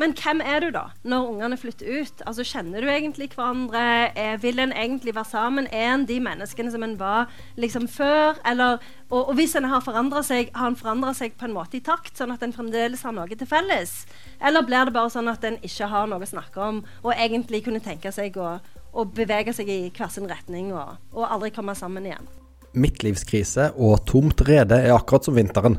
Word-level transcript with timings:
men 0.00 0.14
hvem 0.16 0.40
er 0.40 0.62
du 0.64 0.70
da 0.72 0.86
når 1.04 1.26
ungene 1.28 1.58
flytter 1.60 2.00
ut? 2.00 2.22
Altså, 2.24 2.44
Kjenner 2.50 2.80
du 2.80 2.88
egentlig 2.88 3.28
hverandre? 3.34 3.82
Er, 4.16 4.38
vil 4.40 4.62
en 4.62 4.72
egentlig 4.72 5.12
være 5.14 5.28
sammen? 5.28 5.68
Er 5.68 5.92
en 5.92 6.06
de 6.08 6.16
menneskene 6.24 6.72
som 6.72 6.86
en 6.86 6.96
var 7.00 7.28
liksom 7.60 7.84
før? 7.88 8.40
Eller, 8.48 8.80
og, 9.10 9.28
og 9.28 9.34
hvis 9.36 9.54
en 9.60 9.68
har 9.68 9.84
forandra 9.84 10.24
seg, 10.24 10.54
har 10.56 10.72
en 10.72 10.80
forandra 10.80 11.12
seg 11.16 11.36
på 11.36 11.50
en 11.50 11.56
måte 11.58 11.76
i 11.76 11.84
takt, 11.84 12.14
sånn 12.16 12.32
at 12.32 12.42
en 12.46 12.56
fremdeles 12.56 13.04
har 13.04 13.14
noe 13.16 13.28
til 13.28 13.50
felles? 13.50 13.94
Eller 14.40 14.64
blir 14.64 14.88
det 14.88 14.96
bare 14.96 15.12
sånn 15.12 15.28
at 15.28 15.44
en 15.44 15.60
ikke 15.60 15.92
har 15.92 16.08
noe 16.08 16.24
å 16.24 16.32
snakke 16.32 16.64
om, 16.64 16.82
og 17.04 17.12
egentlig 17.14 17.66
kunne 17.68 17.84
tenke 17.84 18.12
seg 18.14 18.40
å, 18.40 18.56
å 18.96 19.04
bevege 19.04 19.52
seg 19.56 19.68
i 19.68 19.80
hver 19.92 20.12
sin 20.12 20.30
retning 20.30 20.72
og, 20.72 20.96
og 21.12 21.28
aldri 21.28 21.52
komme 21.52 21.76
sammen 21.76 22.08
igjen? 22.08 22.39
Midtlivskrise 22.72 23.70
og 23.76 24.04
tomt 24.10 24.42
rede 24.48 24.78
er 24.80 24.94
akkurat 24.94 25.26
som 25.26 25.38
vinteren. 25.38 25.78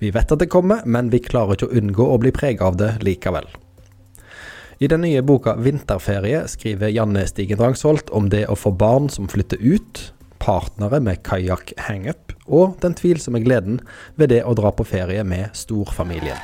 Vi 0.00 0.12
vet 0.14 0.32
at 0.32 0.42
det 0.42 0.50
kommer, 0.52 0.82
men 0.86 1.10
vi 1.12 1.22
klarer 1.22 1.56
ikke 1.56 1.70
å 1.70 1.78
unngå 1.80 2.08
å 2.10 2.18
bli 2.22 2.32
preget 2.34 2.64
av 2.64 2.78
det 2.80 2.96
likevel. 3.06 3.46
I 4.82 4.88
den 4.90 5.04
nye 5.06 5.22
boka 5.22 5.54
'Vinterferie' 5.54 6.46
skriver 6.50 6.90
Janne 6.90 7.26
Stigen 7.26 7.58
Drangsholt 7.58 8.10
om 8.10 8.28
det 8.28 8.46
å 8.50 8.58
få 8.58 8.74
barn 8.74 9.08
som 9.08 9.28
flytter 9.30 9.62
ut, 9.62 10.12
partnere 10.42 11.00
med 11.00 11.22
kajakk-hangup, 11.22 12.34
og 12.46 12.76
den 12.82 12.94
tvilsomme 12.98 13.40
gleden 13.40 13.80
ved 14.16 14.34
det 14.34 14.42
å 14.44 14.54
dra 14.58 14.74
på 14.74 14.84
ferie 14.84 15.24
med 15.24 15.54
storfamilien. 15.56 16.40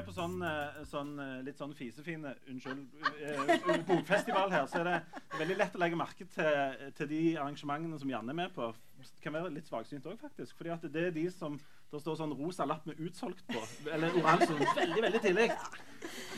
Er 0.00 0.06
på 0.06 0.14
sånn, 0.16 0.36
eh, 0.44 0.80
sånn 0.88 1.10
eh, 1.22 1.34
litt 1.46 1.60
sånn 1.60 1.74
fisefine 1.76 2.34
unnskyld, 2.50 2.86
uh, 3.06 3.74
bokfestival 3.88 4.52
her, 4.52 4.68
så 4.70 4.80
er 4.80 4.88
det 4.88 5.24
veldig 5.38 5.58
lett 5.60 5.76
å 5.76 5.82
legge 5.82 5.98
merke 6.00 6.26
til, 6.34 6.86
til 6.98 7.10
de 7.10 7.20
arrangementene 7.36 8.00
som 8.00 8.12
Janne 8.12 8.34
er 8.34 8.40
med 8.42 8.54
på. 8.56 8.70
Det 9.00 9.24
kan 9.24 9.36
være 9.36 9.52
litt 9.54 9.68
svaksynt 9.68 10.08
òg, 10.08 10.18
faktisk. 10.20 10.56
fordi 10.58 10.74
at 10.74 10.84
det 10.92 11.06
er 11.08 11.14
de 11.16 11.26
som 11.32 11.56
det 11.90 11.98
står 12.04 12.20
sånn 12.20 12.34
rosa 12.38 12.66
lapp 12.68 12.84
med 12.86 13.00
'utsolgt' 13.02 13.42
på. 13.50 13.62
Eller 13.90 14.14
oransje. 14.20 14.54
Veldig, 14.76 15.02
veldig 15.02 15.20
tidlig. 15.24 15.48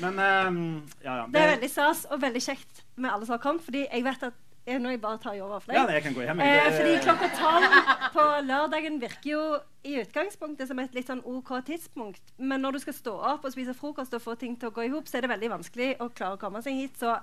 Men 0.01 0.17
um, 0.17 0.62
ja, 1.05 1.19
ja. 1.20 1.27
Det 1.29 1.42
er 1.42 1.53
veldig 1.56 1.69
stas 1.70 2.06
og 2.08 2.23
veldig 2.23 2.41
kjekt 2.41 2.84
med 2.97 3.12
alle 3.12 3.29
som 3.29 3.36
har 3.36 3.42
kommet, 3.42 3.64
fordi 3.67 3.84
jeg 3.84 4.06
vet 4.06 4.25
at 4.31 4.41
når 4.66 4.94
jeg 4.94 5.00
bare 5.02 5.18
tar 5.18 5.38
over 5.42 5.58
for 5.58 5.72
deg. 5.72 5.80
Ja, 5.80 5.86
jeg 5.96 6.02
kan 6.05 6.14
gå 6.14 6.22
hjem. 6.22 6.41
Eh, 6.41 6.68
fordi 6.77 6.92
klokka 7.02 7.30
tolv 7.38 7.74
på 8.14 8.27
lørdagen 8.46 9.00
virker 9.02 9.30
jo 9.30 9.41
i 9.82 9.96
utgangspunktet 10.05 10.70
som 10.70 10.78
et 10.78 10.94
litt 10.94 11.08
sånn 11.10 11.22
OK 11.27 11.50
tidspunkt. 11.66 12.22
Men 12.38 12.62
når 12.62 12.70
du 12.78 12.83
skal 12.84 12.94
stå 12.94 13.16
opp 13.33 13.42
og 13.48 13.55
spise 13.55 13.74
frokost 13.74 14.14
og 14.14 14.22
få 14.22 14.36
ting 14.38 14.55
til 14.56 14.70
å 14.70 14.77
gå 14.77 14.83
i 14.86 14.92
hop, 14.94 15.10
så 15.10 15.18
er 15.18 15.22
det 15.27 15.33
veldig 15.34 15.50
vanskelig 15.56 15.90
å 15.98 16.06
klare 16.14 16.38
å 16.38 16.40
komme 16.40 16.62
seg 16.62 16.78
hit. 16.78 16.94
Så 17.00 17.16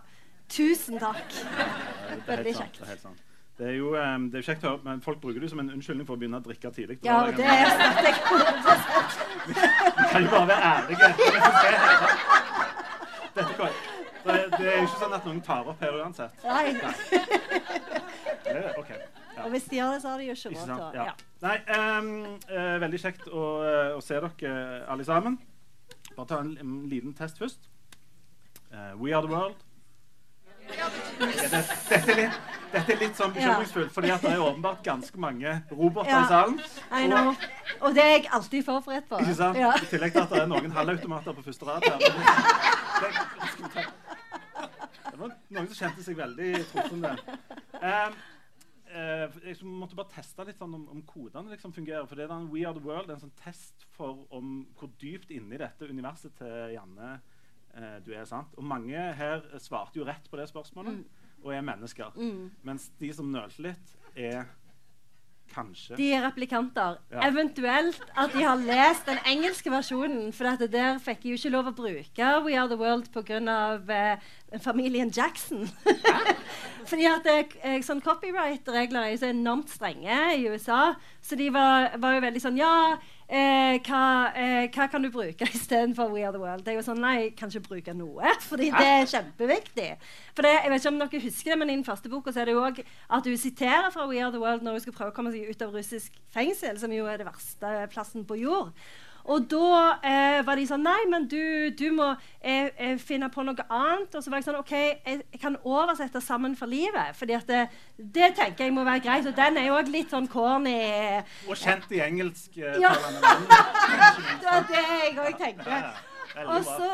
tusen 0.51 0.99
takk. 0.99 1.31
veldig 2.27 2.55
kjekt. 2.59 2.81
Det 2.81 2.87
er 2.87 2.91
helt 2.95 3.05
sant. 3.07 3.25
Det 3.59 3.67
er 3.67 3.73
jo 3.75 3.89
um, 3.91 4.29
det 4.31 4.39
er 4.39 4.45
kjekt 4.47 4.63
å 4.63 4.69
høre, 4.71 4.79
men 4.85 5.01
folk 5.03 5.19
bruker 5.19 5.43
det 5.43 5.49
som 5.51 5.59
en 5.59 5.67
unnskyldning 5.73 6.07
for 6.07 6.15
å 6.15 6.19
begynne 6.21 6.39
å 6.39 6.43
drikke 6.45 6.69
tidlig. 6.75 6.95
Ja, 7.03 7.27
det 7.35 7.43
er 7.43 7.69
sant. 7.75 7.99
Vi 9.49 9.53
kan 10.13 10.23
jo 10.23 10.29
bare 10.31 10.47
være 10.47 10.63
ærlige. 10.69 11.07
Dette 13.35 13.53
går. 13.59 13.71
Det, 14.59 14.67
er 14.67 14.75
jo 14.81 14.87
ikke 14.89 14.99
sånn 14.99 15.15
at 15.15 15.23
noen 15.29 15.39
tar 15.45 15.63
opp 15.71 15.79
her 15.83 15.93
uansett. 16.01 16.33
Nei. 16.43 16.65
Nei. 16.79 16.95
Okay. 18.49 18.97
Ja. 19.35 19.43
Og 19.45 19.51
hvis 19.53 19.65
de 19.69 19.75
gjør 19.77 19.91
det, 19.93 19.99
så 20.01 20.07
har 20.09 20.17
de 20.17 20.23
jo 20.25 20.33
ikke 20.35 20.49
råd 20.49 20.65
til 20.65 20.73
å 20.73 20.75
ja. 21.05 21.13
Nei, 21.43 21.57
um, 21.71 22.07
uh, 22.49 22.75
veldig 22.83 22.99
kjekt 22.99 23.27
å, 23.29 23.63
uh, 23.63 23.95
å, 23.95 23.99
se 24.03 24.13
dere 24.17 24.51
uh, 24.51 24.91
alle 24.91 25.03
sammen. 25.07 25.37
Bare 26.15 26.27
ta 26.27 26.37
en, 26.43 26.57
en 26.59 26.89
liten 26.91 27.13
test 27.15 27.37
først. 27.39 27.59
we 28.97 29.13
are 29.13 29.21
the 29.21 29.27
world. 29.31 29.55
Dette, 30.69 31.49
dette, 31.49 32.11
er 32.11 32.17
litt, 32.19 32.35
dette, 32.71 32.93
er 32.93 32.99
litt, 33.01 33.15
sånn 33.17 33.31
bekymringsfullt, 33.33 33.89
fordi 33.95 34.11
det 34.11 34.29
er 34.29 34.43
åpenbart 34.43 34.83
ganske 34.85 35.17
mange 35.21 35.55
roboter 35.71 36.13
i 36.13 36.27
salen. 36.29 36.59
Og, 36.59 36.63
og, 37.79 37.95
det 37.95 38.03
er 38.03 38.11
jeg 38.13 38.27
alltid 38.37 38.67
forberedt 38.67 39.07
på. 39.09 39.15
Ikke 39.23 39.37
sant? 39.39 39.57
I 39.57 39.89
tillegg 39.89 40.13
til 40.13 40.21
at 40.27 40.35
det 40.35 40.43
er 40.43 40.51
noen 40.51 40.71
halvautomater 40.75 41.31
på 41.39 41.47
første 41.47 41.63
rad 41.71 41.81
her. 41.89 41.97
Det, 45.19 45.27
var 45.27 45.57
noen 45.57 45.71
som 45.71 45.79
kjente 45.83 46.05
seg 46.05 46.19
veldig 46.19 46.49
truffende. 46.71 47.11
Um, 47.79 48.15
uh, 48.93 49.39
jeg 49.45 49.57
måtte 49.67 49.97
bare 49.99 50.13
teste 50.13 50.45
litt 50.47 50.61
sånn 50.61 50.77
om, 50.77 50.85
om 50.93 51.01
kodene 51.07 51.53
liksom 51.53 51.73
fungerer. 51.75 52.07
For 52.09 52.19
det 52.19 52.27
er 52.27 52.31
den 52.33 52.49
We 52.53 52.63
Are 52.67 52.77
The 52.77 52.85
World, 52.85 53.11
en 53.13 53.23
sånn 53.23 53.35
test 53.41 53.87
for 53.95 54.25
om 54.35 54.61
hvor 54.79 54.91
dypt 55.01 55.33
inni 55.35 55.59
dette 55.61 55.89
universet 55.89 56.37
til 56.39 56.75
Janne 56.75 57.15
uh, 57.19 57.97
du 58.05 58.13
er. 58.13 58.25
sant? 58.29 58.55
Og 58.57 58.67
mange 58.67 59.09
her 59.19 59.43
svarte 59.61 60.01
jo 60.01 60.07
rett 60.07 60.29
på 60.31 60.39
det 60.39 60.49
spørsmålet 60.51 60.99
mm. 61.01 61.27
og 61.43 61.53
er 61.55 61.67
mennesker. 61.73 62.15
Mm. 62.19 62.49
Mens 62.67 62.89
de 63.01 63.13
som 63.15 63.31
nølte 63.33 63.69
litt, 63.69 63.95
er 64.15 64.47
Kanskje. 65.53 65.95
De 65.97 66.09
er 66.13 66.23
replikanter. 66.25 66.99
Ja. 67.11 67.27
Eventuelt 67.27 68.01
at 68.15 68.33
de 68.33 68.43
har 68.45 68.59
lest 68.61 69.07
den 69.09 69.19
engelske 69.27 69.71
versjonen. 69.73 70.33
For 70.35 70.67
der 70.69 70.99
fikk 71.03 71.25
jeg 71.25 71.33
jo 71.33 71.39
ikke 71.39 71.53
lov 71.55 71.71
å 71.71 71.75
bruke 71.77 72.31
We 72.45 72.57
Are 72.57 72.69
The 72.69 72.79
World 72.79 73.09
pga. 73.13 73.39
Eh, 73.89 74.59
familien 74.63 75.11
Jackson. 75.15 75.67
Fordi 76.89 77.05
at 77.05 77.27
eh, 77.29 77.79
sånn 77.85 78.01
Copyright-regler 78.01 79.05
er 79.05 79.13
jo 79.13 79.21
så 79.21 79.29
enormt 79.29 79.69
strenge 79.73 80.19
i 80.37 80.47
USA. 80.49 80.95
Så 81.21 81.37
de 81.39 81.49
var, 81.53 81.93
var 82.01 82.17
jo 82.17 82.25
veldig 82.25 82.43
sånn 82.43 82.57
Ja, 82.59 82.97
eh, 83.29 83.77
hva, 83.85 84.03
eh, 84.33 84.67
hva, 84.73 84.87
kan 84.91 85.03
du 85.05 85.11
bruke 85.13 85.47
istedenfor 85.57 86.11
We 86.11 86.23
Are 86.25 86.33
The 86.33 86.41
World? 86.41 86.65
Det 86.65 86.73
er 86.73 86.79
jo 86.79 86.85
sånn, 86.87 87.01
Nei, 87.03 87.15
jeg 87.19 87.33
kan 87.39 87.53
ikke 87.53 87.67
bruke 87.67 87.95
noe. 87.97 88.33
Fordi 88.49 88.71
det 88.73 88.87
er 88.95 89.09
kjempeviktig. 89.13 89.89
For 90.37 90.47
det, 90.47 90.55
jeg 90.57 90.73
vet 90.73 90.83
ikke 90.83 90.93
om 90.93 91.01
dere 91.03 91.23
husker 91.25 91.53
det, 91.53 91.59
men 91.61 91.73
I 91.73 91.77
den 91.77 91.87
første 91.87 92.11
boka 92.11 92.33
er 92.33 92.49
det 92.49 92.57
jo 92.57 92.63
òg 92.65 92.81
at 92.83 93.27
du 93.27 93.35
siterer 93.39 93.91
fra 93.93 94.07
We 94.09 94.23
Are 94.23 94.33
The 94.33 94.41
World 94.41 94.65
når 94.65 94.79
hun 94.79 94.87
skal 94.87 94.97
prøve 94.97 95.13
å 95.13 95.17
komme 95.19 95.35
seg 95.35 95.51
ut 95.51 95.67
av 95.67 95.75
russisk 95.75 96.17
fengsel, 96.33 96.81
som 96.81 96.93
jo 96.93 97.07
er 97.09 97.21
det 97.21 97.29
verste 97.29 97.75
plassen 97.93 98.25
på 98.27 98.39
jord. 98.41 98.73
Og 99.23 99.45
da 99.51 99.99
eh, 100.05 100.39
var 100.45 100.57
de 100.57 100.65
sånn 100.67 100.83
Nei, 100.85 100.99
men 101.11 101.27
du, 101.29 101.69
du 101.77 101.89
må 101.95 102.07
eh, 102.39 102.69
eh, 102.75 102.95
finne 103.01 103.29
på 103.33 103.43
noe 103.45 103.65
annet. 103.67 104.15
Og 104.15 104.23
så 104.23 104.31
var 104.31 104.41
jeg 104.41 104.49
sånn 104.49 104.59
OK, 104.61 104.73
jeg, 104.73 105.21
jeg 105.21 105.41
kan 105.41 105.57
oversette 105.63 106.21
'Sammen 106.21 106.55
for 106.57 106.71
livet'. 106.71 107.15
fordi 107.15 107.33
at 107.33 107.47
det, 107.47 107.67
det, 107.97 108.33
tenker 108.35 108.65
jeg 108.65 108.73
må 108.73 108.83
være 108.83 109.03
greit. 109.05 109.27
Og 109.27 109.35
den 109.35 109.57
er 109.57 109.69
jo 109.69 109.77
òg 109.79 109.91
litt 109.91 110.13
sånn 110.13 110.27
corny. 110.27 110.77
Og 111.47 111.57
kjent 111.57 111.91
i 111.91 112.03
engelsk. 112.05 112.57
Eh, 112.57 112.79
ja. 112.81 112.93
det 114.41 114.47
var 114.47 114.65
det 114.69 114.85
jeg 114.87 115.19
òg 115.25 115.37
tenkte. 115.37 115.83
Og 116.45 116.63
så, 116.63 116.89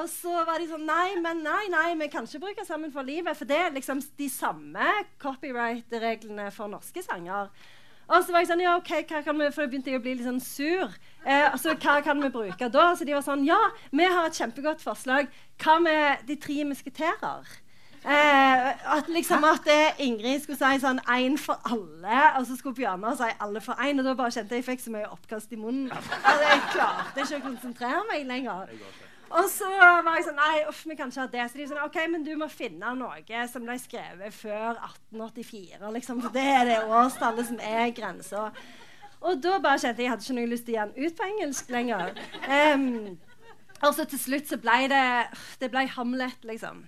og 0.00 0.06
så, 0.08 0.34
var 0.48 0.58
de 0.58 0.68
sånn 0.70 0.86
Nei, 0.88 1.12
men 1.22 1.42
nei, 1.44 1.66
nei, 1.70 1.88
vi 2.00 2.08
kan 2.12 2.26
ikke 2.26 2.44
bruke 2.48 2.64
'Sammen 2.64 2.92
for 2.92 3.06
livet'. 3.06 3.36
For 3.36 3.48
det 3.48 3.58
er 3.58 3.74
liksom 3.74 4.02
de 4.18 4.28
samme 4.28 4.92
copyright-reglene 5.18 6.50
for 6.50 6.68
norske 6.68 7.02
sanger. 7.02 7.52
Og 8.08 8.24
så 8.24 8.32
var 8.32 8.42
jeg 8.42 8.50
sånn 8.50 8.64
Ja, 8.64 8.74
OK, 8.80 8.90
hva 9.10 9.22
kan 9.24 9.38
vi 9.38 9.50
For 9.52 9.64
da 9.64 9.70
begynte 9.70 9.92
jeg 9.92 10.00
å 10.00 10.04
bli 10.04 10.16
litt 10.16 10.26
sånn 10.28 10.42
sur. 10.42 10.92
Eh, 11.28 11.56
så 11.60 11.76
hva 11.76 11.98
kan 12.04 12.20
vi 12.24 12.32
bruke 12.32 12.70
da? 12.72 12.90
Så 12.96 13.06
de 13.08 13.16
var 13.16 13.24
sånn 13.26 13.46
Ja, 13.48 13.60
vi 13.92 14.08
har 14.08 14.28
et 14.28 14.38
kjempegodt 14.38 14.84
forslag. 14.84 15.32
Hva 15.62 15.78
med 15.84 16.28
De 16.28 16.38
tre 16.40 16.62
musketerer? 16.68 17.56
Eh, 18.08 18.68
at 18.94 19.08
liksom 19.10 19.42
at 19.44 19.66
det 19.66 19.98
Ingrid 20.04 20.44
skulle 20.44 20.56
si 20.56 20.80
sånn 20.80 21.00
én 21.10 21.34
for 21.40 21.58
alle, 21.66 22.20
og 22.38 22.46
så 22.46 22.54
skulle 22.56 22.78
Bjørnar 22.78 23.18
si 23.18 23.28
alle 23.42 23.60
for 23.60 23.74
én. 23.82 23.98
Og 23.98 24.06
da 24.06 24.14
bare 24.16 24.32
kjente 24.32 24.56
jeg 24.56 24.64
fikk 24.68 24.84
så 24.84 24.94
mye 24.94 25.10
oppkast 25.10 25.52
i 25.52 25.60
munnen 25.60 25.92
at 26.30 26.46
jeg 26.46 26.64
klarte 26.70 27.26
ikke 27.26 27.42
å 27.42 27.46
konsentrere 27.50 28.06
meg 28.08 28.24
lenger. 28.30 28.72
Og 29.28 29.48
så 29.52 29.68
var 29.68 30.16
jeg 30.16 30.26
sånn 30.28 30.38
Nei, 30.40 30.64
uff, 30.70 30.82
vi 30.88 30.96
kan 30.96 31.12
ikke 31.12 31.24
ha 31.24 31.30
det. 31.32 31.46
Så 31.50 31.60
de 31.60 31.68
sånn 31.68 31.84
OK, 31.84 31.98
men 32.12 32.24
du 32.26 32.32
må 32.40 32.48
finne 32.52 32.94
noe 32.96 33.46
som 33.52 33.66
ble 33.66 33.76
skrevet 33.80 34.34
før 34.34 34.78
1884. 34.78 35.92
liksom, 35.98 36.22
For 36.24 36.34
det 36.34 36.46
er 36.54 36.68
det 36.68 36.82
årstallet 36.86 37.50
som 37.50 37.62
er 37.64 37.90
grensa. 37.96 38.48
Og 39.18 39.40
da 39.42 39.56
bare 39.58 39.80
kjente 39.82 40.02
jeg 40.02 40.06
jeg 40.06 40.12
hadde 40.14 40.26
ikke 40.26 40.38
noe 40.38 40.52
lyst 40.52 40.68
til 40.68 40.76
å 40.76 40.78
gi 40.78 40.84
den 40.84 41.08
ut 41.08 41.18
på 41.18 41.26
engelsk 41.26 41.72
lenger. 41.74 42.12
Um, 42.46 43.18
og 43.82 43.90
så 43.94 44.06
til 44.10 44.20
slutt 44.22 44.50
så 44.50 44.58
ble 44.62 44.78
det 44.90 45.02
Det 45.60 45.70
ble 45.72 45.84
Hamlet, 45.96 46.46
liksom. 46.46 46.86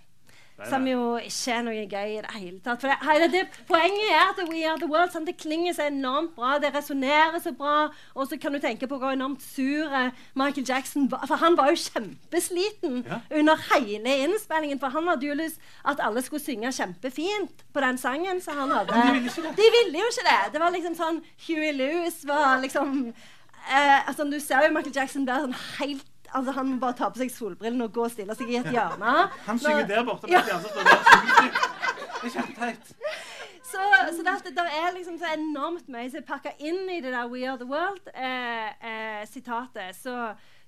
Som 0.68 0.86
jo 0.88 1.16
ikke 1.16 1.54
er 1.54 1.62
noe 1.64 1.84
gøy 1.88 2.16
i 2.16 2.20
det 2.20 2.34
hele 2.36 2.58
tatt. 2.64 2.82
For 2.82 2.90
det, 3.22 3.30
det, 3.32 3.42
poenget 3.68 4.10
er 4.12 4.32
at 4.32 4.40
We 4.50 4.64
Are 4.68 4.76
The 4.80 4.88
World 4.90 5.14
sant? 5.14 5.28
det 5.30 5.36
klinger 5.40 5.72
så 5.76 5.86
enormt 5.88 6.34
bra, 6.36 6.58
det 6.60 6.72
resonnerer 6.74 7.38
så 7.42 7.52
bra. 7.56 7.88
Og 8.14 8.28
så 8.28 8.38
kan 8.40 8.52
du 8.52 8.60
tenke 8.60 8.88
på 8.90 8.98
hvor 9.00 9.14
enormt 9.14 9.42
sur 9.42 9.88
Michael 10.34 10.66
Jackson 10.68 11.10
var. 11.10 11.24
For 11.28 11.40
han 11.40 11.56
var 11.56 11.70
jo 11.70 11.80
kjempesliten 11.80 13.04
ja. 13.06 13.20
under 13.38 13.56
hele 13.70 14.16
innspillingen. 14.26 14.80
For 14.80 14.92
han 14.92 15.08
hadde 15.08 15.26
jo 15.26 15.38
lyst 15.38 15.60
at 15.84 16.02
alle 16.02 16.22
skulle 16.22 16.44
synge 16.44 16.72
kjempefint 16.72 17.64
på 17.72 17.80
den 17.80 17.98
sangen 17.98 18.40
som 18.40 18.58
han 18.60 18.70
hadde. 18.70 18.94
Men 18.94 19.06
de 19.06 19.12
ville 19.12 19.30
ikke 19.30 19.48
det. 19.48 19.56
De 19.56 19.68
ville 19.78 20.04
jo 20.04 20.12
ikke 20.12 20.28
det. 20.28 20.40
Det 20.52 20.60
var 20.60 20.74
liksom 20.76 20.96
sånn 20.98 21.20
Huey 21.46 21.72
Lewis 21.76 22.22
var 22.28 22.60
liksom 22.60 23.12
eh, 23.70 24.08
altså, 24.08 24.24
Du 24.24 24.40
ser 24.40 24.66
jo 24.66 24.74
Michael 24.74 24.96
Jackson 24.96 25.26
blir 25.28 25.46
sånn 25.46 25.58
helt 25.80 26.09
altså, 26.32 26.54
Han 26.56 26.72
må 26.72 26.78
bare 26.82 26.98
ta 26.98 27.10
på 27.10 27.22
seg 27.22 27.32
solbrillene 27.34 27.88
og 27.88 27.94
gå 27.94 28.06
og 28.06 28.12
stille 28.12 28.36
seg 28.38 28.52
i 28.52 28.60
et 28.60 28.70
hjørne. 28.74 29.14
Han 29.48 29.62
synger 29.62 29.86
der 29.90 30.06
borte. 30.06 30.30
Ja. 30.30 30.42
Det 32.20 32.28
er 32.28 32.34
kjempeteit. 32.34 32.84
Så, 33.70 33.78
så 34.16 34.22
det, 34.26 34.32
det, 34.56 34.64
er 34.82 34.88
liksom 34.96 35.16
så 35.18 35.26
enormt 35.36 35.88
mye 35.92 36.10
som 36.10 36.18
er 36.20 36.24
pakka 36.26 36.50
inn 36.58 36.90
i 36.90 37.00
det 37.04 37.12
der 37.14 37.26
We 37.30 37.40
Are 37.46 37.58
The 37.60 37.68
World-sitatet. 37.70 39.78
Eh, 39.78 39.88
eh, 39.88 39.94
så, 39.94 40.14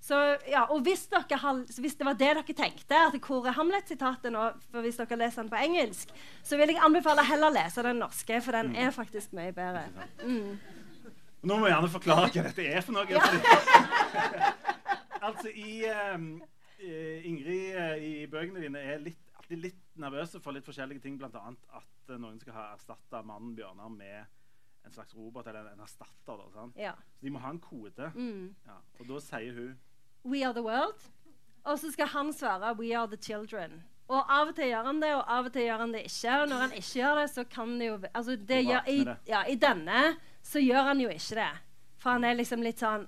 så, 0.00 0.36
ja, 0.50 0.62
og 0.70 0.80
hvis, 0.86 1.06
dere, 1.10 1.52
hvis, 1.78 1.96
det 1.98 2.06
var 2.06 2.14
det 2.20 2.32
dere 2.38 2.54
tenkte, 2.54 2.96
at 3.08 3.14
hvor 3.26 3.46
er 3.46 3.52
Hamlet-sitatet 3.58 4.30
nå, 4.34 4.42
for 4.70 4.80
hvis 4.86 4.98
dere 5.00 5.18
leser 5.18 5.40
den 5.42 5.50
på 5.50 5.62
engelsk, 5.64 6.06
så 6.46 6.52
vil 6.60 6.68
jeg 6.70 6.84
anbefale 6.84 7.22
heller 7.26 7.48
å 7.50 7.56
lese 7.56 7.86
den 7.86 7.98
norske, 8.04 8.34
for 8.44 8.52
den 8.58 8.66
mm. 8.70 8.78
er 8.84 8.90
faktisk 8.94 9.28
mye 9.38 9.52
bedre. 9.56 9.82
Mm. 10.22 10.52
Nå 11.42 11.52
må 11.58 11.64
jeg 11.66 11.74
gjerne 11.74 11.96
forklare 11.96 12.26
hva 12.30 12.42
dette 12.46 12.62
er 12.70 12.80
for 12.86 12.92
noe. 12.94 13.06
Ja. 13.10 13.18
Altså, 15.22 15.52
i 15.54 15.84
um, 16.14 16.42
Ingrid 16.82 18.02
i 18.02 18.12
bøkene 18.30 18.62
dine 18.64 18.80
er 18.82 19.02
litt, 19.02 19.20
alltid 19.38 19.60
litt 19.68 19.82
nervøse 20.02 20.40
for 20.42 20.56
litt 20.56 20.66
forskjellige 20.66 21.04
ting, 21.04 21.18
bl.a. 21.20 21.30
at 21.78 22.10
uh, 22.10 22.18
noen 22.18 22.40
skal 22.42 22.56
ha 22.58 22.64
erstatta 22.72 23.22
mannen 23.26 23.54
Bjørnar 23.58 23.92
med 23.94 24.24
en 24.82 24.92
slags 24.92 25.14
robot 25.14 25.46
eller 25.46 25.70
en 25.72 25.80
erstatter. 25.84 26.36
Da, 26.40 26.50
sant? 26.54 26.76
Ja. 26.80 26.96
Så 27.14 27.26
de 27.26 27.30
må 27.30 27.42
ha 27.42 27.52
en 27.54 27.62
kode. 27.62 28.10
Mm. 28.16 28.50
Ja. 28.66 28.80
Og 28.98 29.08
da 29.08 29.22
sier 29.22 29.58
hun 29.58 29.78
We 30.26 30.44
are 30.46 30.54
the 30.54 30.62
world. 30.62 30.98
Og 31.64 31.78
så 31.78 31.92
skal 31.94 32.10
han 32.10 32.32
svare 32.34 32.74
We 32.78 32.92
are 32.98 33.06
the 33.06 33.18
children. 33.22 33.82
Og 34.10 34.26
av 34.28 34.50
og 34.50 34.56
til 34.58 34.68
gjør 34.68 34.88
han 34.90 35.00
det, 35.00 35.14
og 35.14 35.22
av 35.30 35.46
og 35.48 35.54
til 35.54 35.66
gjør 35.68 35.84
han 35.84 35.94
det 35.94 36.02
ikke. 36.08 36.34
Og 36.42 36.48
når 36.50 36.62
han 36.64 36.74
ikke 36.76 36.94
gjør 36.98 37.20
det, 37.20 37.26
så 37.30 37.44
kan 37.48 37.74
det 37.80 37.86
jo 37.86 37.98
altså 38.10 38.36
det 38.36 38.60
gjør, 38.66 38.88
i, 38.90 38.98
ja, 39.28 39.44
I 39.48 39.56
denne 39.56 40.02
så 40.42 40.60
gjør 40.60 40.90
han 40.90 41.00
jo 41.00 41.12
ikke 41.12 41.38
det. 41.38 41.52
For 42.02 42.16
han 42.16 42.26
er 42.26 42.36
liksom 42.36 42.64
litt 42.66 42.82
sånn 42.82 43.06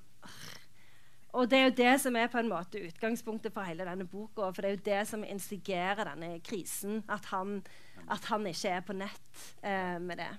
Og 1.34 1.50
det 1.50 1.58
er 1.58 1.64
jo 1.64 1.76
det 1.76 1.92
som 2.00 2.16
er 2.16 2.30
på 2.30 2.38
en 2.38 2.48
måte 2.48 2.78
utgangspunktet 2.86 3.52
for 3.54 3.66
hele 3.66 3.86
denne 3.86 4.06
boka. 4.06 4.52
For 4.54 4.62
det 4.62 4.70
er 4.70 4.76
jo 4.76 4.84
det 4.86 5.02
som 5.10 5.24
instigerer 5.26 6.06
denne 6.06 6.38
krisen. 6.46 7.02
At 7.10 7.26
han, 7.32 7.58
at 8.06 8.30
han 8.30 8.46
ikke 8.46 8.76
er 8.76 8.84
på 8.86 8.94
nett 8.94 9.46
eh, 9.66 9.98
med 9.98 10.22
det. 10.22 10.32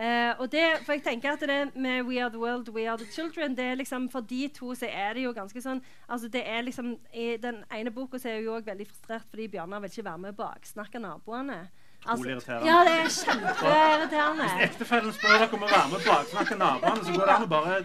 Eh, 0.00 0.30
og 0.38 0.52
det, 0.52 0.62
for 0.86 0.94
jeg 0.94 1.02
tenker 1.02 1.34
at 1.34 1.40
det 1.40 1.74
med 1.74 2.06
We 2.06 2.22
Are 2.22 2.30
The 2.30 2.38
World, 2.38 2.70
We 2.70 2.86
Are 2.88 2.96
The 2.96 3.10
Children 3.12 3.56
det 3.56 3.64
er 3.64 3.74
liksom, 3.74 4.06
For 4.10 4.20
de 4.20 4.48
to 4.54 4.74
så 4.74 4.86
er 4.86 5.12
det 5.14 5.24
jo 5.24 5.32
ganske 5.34 5.60
sånn 5.60 5.82
altså 6.08 6.30
det 6.30 6.44
er 6.46 6.62
liksom, 6.62 6.94
I 7.12 7.34
den 7.42 7.64
ene 7.74 7.90
boka 7.90 8.18
så 8.18 8.30
er 8.30 8.38
hun 8.38 8.44
jo 8.44 8.54
også 8.54 8.70
veldig 8.70 8.86
frustrert 8.86 9.26
fordi 9.28 9.48
Bjørnar 9.50 9.82
vil 9.82 9.90
ikke 9.90 10.06
være 10.06 10.22
med 10.22 10.30
og 10.30 10.38
baksnakke 10.38 11.02
naboene. 11.02 11.58
Altså. 12.06 12.30
Ja, 12.64 12.78
det 12.86 12.94
er 12.96 13.10
kjempeirriterende. 13.12 14.46
Hvis 14.46 14.70
ektefellen 14.70 15.12
spør 15.12 15.36
dere 15.36 15.50
om 15.58 15.66
å 15.66 15.72
være 15.74 15.88
med 15.90 15.98
og 15.98 16.06
baksnakke 16.06 16.60
naboene, 16.62 17.04
så 17.04 17.16
går 17.18 17.26
det 17.26 17.34
an 17.34 17.44
å 17.44 17.50
bare 17.50 17.80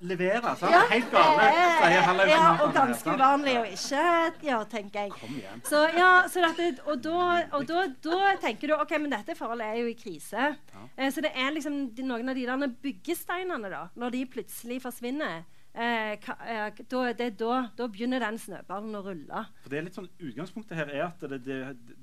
levere. 0.00 0.54
sant? 0.56 0.72
Ja, 0.72 0.82
Helt 0.90 1.10
gale, 1.10 1.48
sier 1.78 2.28
ja, 2.30 2.42
og 2.62 2.72
ganske 2.74 3.14
uvanlig 3.14 3.54
å 3.58 3.64
ikke 3.66 4.04
gjøre, 4.46 4.68
tenker 4.72 5.08
jeg. 5.08 5.42
Så, 5.66 5.82
ja, 5.96 6.10
så 6.30 6.44
dette, 6.46 6.82
og 6.86 7.02
da, 7.04 7.26
og 7.58 7.66
da, 7.68 7.84
da 8.04 8.32
tenker 8.42 8.72
du 8.72 8.74
ok, 8.78 8.96
men 9.02 9.10
dette 9.14 9.36
forholdet 9.38 9.66
er 9.66 9.80
jo 9.82 9.92
i 9.92 9.96
krise. 9.98 10.50
Eh, 10.96 11.10
så 11.14 11.24
det 11.24 11.32
er 11.34 11.54
liksom 11.56 11.78
noen 12.06 12.28
av 12.32 12.38
de 12.38 12.46
der 12.48 12.74
byggesteinene, 12.82 13.70
da, 13.72 13.86
når 13.98 14.14
de 14.16 14.24
plutselig 14.38 14.80
forsvinner. 14.84 15.44
Eh, 15.78 16.16
ka, 16.24 16.34
eh, 16.48 16.82
da, 16.90 17.02
det, 17.14 17.32
da, 17.38 17.68
da 17.78 17.86
begynner 17.92 18.22
den 18.24 18.38
snøballen 18.40 18.96
å 18.98 19.02
rulle. 19.04 19.44
For 19.62 19.70
det 19.70 19.78
er 19.78 19.86
litt 19.86 19.98
sånn, 19.98 20.08
Utgangspunktet 20.18 20.78
her 20.80 20.90
er 20.90 21.04
at 21.10 21.22
det, 21.30 21.42
det, 21.46 21.58
det 21.86 21.98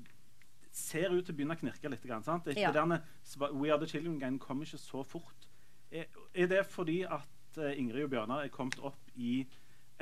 ser 0.76 1.10
ut 1.12 1.24
til 1.26 1.34
å 1.34 1.36
begynne 1.36 1.56
å 1.56 1.60
knirke 1.60 1.90
litt. 1.92 2.06
sant? 2.24 2.44
Det, 2.46 2.56
Ja. 2.56 2.70
det 2.72 2.80
derne 2.80 3.02
We 3.60 3.70
Are 3.72 3.78
The 3.78 3.86
children-gangen 3.90 4.38
kommer 4.38 4.64
ikke 4.64 4.80
så 4.80 5.04
fort. 5.04 5.48
Er, 5.90 6.06
er 6.34 6.46
det 6.46 6.66
fordi 6.66 7.02
at 7.04 7.28
eh, 7.58 7.78
Ingrid 7.80 8.08
og 8.08 8.12
Bjørnar 8.14 8.44
er 8.44 8.52
kommet 8.54 8.78
opp 8.84 9.14
i 9.16 9.44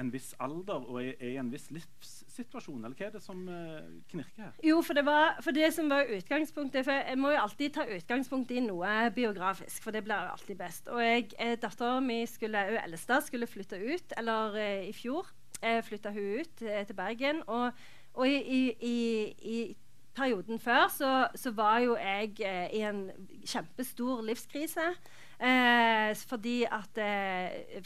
en 0.01 0.11
viss 0.11 0.33
alder 0.43 0.87
og 0.91 0.99
er, 1.03 1.15
i 1.23 1.37
en 1.39 1.51
viss 1.53 1.69
livssituasjon? 1.75 2.83
Eller 2.83 2.97
hva 2.99 3.07
er 3.09 3.15
det 3.15 3.23
som 3.25 3.45
eh, 3.51 3.87
knirker 4.11 4.47
her? 4.47 4.57
Jo, 4.67 4.81
for 4.87 4.99
det, 4.99 5.05
var, 5.07 5.39
for 5.45 5.57
det 5.57 5.71
som 5.77 5.91
var 5.93 6.11
utgangspunktet 6.17 6.87
For 6.87 6.99
jeg 6.99 7.21
må 7.21 7.35
jo 7.35 7.43
alltid 7.45 7.77
ta 7.77 7.87
utgangspunkt 7.97 8.55
i 8.55 8.63
noe 8.65 8.95
biografisk, 9.15 9.83
for 9.85 9.95
det 9.95 10.05
blir 10.07 10.33
alltid 10.33 10.59
best. 10.59 10.91
Og 10.93 11.03
jeg, 11.05 11.31
eh, 11.39 11.57
dattera 11.61 12.01
mi 12.05 12.23
skulle, 12.31 12.67
eldste 12.83 13.21
skulle 13.29 13.51
flytte 13.51 13.81
ut, 13.81 14.17
eller 14.19 14.59
i 14.91 14.93
fjor 14.97 15.31
eh, 15.61 15.81
flytta 15.85 16.15
hun 16.15 16.43
ut 16.43 16.65
til 16.65 16.99
Bergen. 16.99 17.43
Og, 17.47 17.71
og 18.15 18.29
i, 18.29 18.71
i, 18.75 18.97
i, 19.55 19.59
perioden 20.15 20.61
før 20.63 20.85
så, 20.95 21.09
så 21.35 21.51
var 21.51 21.81
jo 21.83 21.97
jeg 21.99 22.37
i 22.71 22.85
en 22.87 23.09
kjempestor 23.43 24.21
livskrise. 24.23 24.93
Eh, 25.39 26.13
fordi 26.29 26.63
at 26.71 27.01
eh, 27.03 27.83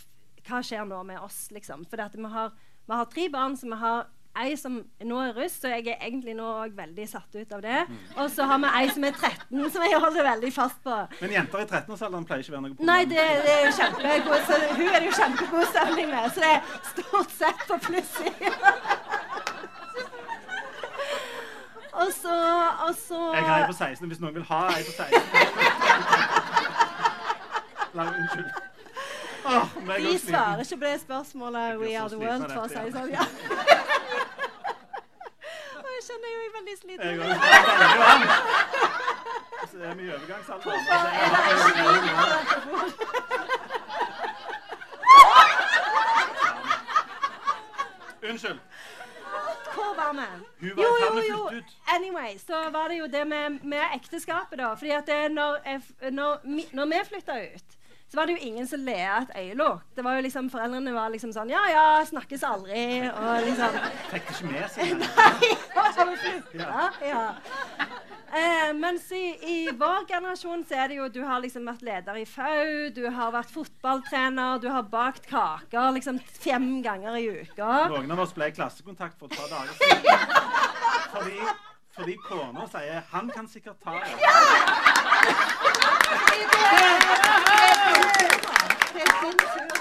Hva 0.49 0.61
skjer 0.65 0.85
nå 0.89 1.03
med 1.05 1.21
oss, 1.21 1.49
liksom? 1.53 1.85
Fordi 1.89 2.07
at 2.07 2.15
vi 2.17 2.31
har, 2.33 2.55
vi 2.87 2.97
har 2.97 3.11
tre 3.13 3.29
barn 3.33 3.57
så 3.57 3.69
vi 3.69 3.81
har 3.81 4.07
ei 4.39 4.55
som 4.57 4.77
nå 5.03 5.17
er 5.23 5.33
russ, 5.35 5.57
så 5.61 5.73
jeg 5.73 5.89
er 5.91 6.05
egentlig 6.07 6.35
nå 6.39 6.47
òg 6.63 6.77
veldig 6.77 7.07
satt 7.11 7.35
ut 7.35 7.53
av 7.57 7.63
det. 7.65 7.81
Og 8.17 8.29
så 8.31 8.47
har 8.47 8.61
vi 8.63 8.71
ei 8.81 8.91
som 8.95 9.07
er 9.09 9.17
13, 9.17 9.71
som 9.75 9.83
jeg 9.83 10.01
holder 10.05 10.29
veldig 10.29 10.53
fast 10.55 10.79
på. 10.85 10.95
Men 11.23 11.35
jenter 11.35 11.65
i 11.65 11.67
13-årsalderen 11.67 12.29
pleier 12.29 12.45
ikke 12.45 12.55
å 12.55 12.57
være 12.59 12.67
noe 12.69 12.77
problem. 12.77 12.93
Nei, 12.93 13.01
det, 13.11 13.25
det 13.47 13.55
er 13.57 13.67
jo 13.67 13.75
kjempegod 13.81 14.47
så 14.47 14.61
Hun 14.79 14.87
er 14.87 14.99
det 15.01 15.11
jo 15.11 15.17
kjempegod 15.19 15.71
stemning 15.73 16.13
med, 16.13 16.31
så 16.31 16.45
det 16.45 16.53
er 16.55 16.61
stort 16.93 17.37
sett 17.41 17.67
på 17.67 17.81
plussida. 17.89 18.75
Og 21.99 22.13
så, 22.15 22.35
og 22.89 22.95
så 22.95 23.35
Jeg 23.35 23.43
har 23.43 23.63
ei 23.65 23.67
på 23.67 23.75
16 23.75 24.07
hvis 24.07 24.21
noen 24.23 24.35
vil 24.37 24.45
ha 24.47 24.61
ei 24.71 24.85
på 24.87 24.93
16. 24.95 25.78
La, 27.99 28.05
unnskyld. 28.15 28.51
Er 29.49 29.65
De 29.99 30.19
svarer 30.19 30.61
ikke 30.61 30.77
på 30.77 30.85
det 30.85 31.01
spørsmålet 31.01 31.79
We 31.81 31.99
are 31.99 32.09
the 32.09 32.19
world, 32.19 32.51
for 32.53 32.61
å 32.61 32.69
si 32.69 32.75
det 32.75 32.93
sånn. 32.93 33.11
Ja. 33.15 33.25
Og 35.79 35.89
jeg 35.95 36.03
kjenner 36.09 36.29
jo 36.33 36.39
jeg 36.39 36.49
er 36.49 36.53
veldig 36.59 36.77
sliten. 36.83 37.09
også 39.63 39.77
veldig 39.79 39.87
er 39.89 39.95
vi 39.95 40.05
overgangsalder. 40.13 40.65
Hvorfor 40.65 40.93
er 40.99 41.01
det 48.21 48.29
Unnskyld. 48.31 48.61
Hvor 49.75 49.95
var 49.97 50.13
vi? 50.13 50.27
Jo, 50.69 50.75
jo, 50.77 51.23
jo. 51.31 51.63
Anyway, 51.97 52.39
så 52.39 52.71
var 52.71 52.89
det 52.89 52.99
jo 52.99 53.07
det 53.07 53.25
med, 53.29 53.59
med 53.63 53.83
ekteskapet, 53.95 54.59
da. 54.59 54.75
Fordi 54.75 54.91
at 54.91 55.07
det, 55.07 55.31
når, 55.33 55.59
jeg, 55.65 56.13
når, 56.13 56.41
når 56.73 56.87
vi 56.87 56.95
flytta 57.09 57.33
ut, 57.55 57.78
så 58.09 58.17
var 58.17 58.27
det 58.27 58.39
jo 58.39 58.47
ingen 58.49 58.67
som 58.67 58.81
le 58.81 58.97
av 59.05 59.27
et 59.27 59.35
øyelokk. 59.37 59.83
Det 59.97 60.05
var 60.05 60.17
jo 60.17 60.25
liksom, 60.25 60.49
Foreldrene 60.53 60.95
var 60.97 61.11
liksom 61.13 61.33
sånn 61.35 61.51
Ja, 61.53 61.61
ja, 61.69 61.87
snakkes 62.09 62.45
aldri. 62.49 62.83
Og 63.11 63.45
liksom 63.45 63.77
Fikk 64.13 64.31
ikke 64.33 64.53
med 64.53 64.71
seg. 64.73 64.95
Nei, 65.03 66.15
flytta? 66.23 66.87
Ja. 67.05 67.25
Eh, 68.29 68.73
mens 68.77 69.07
i, 69.13 69.23
i 69.41 69.57
vår 69.73 70.07
generasjon 70.09 70.65
så 70.69 70.77
er 70.83 70.91
det 70.91 70.99
jo 70.99 71.07
Du 71.13 71.23
har 71.25 71.41
liksom 71.41 71.69
vært 71.69 71.85
leder 71.85 72.19
i 72.21 72.27
FAU, 72.29 72.91
du 72.97 73.07
har 73.13 73.33
vært 73.33 73.53
fotballtrener, 73.53 74.61
du 74.61 74.69
har 74.73 74.85
bakt 74.89 75.29
kaker 75.31 75.95
liksom 75.97 76.21
fem 76.21 76.83
ganger 76.85 77.17
i 77.21 77.25
uka. 77.41 77.71
Noen 77.93 78.13
av 78.13 78.25
oss 78.25 78.35
ble 78.37 78.51
i 78.51 78.57
klassekontakt 78.57 79.17
for 79.21 79.33
et 79.33 79.37
par 79.37 79.53
dager 79.53 79.77
siden. 79.81 80.37
Fordi, 81.13 81.39
fordi 81.99 82.15
kona 82.29 82.67
sier 82.67 83.01
'han 83.13 83.31
kan 83.31 83.49
sikkert 83.49 83.81
ta 83.85 83.91
det'. 83.91 85.29
Det 88.95 89.03
er 89.03 89.13
din 89.25 89.39
tur. 89.39 89.81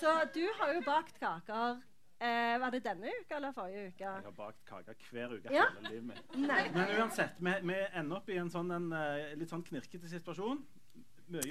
Så 0.00 0.08
du 0.34 0.44
har 0.60 0.72
jo 0.74 0.80
bakt 0.86 1.14
kaker. 1.20 1.76
Eh, 2.20 2.60
var 2.60 2.70
det 2.70 2.84
denne 2.84 3.06
uka 3.20 3.34
eller 3.36 3.52
forrige 3.52 3.86
uke? 3.86 4.04
Jeg 4.04 4.10
har 4.24 4.30
bakt 4.36 4.64
kaker 4.66 4.94
hver 5.10 5.28
uke 5.36 5.52
Ja. 5.54 5.64
hele 5.78 5.88
livet 5.90 6.04
mitt. 6.04 6.36
Nei. 6.48 6.68
Men 6.74 6.86
uansett, 7.00 7.30
vi, 7.38 7.52
vi 7.62 7.74
ender 7.94 8.16
opp 8.16 8.28
i 8.28 8.36
en 8.36 8.50
sånn 8.50 8.72
en, 8.74 8.92
eh, 8.92 9.34
litt 9.38 9.50
sånn 9.50 9.62
knirkete 9.62 10.08
situasjon. 10.10 10.58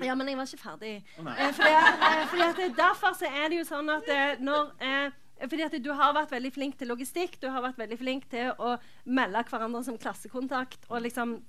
Ja, 0.04 0.16
men 0.16 0.28
jeg 0.28 0.38
var 0.38 0.44
ikke 0.50 0.58
ferdig. 0.64 1.06
Oh. 1.20 1.28
Eh, 1.40 1.52
fordi, 1.54 1.70
eh, 1.72 2.28
fordi 2.28 2.42
at 2.50 2.56
det- 2.56 2.76
Derfor 2.78 3.14
så 3.14 3.26
er 3.30 3.50
det 3.50 3.58
jo 3.58 3.64
sånn 3.76 3.90
at 3.98 4.10
eh, 4.10 4.36
når 4.44 4.72
eh, 4.82 5.12
fordi 5.46 5.80
Du 5.84 5.92
har 5.94 6.14
vært 6.14 6.32
veldig 6.32 6.54
flink 6.54 6.78
til 6.78 6.88
logistikk, 6.88 7.40
du 7.42 7.50
har 7.50 7.62
vært 7.62 7.78
veldig 7.78 7.98
flink 8.00 8.30
til 8.30 8.52
å 8.58 8.78
melde 9.06 9.44
hverandre 9.50 9.84
som 9.84 9.98
klassekontakt. 9.98 10.86
og 10.90 11.02
liksom 11.02 11.42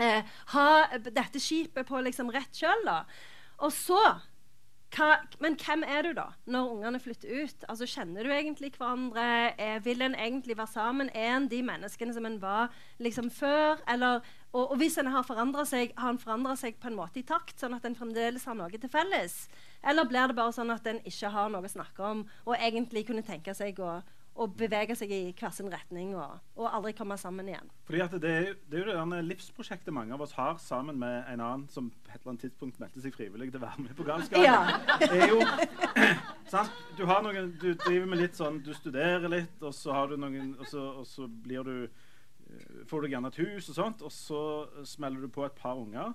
eh, 0.00 0.24
ha 0.54 0.68
dette 0.98 1.40
skipet 1.40 1.86
på 1.86 2.00
liksom 2.00 2.30
rett 2.30 2.52
kjøl. 2.52 2.90
Og 3.60 3.72
så 3.72 4.00
hva, 4.90 5.20
Men 5.38 5.54
hvem 5.54 5.84
er 5.86 6.02
du, 6.02 6.12
da, 6.16 6.26
når 6.50 6.70
ungene 6.72 7.00
flytter 7.00 7.44
ut? 7.44 7.64
Altså, 7.68 7.86
Kjenner 7.86 8.26
du 8.26 8.32
egentlig 8.34 8.72
hverandre? 8.74 9.22
Er, 9.54 9.78
vil 9.84 10.02
en 10.02 10.16
egentlig 10.18 10.56
være 10.58 10.72
sammen? 10.72 11.12
Er 11.14 11.36
en 11.36 11.46
de 11.50 11.60
menneskene 11.62 12.14
som 12.16 12.26
en 12.26 12.40
var 12.42 12.74
liksom 12.98 13.30
før? 13.30 13.78
Eller, 13.88 14.24
og, 14.52 14.72
og 14.72 14.78
hvis 14.80 14.98
en 14.98 15.10
har 15.14 15.26
forandra 15.26 15.64
seg, 15.68 15.92
har 15.98 16.14
en 16.14 16.18
forandra 16.18 16.56
seg 16.58 16.78
på 16.82 16.90
en 16.90 16.96
måte 16.98 17.22
i 17.22 17.26
takt, 17.26 17.58
sånn 17.60 17.76
at 17.76 17.84
en 17.86 17.98
fremdeles 17.98 18.46
har 18.50 18.56
noe 18.58 18.80
til 18.82 18.90
felles? 18.90 19.44
Eller 19.86 20.08
blir 20.10 20.30
det 20.30 20.38
bare 20.38 20.54
sånn 20.54 20.72
at 20.74 20.86
en 20.90 20.98
ikke 21.06 21.30
har 21.30 21.52
noe 21.52 21.68
å 21.68 21.70
snakke 21.70 22.02
om, 22.06 22.24
og 22.48 22.56
egentlig 22.58 23.06
kunne 23.06 23.22
tenke 23.26 23.54
seg 23.54 23.78
å, 23.78 24.00
å 24.34 24.48
bevege 24.50 24.96
seg 24.98 25.14
i 25.14 25.20
hver 25.38 25.54
sin 25.54 25.70
retning 25.70 26.16
og, 26.18 26.42
og 26.58 26.66
aldri 26.66 26.92
komme 26.98 27.14
sammen 27.20 27.46
igjen? 27.52 27.70
Fordi 27.86 28.02
at 28.02 28.18
det, 28.18 28.34
det 28.72 28.82
er 28.82 28.90
jo 28.90 29.06
det 29.14 29.22
livsprosjektet 29.28 29.94
mange 29.94 30.18
av 30.18 30.26
oss 30.26 30.34
har 30.34 30.58
sammen 30.62 30.98
med 30.98 31.30
en 31.30 31.46
annen 31.46 31.66
som 31.70 31.92
på 31.94 32.10
et 32.10 32.18
eller 32.18 32.34
annet 32.34 32.46
tidspunkt 32.48 32.82
meldte 32.82 33.06
seg 33.06 33.14
frivillig 33.14 33.52
til 33.52 33.62
å 33.62 33.66
være 33.68 33.86
med 33.86 33.94
på 33.94 34.08
galskapen. 34.10 34.46
Ja. 34.46 34.58
Du, 36.50 37.04
du 37.06 37.68
driver 37.78 38.06
med 38.10 38.18
litt 38.18 38.34
sånn 38.34 38.56
Du 38.66 38.72
studerer 38.74 39.30
litt, 39.30 39.60
og 39.62 39.70
så 39.74 39.92
har 39.94 40.10
du 40.10 40.16
noen 40.18 40.56
Og 40.58 40.66
så, 40.66 40.82
og 40.98 41.06
så 41.06 41.28
blir 41.30 41.62
du 41.62 41.76
Får 42.90 43.02
du 43.04 43.08
gjerne 43.12 43.30
et 43.32 43.40
hus 43.42 43.68
og 43.72 43.76
sånt, 43.76 44.02
og 44.02 44.12
så 44.14 44.40
smeller 44.88 45.20
du 45.20 45.28
på 45.32 45.44
et 45.46 45.56
par 45.58 45.78
unger. 45.80 46.14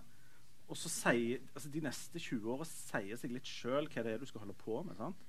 Og 0.65 0.77
så 0.77 0.89
sier 0.89 1.43
altså 1.53 1.69
De 1.69 1.81
neste 1.85 2.19
20 2.19 2.49
åra 2.55 2.65
sier 2.65 3.19
seg 3.21 3.31
litt 3.35 3.45
sjøl 3.45 3.85
hva 3.91 4.03
det 4.03 4.15
er 4.15 4.21
du 4.23 4.25
skal 4.25 4.41
holde 4.45 4.57
på 4.57 4.81
med. 4.87 4.97
sant? 4.97 5.19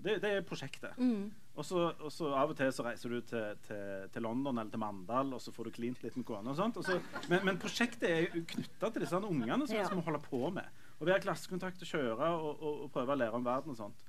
Det, 0.00 0.14
det 0.22 0.30
er 0.32 0.44
prosjektet. 0.48 0.96
Mm. 0.96 1.26
Og 1.60 1.64
så, 1.68 1.80
og 2.00 2.08
så 2.14 2.30
av 2.32 2.54
og 2.54 2.56
til 2.56 2.70
så 2.72 2.86
reiser 2.86 3.12
du 3.12 3.18
til, 3.28 3.58
til, 3.66 4.06
til 4.14 4.24
London 4.24 4.56
eller 4.56 4.70
til 4.72 4.80
Mandal, 4.80 5.34
og 5.36 5.42
så 5.44 5.52
får 5.52 5.68
du 5.68 5.74
klint 5.76 6.00
litt 6.02 6.16
med 6.16 6.24
kona. 6.24 6.54
og 6.54 6.56
sånt. 6.56 6.78
Og 6.80 6.86
så, 6.86 6.96
men, 7.28 7.44
men 7.44 7.58
prosjektet 7.60 8.06
er 8.08 8.30
knytta 8.32 8.88
til 8.94 9.04
disse 9.04 9.20
ungene 9.20 9.66
som 9.68 9.76
Ja. 9.76 9.84
vi 9.90 9.98
må 10.00 10.06
holde 10.06 10.22
på 10.24 10.40
med. 10.56 10.64
å 11.00 11.04
være 11.08 11.20
klassekontakt 11.24 11.84
og 11.84 11.88
kjøre 11.88 12.30
og, 12.36 12.48
og, 12.62 12.80
og, 12.86 12.88
prøve 12.92 13.12
å 13.12 13.20
lære 13.20 13.36
om 13.36 13.44
verden 13.44 13.72
og 13.72 13.76
sånt. 13.76 14.00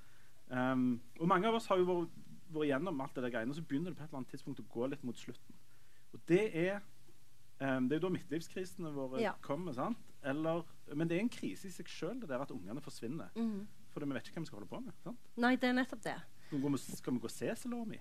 Um, 0.52 1.02
og 1.20 1.28
mange 1.32 1.48
av 1.48 1.56
oss 1.60 1.68
har 1.72 1.80
jo 1.80 1.86
vært, 1.88 2.16
vært 2.52 2.68
gjennom 2.72 3.04
alt 3.04 3.16
det 3.16 3.24
der 3.24 3.32
greiene, 3.36 3.52
og 3.54 3.60
så 3.60 3.64
begynner 3.68 3.92
det 3.94 4.00
på 4.00 4.04
et 4.04 4.10
eller 4.10 4.20
annet 4.24 4.34
tidspunkt 4.34 4.60
å 4.64 4.68
gå 4.74 4.90
litt 4.92 5.04
mot 5.08 5.20
slutten. 5.20 5.56
Og 6.14 6.24
det 6.28 6.44
er, 6.68 6.82
um, 7.60 7.88
det 7.90 7.96
er 7.96 8.02
jo 8.02 8.08
da 8.08 8.14
midtlivskrisene 8.16 8.92
våre 8.96 9.22
ja. 9.24 9.36
kommer. 9.44 9.76
sant? 9.78 10.02
Eller, 10.24 10.66
men 10.94 11.10
det 11.10 11.18
er 11.18 11.24
en 11.26 11.34
krise 11.34 11.70
i 11.70 11.74
seg 11.74 11.90
sjøl, 11.90 12.20
det 12.22 12.30
der 12.30 12.44
at 12.44 12.52
ungene 12.54 12.84
forsvinner. 12.84 13.32
Mm. 13.36 13.68
For 13.92 14.04
vi 14.06 14.14
vet 14.16 14.28
ikke 14.28 14.40
hvem 14.40 14.46
vi 14.46 14.52
skal 14.52 14.62
holde 14.62 14.72
på 14.72 14.80
med. 14.84 14.94
sant? 15.04 15.20
Nei, 15.42 15.56
det 15.60 15.72
er 15.72 15.76
nettopp 15.80 16.04
det. 16.06 16.20
Skal 16.52 16.60
vi, 17.14 17.20
gå 17.24 17.30
og 17.30 17.32
se 17.32 17.54
Salami? 17.56 17.98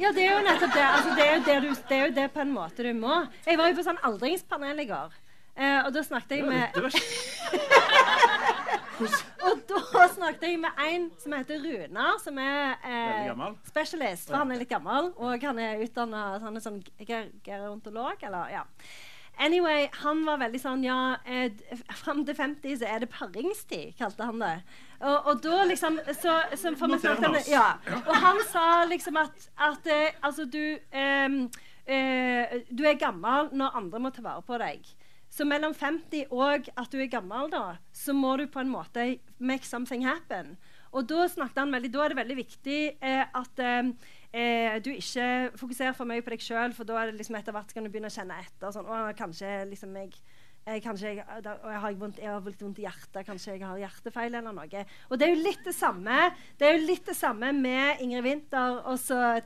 Ja, 0.00 0.12
det 0.16 0.22
er 0.24 0.38
jo 0.38 0.44
nettopp 0.44 0.72
det. 0.72 0.84
Altså, 0.86 1.10
det, 1.18 1.26
er 1.26 1.42
det, 1.44 1.56
du, 1.62 1.68
det, 1.74 1.96
er 1.96 2.06
jo 2.06 2.14
det 2.16 2.28
på 2.32 2.40
en 2.40 2.54
måte 2.54 2.86
du 2.86 2.94
må. 2.96 3.18
Jeg 3.44 3.60
var 3.60 3.68
jo 3.68 3.76
på 3.76 3.84
sånn 3.84 4.00
aldringspanel 4.08 4.80
i 4.80 4.88
går, 4.88 5.18
eh, 5.56 5.80
og 5.84 5.92
da 5.92 6.04
snakket 6.06 6.40
jeg 6.40 6.48
med 6.48 6.64
og 9.48 9.62
da 9.70 10.06
snakket 10.14 10.48
jeg 10.48 10.58
med 10.62 10.82
en 10.86 11.06
som 11.20 11.36
heter 11.36 11.62
Runar, 11.64 12.18
som 12.22 12.40
er 12.42 12.74
eh, 12.84 13.44
specialist. 13.68 14.28
For 14.30 14.40
han 14.42 14.52
er 14.52 14.60
litt 14.62 14.72
gammel, 14.72 15.12
og 15.16 15.46
han 15.46 15.62
er 15.62 15.80
utdanna 15.84 16.24
Han 16.42 16.58
er 16.58 16.64
sånn 16.64 16.82
gerontolog, 17.46 18.20
eller 18.26 18.52
ja. 18.52 18.66
Anyway, 19.40 19.88
han 20.02 20.20
var 20.26 20.40
veldig 20.42 20.60
sånn 20.60 20.84
Ja, 20.84 21.16
eh, 21.24 21.52
fram 22.02 22.24
til 22.28 22.36
50 22.36 22.80
så 22.82 22.88
er 22.90 23.04
det 23.04 23.10
paringstid, 23.14 23.94
kalte 23.98 24.28
han 24.28 24.42
det. 24.42 24.56
Og, 25.00 25.16
og 25.30 25.42
da 25.44 25.62
liksom 25.64 25.96
så, 26.12 26.34
så 26.60 26.74
får 26.76 26.92
vi 26.92 26.98
snakket 27.00 27.48
ja. 27.48 27.66
Og 28.02 28.14
han 28.20 28.40
sa 28.50 28.64
liksom 28.90 29.16
at, 29.22 29.46
at 29.56 29.88
eh, 29.88 30.18
altså 30.20 30.44
du 30.44 30.60
eh, 30.76 31.38
eh, 31.88 32.58
Du 32.68 32.84
er 32.84 33.00
gammel 33.00 33.48
når 33.56 33.78
andre 33.80 34.02
må 34.04 34.12
ta 34.12 34.24
vare 34.26 34.44
på 34.44 34.60
deg. 34.60 34.84
Så 35.30 35.46
mellom 35.46 35.74
50 35.78 36.32
og 36.34 36.68
at 36.74 36.90
du 36.90 36.98
er 36.98 37.10
gammel, 37.10 37.50
da, 37.52 37.78
så 37.94 38.14
må 38.16 38.34
du 38.40 38.48
på 38.50 38.62
en 38.64 38.72
måte 38.72 39.06
make 39.38 39.66
something 39.66 40.02
happen. 40.06 40.56
Og 40.90 41.06
da 41.06 41.28
snakket 41.30 41.62
han 41.62 41.74
veldig, 41.74 41.92
da 41.94 42.02
er 42.02 42.12
det 42.12 42.18
veldig 42.18 42.36
viktig 42.40 42.78
eh, 42.98 43.22
at 43.22 43.62
eh, 43.62 43.92
eh, 44.34 44.76
du 44.82 44.90
ikke 44.90 45.52
fokuserer 45.60 45.94
for 45.94 46.10
mye 46.10 46.24
på 46.26 46.34
deg 46.34 46.42
sjøl, 46.42 46.74
for 46.74 46.88
da 46.88 46.98
er 46.98 47.10
det 47.10 47.20
liksom 47.20 47.38
etter 47.38 47.54
hvert 47.54 47.70
kan 47.74 47.86
du 47.86 47.92
begynne 47.92 48.10
å 48.10 48.14
kjenne 48.14 48.38
etter. 48.42 48.72
Sånn, 48.74 48.88
å, 48.90 49.02
kanskje 49.18 49.52
liksom 49.70 49.94
jeg, 50.00 50.16
kanskje 50.82 51.12
jeg, 51.14 51.26
da, 51.44 51.54
jeg, 51.62 51.82
har 51.84 51.94
vondt, 52.00 52.18
jeg 52.20 52.30
har 52.30 52.48
litt 52.50 52.64
vondt 52.64 52.80
i 52.82 52.86
hjertet, 52.88 53.22
kanskje 53.28 53.54
jeg 53.54 53.62
har 53.62 53.78
hjertefeil 53.80 54.34
eller 54.34 54.56
noe. 54.56 54.82
Og 55.08 55.14
det 55.20 55.28
er 55.28 55.32
jo 55.32 55.44
litt 55.46 55.62
det 55.64 55.74
samme 55.76 56.18
Det 56.58 56.66
er 56.66 56.74
jo 56.74 56.88
litt 56.88 57.06
det 57.06 57.16
samme 57.16 57.52
med 57.56 58.02
Ingrid 58.02 58.26
Winther. 58.26 58.82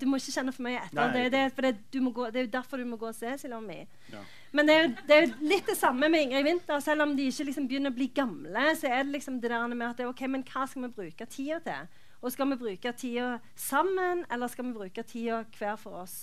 Du 0.00 0.08
må 0.08 0.18
ikke 0.20 0.38
kjenne 0.38 0.56
for 0.56 0.64
mye 0.64 0.80
etter. 0.80 1.12
Det, 1.12 1.26
det, 1.36 1.44
det, 1.60 2.02
gå, 2.08 2.30
det, 2.30 2.40
er 2.40 2.48
jo 2.48 2.54
derfor 2.56 2.80
du 2.80 2.88
må 2.88 2.98
gå 3.00 3.12
og 3.12 3.20
se 3.20 3.36
Silommi. 3.44 3.82
Ja. 4.14 4.24
Men 4.54 4.68
det 4.68 4.74
er, 4.74 4.84
jo, 4.84 4.90
det 5.08 5.14
er, 5.16 5.24
jo, 5.24 5.48
litt 5.50 5.66
det 5.66 5.74
samme 5.74 6.08
med 6.12 6.28
Ingrid 6.28 6.46
Winther. 6.46 6.78
Selv 6.82 7.02
om 7.02 7.16
de 7.18 7.26
ikke 7.26 7.48
liksom 7.48 7.66
begynner 7.70 7.90
å 7.90 7.96
bli 7.96 8.06
gamle, 8.14 8.68
så 8.78 8.86
er 8.86 9.02
det 9.02 9.16
liksom 9.16 9.40
det 9.42 9.50
der 9.50 9.66
med 9.74 9.88
at 9.88 9.98
det, 9.98 10.06
ok, 10.06 10.22
men 10.30 10.46
hva 10.46 10.68
skal 10.70 10.86
vi 10.86 10.92
bruke 11.00 11.26
tida 11.26 11.58
til? 11.64 11.88
Og 12.22 12.32
skal 12.32 12.52
vi 12.52 12.60
bruke 12.60 12.92
tida 12.96 13.32
sammen, 13.58 14.22
eller 14.32 14.52
skal 14.52 14.68
vi 14.68 14.76
bruke 14.78 15.02
tida 15.02 15.42
hver 15.58 15.74
for 15.80 16.04
oss? 16.04 16.16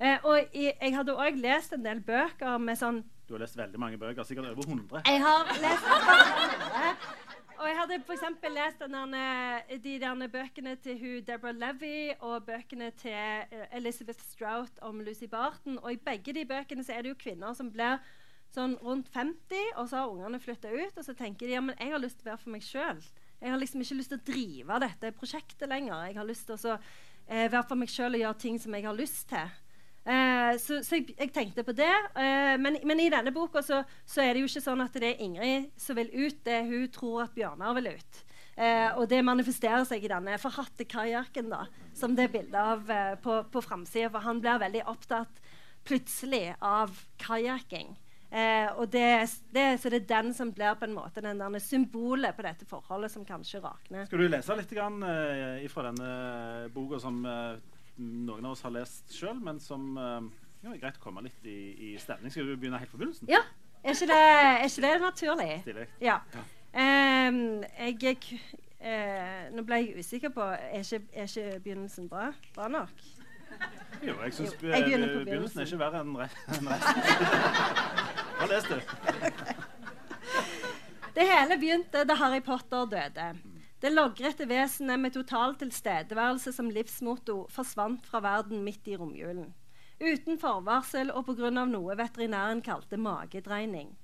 Eh, 0.00 0.18
og 0.24 0.50
jeg, 0.56 0.74
jeg 0.80 0.96
hadde 0.96 1.14
òg 1.14 1.38
lest 1.38 1.76
en 1.76 1.84
del 1.84 2.00
bøker 2.00 2.56
med 2.58 2.78
sånn 2.80 3.02
Du 3.28 3.34
har 3.36 3.42
lest 3.44 3.58
veldig 3.58 3.80
mange 3.80 3.98
bøker, 4.00 4.24
sikkert 4.24 4.48
over 4.48 4.64
100? 4.64 5.02
Jeg 5.06 5.20
har 5.20 5.50
lest 5.60 5.90
og 5.92 6.78
jeg 6.80 6.94
hadde 7.80 8.00
f.eks. 8.04 8.24
lest 8.52 8.82
denne, 8.82 9.24
de 9.82 9.92
derne 10.02 10.28
bøkene 10.28 10.74
til 10.84 10.98
hun 11.00 11.24
Deborah 11.24 11.56
Levy 11.56 12.12
og 12.18 12.44
bøkene 12.44 12.90
til 13.00 13.46
uh, 13.52 13.76
Elizabeth 13.76 14.20
Strout 14.20 14.80
om 14.84 15.00
Lucy 15.00 15.28
Barton. 15.30 15.78
Og 15.78 15.94
i 15.94 16.00
begge 16.00 16.34
de 16.36 16.44
bøkene 16.44 16.84
så 16.84 16.96
er 16.96 17.02
det 17.02 17.14
jo 17.14 17.20
kvinner 17.20 17.56
som 17.56 17.70
blir 17.72 18.00
sånn 18.52 18.74
rundt 18.82 19.08
50, 19.14 19.76
og 19.78 19.88
så 19.88 20.02
har 20.02 20.12
ungene 20.12 20.42
flytta 20.42 20.72
ut. 20.72 20.98
Og 20.98 21.06
så 21.06 21.14
tenker 21.16 21.48
de 21.48 21.56
ja, 21.56 21.64
men 21.64 21.78
jeg 21.78 21.94
har 21.94 22.02
lyst 22.02 22.20
til 22.20 22.28
å 22.28 22.32
være 22.32 22.42
for 22.44 22.54
meg 22.56 22.66
sjøl. 22.66 23.00
Jeg 23.40 23.54
har 23.54 23.62
liksom 23.62 23.84
ikke 23.84 23.98
lyst 24.02 24.12
til 24.12 24.20
å 24.20 24.28
drive 24.28 24.80
dette 24.84 25.12
prosjektet 25.16 25.70
lenger. 25.70 26.04
Jeg 26.10 26.18
har 26.20 26.28
lyst 26.28 26.50
til 26.50 26.58
å 26.58 26.76
eh, 26.76 27.46
være 27.46 27.66
for 27.70 27.80
meg 27.80 27.92
sjøl 27.92 28.18
og 28.18 28.24
gjøre 28.26 28.42
ting 28.42 28.60
som 28.60 28.76
jeg 28.76 28.88
har 28.90 28.98
lyst 28.98 29.28
til. 29.32 29.59
Uh, 30.00 30.56
så, 30.56 30.80
så 30.84 30.96
jeg, 30.96 31.12
jeg, 31.18 31.30
tenkte 31.34 31.64
på 31.64 31.74
det. 31.76 31.92
Eh, 32.16 32.56
men, 32.60 32.78
men, 32.88 33.02
i 33.02 33.10
denne 33.12 33.32
boka 33.34 33.62
så, 33.62 33.82
så, 34.08 34.22
er 34.24 34.32
det 34.32 34.42
jo 34.42 34.48
ikke 34.48 34.64
sånn 34.64 34.82
at 34.82 34.96
det 34.96 35.12
er 35.12 35.22
Ingrid 35.24 35.70
som 35.80 35.98
vil 35.98 36.10
ut. 36.14 36.42
Det 36.46 36.58
hun 36.66 36.88
tror 36.94 37.24
at 37.26 37.36
Bjørnar 37.36 37.76
vil 37.78 37.92
ut. 37.92 38.20
Eh, 38.56 38.88
og 38.96 39.06
det 39.12 39.22
manifesterer 39.24 39.84
seg 39.88 40.04
i 40.04 40.10
denne 40.10 40.36
forhatte 40.40 40.84
kajakken 40.88 41.52
som 41.96 42.16
det 42.16 42.26
er 42.26 42.34
bilde 42.34 42.66
av 42.74 42.92
på, 43.22 43.40
på 43.52 43.64
framsida. 43.64 44.10
For 44.12 44.24
han 44.24 44.40
blir 44.42 44.62
veldig 44.62 44.86
opptatt 44.90 45.42
plutselig 45.86 46.54
av 46.60 46.92
kajakking. 47.20 47.94
og 48.76 48.84
det, 48.92 49.06
det, 49.50 49.64
så 49.80 49.90
det 49.90 50.02
er 50.02 50.10
den 50.10 50.34
som 50.36 50.52
blir 50.54 50.76
på 50.78 50.84
en 50.86 50.94
måte 50.94 51.22
den 51.24 51.40
der 51.40 51.62
symbolet 51.64 52.36
på 52.36 52.44
dette 52.44 52.68
forholdet 52.68 53.10
som 53.10 53.24
kanskje 53.24 53.62
rakner. 53.64 54.04
Skal 54.06 54.22
du 54.22 54.28
lese 54.28 54.58
litt 54.60 54.74
grann, 54.76 55.00
fra 55.72 55.86
denne 55.88 56.68
boka 56.74 57.00
som 57.00 57.24
noen 58.00 58.46
av 58.46 58.54
oss 58.54 58.64
har 58.64 58.72
lest 58.74 59.12
sjøl, 59.14 59.38
men 59.44 59.60
som 59.62 59.92
uh, 59.98 60.20
ja, 60.62 60.72
er 60.72 60.80
greit 60.80 60.98
å 61.00 61.02
komme 61.02 61.24
litt 61.26 61.44
i, 61.48 61.58
i, 61.90 61.90
stemning. 62.00 62.32
Skal 62.32 62.48
du 62.48 62.56
begynne 62.56 62.80
helt 62.80 62.92
på 62.92 63.00
begynnelsen? 63.00 63.28
Ja. 63.30 63.42
Er 63.80 63.96
ikke 63.96 64.10
det, 64.10 64.18
er 64.20 64.64
ikke 64.66 64.82
det 64.84 64.94
naturlig? 65.00 65.52
Stilig. 65.64 65.86
Ja. 66.04 66.18
ja. 66.34 66.42
Um, 66.70 67.62
jeg 67.64 68.20
uh, 68.78 69.48
Nå 69.56 69.64
ble 69.66 69.80
jeg 69.80 70.04
usikker 70.04 70.30
på 70.30 70.44
Er 70.46 70.84
ikke, 70.84 71.00
er 71.10 71.26
ikke 71.26 71.56
begynnelsen 71.64 72.06
bra, 72.12 72.28
bra 72.54 72.68
nok? 72.70 72.92
Jo, 74.04 74.14
jeg 74.22 74.36
syns 74.36 74.54
begynnelsen. 74.60 75.24
begynnelsen 75.24 75.60
er 75.60 75.66
ikke 75.66 75.80
verre 75.80 76.04
enn 76.04 76.14
resten. 76.20 76.68
Hva 78.38 78.46
leste 78.52 78.78
du? 78.78 78.82
Det 81.16 81.26
hele 81.26 81.58
begynte 81.58 82.04
da 82.06 82.14
Harry 82.20 82.40
Potter 82.44 82.86
døde. 82.88 83.26
Det 83.80 83.88
logrette 83.94 84.44
vesenet 84.44 85.00
med 85.00 85.14
total 85.14 85.54
tilstedeværelse 85.56 86.52
som 86.52 86.68
livsmotto 86.68 87.46
forsvant 87.48 88.04
fra 88.04 88.20
verden 88.20 88.60
midt 88.64 88.88
i 88.92 88.96
romjulen. 89.00 89.54
Uten 90.00 90.36
forvarsel 90.40 91.10
og 91.16 91.24
pga. 91.26 91.50
noe 91.64 91.96
veterinæren 91.96 92.60
kalte 92.60 92.96
magedreining. 92.96 93.96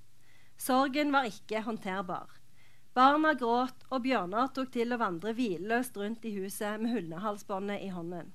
Sorgen 0.56 1.12
var 1.12 1.28
ikke 1.28 1.60
håndterbar. 1.60 2.40
Barna 2.96 3.34
gråt, 3.34 3.84
og 3.90 4.02
Bjørnar 4.02 4.48
tok 4.56 4.72
til 4.72 4.92
å 4.92 5.00
vandre 5.00 5.34
hvileløst 5.36 5.96
rundt 6.00 6.24
i 6.24 6.32
huset 6.38 6.80
med 6.80 6.94
hundehalsbåndet 6.96 7.84
i 7.84 7.92
hånden. 7.92 8.32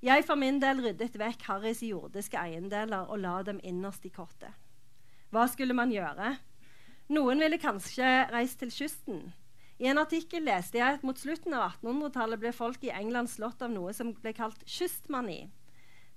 Jeg 0.00 0.24
for 0.24 0.40
min 0.40 0.60
del 0.60 0.80
ryddet 0.80 1.18
vekk 1.20 1.44
Harrys 1.48 1.82
jordiske 1.84 2.40
eiendeler 2.40 3.04
og 3.04 3.20
la 3.20 3.42
dem 3.44 3.60
innerst 3.62 4.04
i 4.08 4.12
kortet. 4.12 4.52
Hva 5.28 5.44
skulle 5.48 5.76
man 5.76 5.92
gjøre? 5.92 6.38
Noen 7.12 7.40
ville 7.44 7.60
kanskje 7.60 8.30
reist 8.32 8.60
til 8.64 8.72
kysten. 8.72 9.24
I 9.82 9.88
en 9.90 9.98
artikkel 9.98 10.44
leste 10.46 10.78
jeg 10.78 11.00
at 11.00 11.04
mot 11.06 11.18
slutten 11.18 11.54
av 11.58 11.72
1800-tallet 11.80 12.40
ble 12.42 12.52
folk 12.54 12.84
i 12.86 12.92
England 12.94 13.32
slått 13.32 13.62
av 13.64 13.72
noe 13.74 13.94
som 13.96 14.12
ble 14.14 14.32
kalt 14.36 14.62
kystmani. 14.70 15.48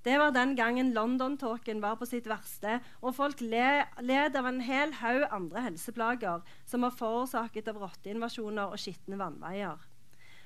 Det 0.06 0.14
var 0.22 0.32
den 0.32 0.54
gangen 0.56 0.94
London-tåken 0.94 1.82
var 1.82 1.98
på 2.00 2.06
sitt 2.08 2.30
verste, 2.30 2.78
og 3.02 3.16
folk 3.18 3.42
le, 3.42 3.84
led 4.00 4.38
av 4.40 4.46
en 4.48 4.62
hel 4.64 4.94
haug 5.02 5.26
andre 5.36 5.64
helseplager 5.66 6.46
som 6.70 6.86
var 6.86 6.94
forårsaket 6.96 7.68
av 7.74 7.82
rotteinvasjoner 7.82 8.72
og 8.72 8.80
skitne 8.80 9.18
vannveier. 9.20 9.82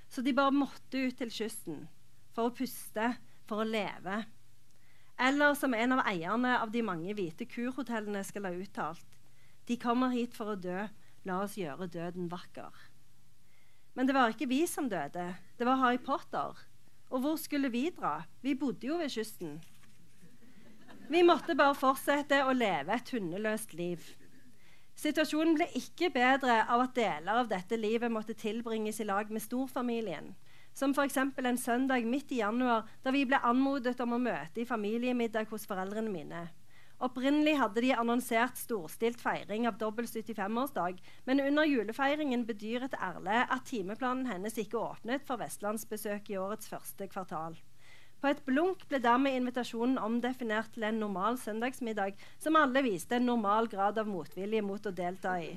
Så 0.09 0.23
de 0.23 0.33
bare 0.35 0.55
måtte 0.55 1.03
ut 1.03 1.19
til 1.19 1.33
kysten 1.35 1.83
for 2.33 2.49
å 2.49 2.55
puste, 2.55 3.11
for 3.45 3.61
å 3.61 3.67
leve. 3.67 4.23
Eller 5.21 5.53
som 5.59 5.75
en 5.77 5.97
av 5.97 6.05
eierne 6.09 6.55
av 6.57 6.71
de 6.73 6.81
mange 6.87 7.13
hvite 7.13 7.45
kurhotellene 7.45 8.23
skal 8.25 8.47
ha 8.47 8.55
uttalt 8.55 9.19
De 9.67 9.77
kommer 9.77 10.09
hit 10.15 10.33
for 10.33 10.55
å 10.55 10.57
dø. 10.57 10.87
La 11.27 11.43
oss 11.43 11.53
gjøre 11.59 11.85
døden 11.91 12.31
vakker. 12.31 12.73
Men 13.93 14.07
det 14.07 14.15
var 14.15 14.31
ikke 14.31 14.47
vi 14.47 14.63
som 14.67 14.87
døde, 14.89 15.33
det 15.57 15.67
var 15.67 15.79
Harry 15.81 15.99
Potter. 15.99 16.55
Og 17.11 17.19
hvor 17.19 17.35
skulle 17.35 17.69
vi 17.69 17.89
dra? 17.91 18.21
Vi 18.41 18.55
bodde 18.55 18.87
jo 18.87 18.97
ved 19.01 19.11
kysten. 19.11 19.59
Vi 21.11 21.23
måtte 21.27 21.57
bare 21.59 21.75
fortsette 21.75 22.37
å 22.47 22.53
leve 22.55 22.95
et 22.95 23.09
hundeløst 23.11 23.73
liv. 23.75 24.05
Situasjonen 24.95 25.57
ble 25.57 25.67
ikke 25.75 26.11
bedre 26.13 26.61
av 26.71 26.85
at 26.85 26.95
deler 26.95 27.41
av 27.41 27.49
dette 27.51 27.75
livet 27.79 28.11
måtte 28.11 28.35
tilbringes 28.37 29.01
i 29.01 29.07
lag 29.09 29.31
med 29.33 29.43
storfamilien. 29.43 30.31
Som 30.73 30.93
f.eks. 30.95 31.17
en 31.17 31.57
søndag 31.59 32.07
midt 32.07 32.31
i 32.31 32.39
januar 32.39 32.87
da 33.03 33.11
vi 33.11 33.25
ble 33.27 33.41
anmodet 33.43 33.99
om 33.99 34.15
å 34.15 34.21
møte 34.23 34.61
i 34.61 34.67
familiemiddag 34.67 35.51
hos 35.51 35.67
foreldrene 35.67 36.11
mine. 36.11 36.45
Opprinnelig 37.01 37.55
hadde 37.57 37.81
de 37.81 37.95
annonsert 37.97 38.59
storstilt 38.61 39.17
feiring 39.23 39.63
av 39.65 39.79
dobbel 39.81 40.05
75-årsdag, 40.05 40.99
men 41.25 41.41
under 41.41 41.65
julefeiringen 41.65 42.43
bedyret 42.45 42.93
Erle 42.93 43.39
at 43.41 43.65
timeplanen 43.65 44.27
hennes 44.29 44.59
ikke 44.61 44.77
åpnet 44.77 45.25
for 45.25 45.41
vestlandsbesøk 45.41 46.29
i 46.29 46.37
årets 46.37 46.69
første 46.69 47.09
kvartal. 47.09 47.57
På 48.21 48.29
et 48.29 48.45
blunk 48.45 48.85
ble 48.85 49.01
dermed 49.01 49.33
invitasjonen 49.33 49.97
omdefinert 49.97 50.69
til 50.75 50.85
en 50.85 51.01
normal 51.01 51.41
søndagsmiddag 51.41 52.21
som 52.37 52.59
alle 52.59 52.85
viste 52.85 53.17
en 53.17 53.25
normal 53.31 53.71
grad 53.71 53.97
av 53.97 54.05
motvilje 54.05 54.61
mot 54.61 54.85
å 54.85 54.93
delta 54.93 55.39
i. 55.41 55.55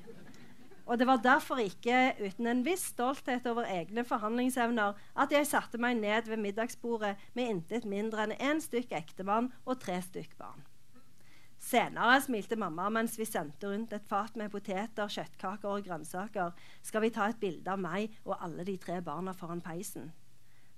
Og 0.88 0.96
det 0.96 1.08
var 1.08 1.20
derfor 1.24 1.60
ikke 1.60 2.14
uten 2.24 2.48
en 2.48 2.64
viss 2.64 2.88
stolthet 2.94 3.44
over 3.52 3.68
egne 3.68 4.04
forhandlingsevner 4.08 4.96
at 5.12 5.32
jeg 5.32 5.52
satte 5.52 5.80
meg 5.80 6.00
ned 6.00 6.32
ved 6.32 6.40
middagsbordet 6.40 7.18
med 7.36 7.52
intet 7.52 7.84
mindre 7.84 8.24
enn 8.24 8.38
én 8.40 8.64
stykk 8.64 8.96
ektemann 8.96 9.52
og 9.68 9.84
tre 9.84 10.00
stykk 10.08 10.38
barn. 10.40 10.64
Senere 11.64 12.18
smilte 12.20 12.58
mamma 12.60 12.90
mens 12.92 13.14
vi 13.16 13.24
sendte 13.24 13.70
rundt 13.70 13.94
et 13.96 14.04
fat 14.08 14.34
med 14.36 14.52
poteter, 14.52 15.08
kjøttkaker 15.08 15.70
og 15.70 15.86
grønnsaker. 15.86 16.52
Skal 16.84 17.04
vi 17.06 17.12
ta 17.14 17.30
et 17.30 17.40
bilde 17.40 17.72
av 17.72 17.80
meg 17.80 18.12
og 18.26 18.36
alle 18.36 18.66
de 18.68 18.76
tre 18.80 18.98
barna 19.04 19.32
foran 19.32 19.64
peisen? 19.64 20.10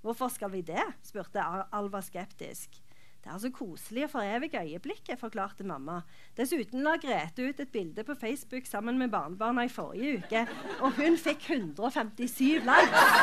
Hvorfor 0.05 0.31
skal 0.31 0.53
vi 0.53 0.61
det? 0.63 0.85
spurte 1.03 1.43
Alva 1.75 1.99
skeptisk. 2.05 2.79
Det 3.19 3.33
er 3.33 3.41
så 3.43 3.51
koselig 3.51 4.05
å 4.05 4.11
forevige 4.13 4.61
øyeblikket, 4.63 5.19
forklarte 5.19 5.65
mamma. 5.67 5.97
Dessuten 6.37 6.85
la 6.85 6.95
Grete 7.01 7.49
ut 7.49 7.59
et 7.59 7.73
bilde 7.73 8.05
på 8.07 8.15
Facebook 8.15 8.69
sammen 8.69 8.95
med 9.01 9.11
barnebarna 9.11 9.65
i 9.67 9.73
forrige 9.73 10.21
uke, 10.21 10.45
og 10.79 10.95
hun 11.01 11.19
fikk 11.19 11.49
157 11.51 12.63
likes. 12.63 13.21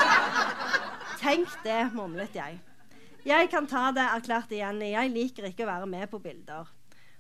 Tenk 1.23 1.57
det, 1.65 1.81
mumlet 1.97 2.37
jeg. 2.37 2.61
Jeg 3.25 3.49
kan 3.49 3.65
ta 3.65 3.89
det, 3.97 4.05
erklærte 4.05 4.61
Jenny. 4.61 4.93
Jeg 4.93 5.17
liker 5.17 5.49
ikke 5.49 5.65
å 5.65 5.73
være 5.73 5.89
med 5.89 6.11
på 6.13 6.21
bilder. 6.21 6.69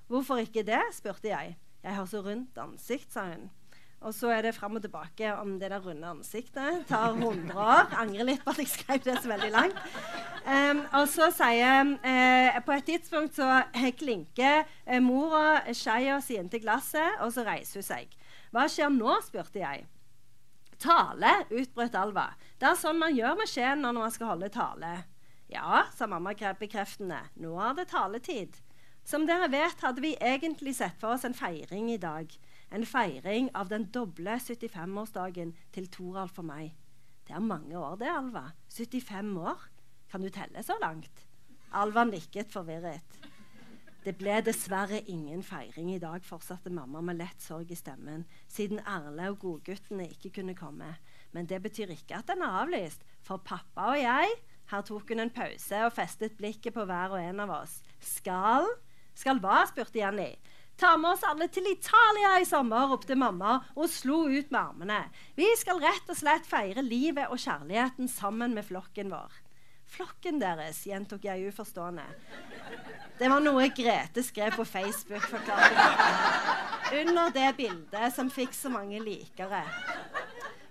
Hvorfor 0.08 0.42
ikke 0.42 0.64
det? 0.66 0.82
spurte 0.92 1.28
jeg. 1.28 1.56
Jeg 1.84 1.94
har 1.94 2.06
så 2.08 2.20
rundt 2.24 2.58
ansikt, 2.58 3.12
sa 3.12 3.28
hun. 3.32 3.50
Og 4.04 4.12
så 4.12 4.28
er 4.28 4.42
det 4.44 4.54
fram 4.54 4.76
og 4.76 4.82
tilbake 4.84 5.30
om 5.40 5.54
det 5.60 5.70
der 5.72 5.80
runde 5.80 6.06
ansiktet. 6.06 6.84
Tar 6.88 7.14
100 7.14 7.56
år. 7.56 7.94
Angrer 7.96 8.28
litt 8.28 8.42
på 8.44 8.52
at 8.52 8.60
jeg 8.60 8.68
skrev 8.68 9.00
det 9.04 9.16
så 9.22 9.30
veldig 9.30 9.50
langt. 9.54 9.78
Um, 10.44 10.82
og 10.98 11.06
så 11.08 11.30
sier 11.32 11.94
uh, 12.04 12.58
På 12.66 12.74
et 12.74 12.84
tidspunkt 12.84 13.38
så 13.38 13.62
klinker 13.96 14.66
uh, 14.84 15.00
mora 15.00 15.72
skeia 15.72 16.18
si 16.20 16.36
inntil 16.36 16.60
glasset, 16.66 17.16
og 17.24 17.32
så 17.32 17.46
reiser 17.48 17.80
hun 17.80 17.88
seg. 17.88 18.12
Hva 18.52 18.66
skjer 18.68 18.92
nå? 18.92 19.16
spurte 19.24 19.62
jeg. 19.62 19.86
Tale, 20.84 21.32
utbrøt 21.48 21.96
Alva. 21.96 22.28
Det 22.60 22.68
er 22.68 22.76
sånn 22.76 23.00
man 23.00 23.16
gjør 23.16 23.40
med 23.40 23.48
skjeen 23.48 23.80
når 23.80 23.96
man 24.02 24.12
skal 24.12 24.34
holde 24.34 24.52
tale. 24.52 24.94
Ja, 25.48 25.86
sa 25.96 26.08
mamma 26.10 26.34
bekreftende. 26.60 27.22
Nå 27.40 27.56
er 27.56 27.76
det 27.78 27.88
taletid. 27.88 28.60
Som 29.04 29.26
dere 29.28 29.50
vet, 29.52 29.82
hadde 29.84 30.00
vi 30.00 30.14
egentlig 30.16 30.72
sett 30.78 30.96
for 30.96 31.12
oss 31.12 31.26
en 31.28 31.36
feiring 31.36 31.90
i 31.92 32.00
dag. 32.00 32.30
En 32.72 32.86
feiring 32.88 33.50
av 33.52 33.68
den 33.68 33.84
doble 33.92 34.38
75-årsdagen 34.40 35.52
til 35.76 35.90
Toralf 35.92 36.38
og 36.40 36.46
meg. 36.48 36.70
Det 37.28 37.36
er 37.36 37.44
mange 37.44 37.76
år, 37.76 37.98
det, 38.00 38.08
Alva. 38.08 38.46
75 38.72 39.36
år. 39.44 39.66
Kan 40.08 40.24
du 40.24 40.30
telle 40.32 40.62
så 40.64 40.78
langt? 40.80 41.26
Alva 41.76 42.06
nikket 42.08 42.48
forvirret. 42.52 43.18
Det 44.04 44.14
ble 44.16 44.38
dessverre 44.44 45.02
ingen 45.08 45.44
feiring 45.44 45.90
i 45.94 46.00
dag, 46.00 46.24
fortsatte 46.24 46.72
mamma 46.72 47.00
med 47.04 47.20
lett 47.20 47.44
sorg 47.44 47.70
i 47.72 47.78
stemmen, 47.78 48.24
siden 48.52 48.80
Erle 48.88 49.30
og 49.32 49.38
godguttene 49.44 50.08
ikke 50.12 50.32
kunne 50.40 50.56
komme. 50.56 50.90
Men 51.32 51.48
det 51.48 51.60
betyr 51.64 51.92
ikke 51.92 52.22
at 52.22 52.32
den 52.32 52.44
er 52.44 52.56
avlyst, 52.62 53.04
for 53.24 53.44
pappa 53.44 53.92
og 53.92 54.00
jeg 54.00 54.32
Her 54.72 54.80
tok 54.80 55.10
hun 55.12 55.20
en 55.20 55.32
pause 55.32 55.76
og 55.84 55.92
festet 55.92 56.38
blikket 56.38 56.72
på 56.72 56.86
hver 56.88 57.12
og 57.12 57.20
en 57.20 57.44
av 57.44 57.50
oss. 57.52 57.82
Skal 58.00 58.70
skal 59.18 59.40
hva? 59.42 59.62
spurte 59.70 60.00
Jenny. 60.00 60.32
Ta 60.76 60.96
med 60.98 61.12
oss 61.12 61.22
alle 61.22 61.46
til 61.54 61.68
Italia 61.70 62.32
i 62.42 62.46
sommer, 62.48 62.88
ropte 62.90 63.14
mamma 63.14 63.60
og 63.76 63.86
slo 63.90 64.24
ut 64.26 64.50
med 64.50 64.58
armene. 64.58 65.00
Vi 65.38 65.46
skal 65.60 65.78
rett 65.82 66.10
og 66.10 66.18
slett 66.18 66.48
feire 66.48 66.82
livet 66.82 67.30
og 67.30 67.38
kjærligheten 67.38 68.10
sammen 68.10 68.56
med 68.56 68.66
flokken 68.66 69.12
vår. 69.14 69.38
Flokken 69.94 70.40
deres, 70.42 70.80
gjentok 70.88 71.28
jeg 71.28 71.52
uforstående. 71.52 72.06
Det 73.20 73.30
var 73.30 73.44
noe 73.44 73.68
Grete 73.70 74.24
skrev 74.26 74.56
på 74.58 74.66
Facebook, 74.66 75.22
forklarte 75.30 75.70
jeg. 75.78 77.04
Under 77.04 77.30
det 77.34 77.52
bildet 77.60 78.16
som 78.16 78.32
fikk 78.32 78.56
så 78.56 78.72
mange 78.72 78.98
likere. 78.98 79.62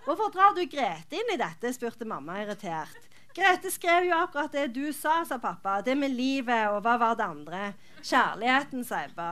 Hvorfor 0.04 0.34
drar 0.36 0.52
du 0.58 0.66
Grete 0.68 1.16
inn 1.16 1.32
i 1.32 1.40
dette? 1.40 1.72
spurte 1.72 2.08
mamma 2.10 2.42
irritert. 2.44 3.13
Grete 3.34 3.72
skrev 3.74 4.06
jo 4.06 4.14
akkurat 4.14 4.52
det 4.54 4.68
du 4.76 4.92
sa, 4.94 5.24
sa 5.26 5.40
pappa. 5.42 5.80
Det 5.82 5.96
med 5.98 6.14
livet, 6.14 6.68
og 6.70 6.84
hva 6.86 7.00
var 7.02 7.16
det 7.18 7.26
andre? 7.26 7.62
Kjærligheten, 8.04 8.84
sa 8.86 9.04
Ebba. 9.08 9.30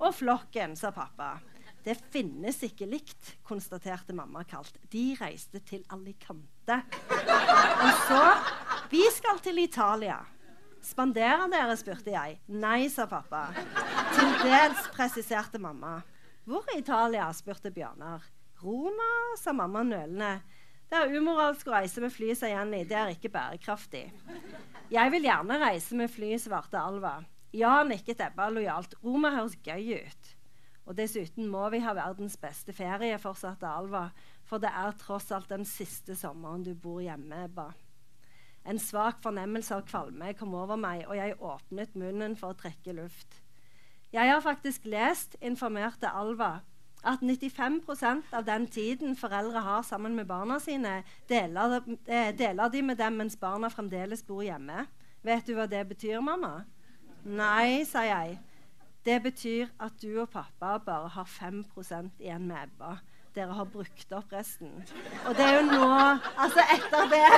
Og 0.00 0.14
flokken, 0.16 0.72
sa 0.78 0.88
pappa. 0.94 1.34
Det 1.84 1.98
finnes 2.14 2.62
ikke 2.64 2.86
likt, 2.86 3.34
konstaterte 3.44 4.14
mamma 4.16 4.44
kaldt. 4.48 4.78
De 4.92 5.12
reiste 5.20 5.60
til 5.66 5.82
Alicante. 5.92 6.78
Og 7.12 8.04
så 8.06 8.22
Vi 8.92 9.02
skal 9.12 9.38
til 9.40 9.58
Italia. 9.58 10.18
Spanderer 10.82 11.48
dere? 11.52 11.76
spurte 11.76 12.10
jeg. 12.12 12.40
Nei, 12.48 12.88
sa 12.88 13.06
pappa. 13.06 13.50
Til 14.14 14.32
dels, 14.42 14.88
presiserte 14.96 15.60
mamma. 15.60 16.00
Hvor 16.44 16.64
i 16.74 16.78
Italia? 16.80 17.28
spurte 17.32 17.70
Bjørnar. 17.70 18.24
Roma, 18.62 19.12
sa 19.36 19.52
mamma 19.52 19.82
nølende. 19.82 20.40
Det 20.92 20.98
er 21.00 21.14
umoralsk 21.16 21.70
å 21.70 21.72
reise 21.72 22.02
med 22.04 22.12
fly, 22.12 22.34
sa 22.36 22.50
Jenny. 22.50 22.82
Det 22.84 22.96
er 23.00 23.14
ikke 23.14 23.30
bærekraftig. 23.32 24.02
Jeg 24.92 25.12
vil 25.14 25.24
gjerne 25.24 25.56
reise 25.62 25.96
med 25.96 26.10
fly, 26.12 26.34
svarte 26.36 26.76
Alva. 26.76 27.14
Ja, 27.56 27.78
nikket 27.88 28.20
Ebba 28.20 28.50
lojalt. 28.52 28.98
Roma 29.00 29.30
høres 29.32 29.54
gøy 29.64 30.02
ut. 30.04 30.28
Og 30.84 30.98
dessuten 30.98 31.48
må 31.48 31.62
vi 31.72 31.80
ha 31.80 31.94
verdens 31.96 32.36
beste 32.36 32.74
ferie, 32.76 33.16
fortsatte 33.22 33.64
Alva. 33.64 34.10
For 34.44 34.60
det 34.60 34.68
er 34.68 34.92
tross 35.00 35.30
alt 35.32 35.48
den 35.48 35.64
siste 35.64 36.12
sommeren 36.12 36.66
du 36.66 36.74
bor 36.76 37.00
hjemme, 37.00 37.46
Ebba. 37.46 37.70
En 38.68 38.76
svak 38.76 39.24
fornemmelse 39.24 39.72
av 39.78 39.86
kvalme 39.88 40.34
kom 40.36 40.52
over 40.60 40.76
meg, 40.76 41.06
og 41.08 41.16
jeg 41.16 41.40
åpnet 41.40 41.96
munnen 41.96 42.36
for 42.36 42.52
å 42.52 42.60
trekke 42.66 42.98
luft. 43.00 43.40
Jeg 44.12 44.28
har 44.28 44.44
faktisk 44.44 44.84
lest, 44.92 45.40
informerte 45.40 46.12
Alva, 46.12 46.58
at 47.04 47.22
95% 47.22 48.32
av 48.32 48.44
den 48.46 48.66
tiden 48.66 49.16
foreldre 49.16 49.60
har 49.60 49.82
sammen 49.82 50.14
med 50.14 50.26
barna 50.26 50.58
sine, 50.62 51.02
deler, 51.28 51.80
eh, 52.06 52.30
deler, 52.38 52.68
de 52.68 52.82
med 52.82 52.96
dem 52.96 53.12
mens 53.18 53.36
barna 53.36 53.68
fremdeles 53.68 54.22
bor 54.22 54.42
hjemme. 54.42 54.86
Vet 55.22 55.46
du 55.46 55.54
hva 55.54 55.66
det 55.66 55.88
betyr, 55.88 56.20
mamma? 56.20 56.64
Nei, 57.24 57.84
sa 57.84 58.02
jeg. 58.06 58.38
Det 59.04 59.22
betyr 59.22 59.66
at 59.80 59.98
du 60.02 60.20
og 60.22 60.30
pappa 60.30 60.78
bare 60.78 61.08
har 61.08 61.26
5% 61.26 62.20
igjen 62.22 62.46
med 62.46 62.68
Ebba. 62.68 62.96
Dere 63.32 63.54
har 63.56 63.68
brukt 63.72 64.12
opp 64.12 64.32
resten. 64.32 64.72
Og 65.26 65.36
det 65.36 65.44
er 65.46 65.54
jo 65.60 65.68
nå 65.70 65.86
Altså, 66.36 66.64
etter 66.74 67.06
det 67.12 67.28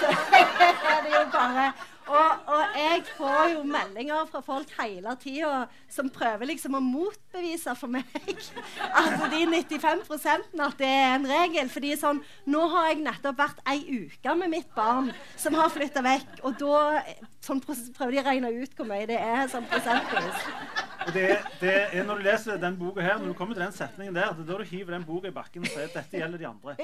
så 0.00 0.10
er 0.10 1.02
det 1.04 1.14
jo 1.14 1.24
bare 1.32 1.72
og, 2.10 2.30
og, 2.46 2.62
jeg 2.74 3.02
får 3.14 3.52
jo 3.52 3.60
meldinger 3.70 4.24
fra 4.32 4.40
folk 4.42 4.70
hele 4.80 5.12
tida 5.22 5.60
som 5.92 6.08
prøver 6.10 6.48
liksom 6.50 6.74
å 6.74 6.80
motbevise 6.82 7.74
for 7.78 7.92
meg 7.92 8.08
at 8.18 9.22
de 9.30 9.44
95% 9.46 10.58
at 10.66 10.80
det 10.80 10.90
er 10.90 11.14
en 11.14 11.28
regel. 11.30 11.70
fordi 11.70 11.94
sånn, 12.00 12.18
Nå 12.50 12.66
har 12.72 12.90
jeg 12.90 13.04
nettopp 13.04 13.38
vært 13.38 13.62
ei 13.70 13.84
uke 14.02 14.34
med 14.42 14.50
mitt 14.56 14.74
barn 14.74 15.12
som 15.38 15.54
har 15.54 15.70
flytta 15.70 16.02
vekk. 16.02 16.40
Og 16.42 16.58
da 16.58 17.04
sånn, 17.46 17.62
prøver 17.62 18.16
de 18.16 18.22
å 18.24 18.26
regne 18.26 18.54
ut 18.58 18.74
hvor 18.74 18.90
mye 18.90 19.06
det 19.06 19.20
er 19.22 19.46
sånn 19.52 19.70
prosentvis. 19.70 20.79
Det, 21.14 21.24
det, 21.60 21.74
er 21.92 22.04
Når 22.06 22.20
du 22.20 22.22
leser 22.24 22.60
den 22.62 22.76
boka 22.78 23.02
her, 23.04 23.18
når 23.18 23.32
du 23.32 23.38
kommer 23.38 23.54
til 23.56 23.64
den 23.64 23.74
setningen 23.74 24.14
der, 24.14 24.32
det 24.36 24.44
er 24.44 24.52
da 24.52 24.58
du 24.60 24.68
hiver 24.68 24.94
den 24.94 25.06
boka 25.08 25.30
i 25.30 25.34
bakken 25.34 25.66
og 25.66 25.72
sier 25.72 25.88
at 25.88 25.96
dette 25.98 26.20
gjelder 26.20 26.38
de 26.38 26.46
andre. 26.50 26.76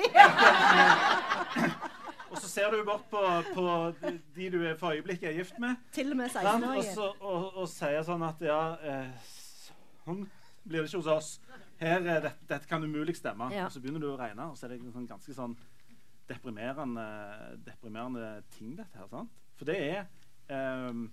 Og 2.30 2.40
så 2.42 2.48
ser 2.50 2.72
du 2.74 2.82
bort 2.84 3.04
på, 3.10 3.20
på 3.54 3.66
de 4.34 4.48
du 4.50 4.58
for 4.80 4.96
øyeblikket 4.96 5.28
er 5.30 5.36
gift 5.38 5.58
med. 5.62 5.76
Til 5.94 6.10
og 6.10 6.16
med 6.18 6.26
16-åringen. 6.26 6.98
Og, 6.98 7.22
og, 7.22 7.44
og, 7.62 7.68
sier 7.70 8.02
sånn 8.06 8.24
at 8.26 8.42
ja 8.44 8.60
eh, 8.82 9.30
Sånn 10.06 10.24
blir 10.66 10.82
det 10.82 10.90
ikke 10.90 11.00
hos 11.04 11.12
oss. 11.12 11.30
Her, 11.78 12.02
dette, 12.02 12.32
dette 12.48 12.68
kan 12.68 12.82
umulig 12.82 13.14
stemme. 13.16 13.48
Ja. 13.54 13.68
Og 13.68 13.74
så 13.74 13.82
begynner 13.82 14.02
du 14.02 14.08
å 14.10 14.18
regne, 14.18 14.48
og 14.50 14.58
så 14.58 14.66
er 14.66 14.74
det 14.74 14.92
sånn 14.94 15.06
ganske 15.08 15.34
sånn 15.36 15.54
deprimerende, 16.26 17.06
deprimerende 17.66 18.30
ting, 18.56 18.74
dette 18.78 18.98
her. 18.98 19.08
sant? 19.10 19.30
For 19.56 19.68
det 19.68 19.76
er 19.78 20.88
um, 20.90 21.06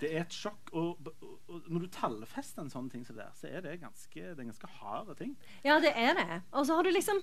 det 0.00 0.12
er 0.14 0.24
et 0.24 0.34
sjokk. 0.34 0.72
Og, 0.72 1.10
og, 1.10 1.36
og, 1.48 1.68
når 1.68 1.84
du 1.84 1.92
tallfester 1.94 2.64
en 2.64 2.72
sånn 2.72 2.88
ting 2.92 3.04
som 3.06 3.18
det 3.18 3.26
der, 3.26 3.36
så 3.38 3.50
er 3.50 3.64
det 3.64 3.78
ganske, 3.82 4.24
det 4.24 4.34
er 4.38 4.50
ganske 4.50 4.72
harde 4.78 5.18
ting. 5.18 5.36
Ja, 5.66 5.78
det 5.82 5.94
er 5.96 6.18
det. 6.18 6.42
Og 6.52 6.68
så 6.68 6.78
har 6.78 6.86
du 6.86 6.92
liksom 6.94 7.22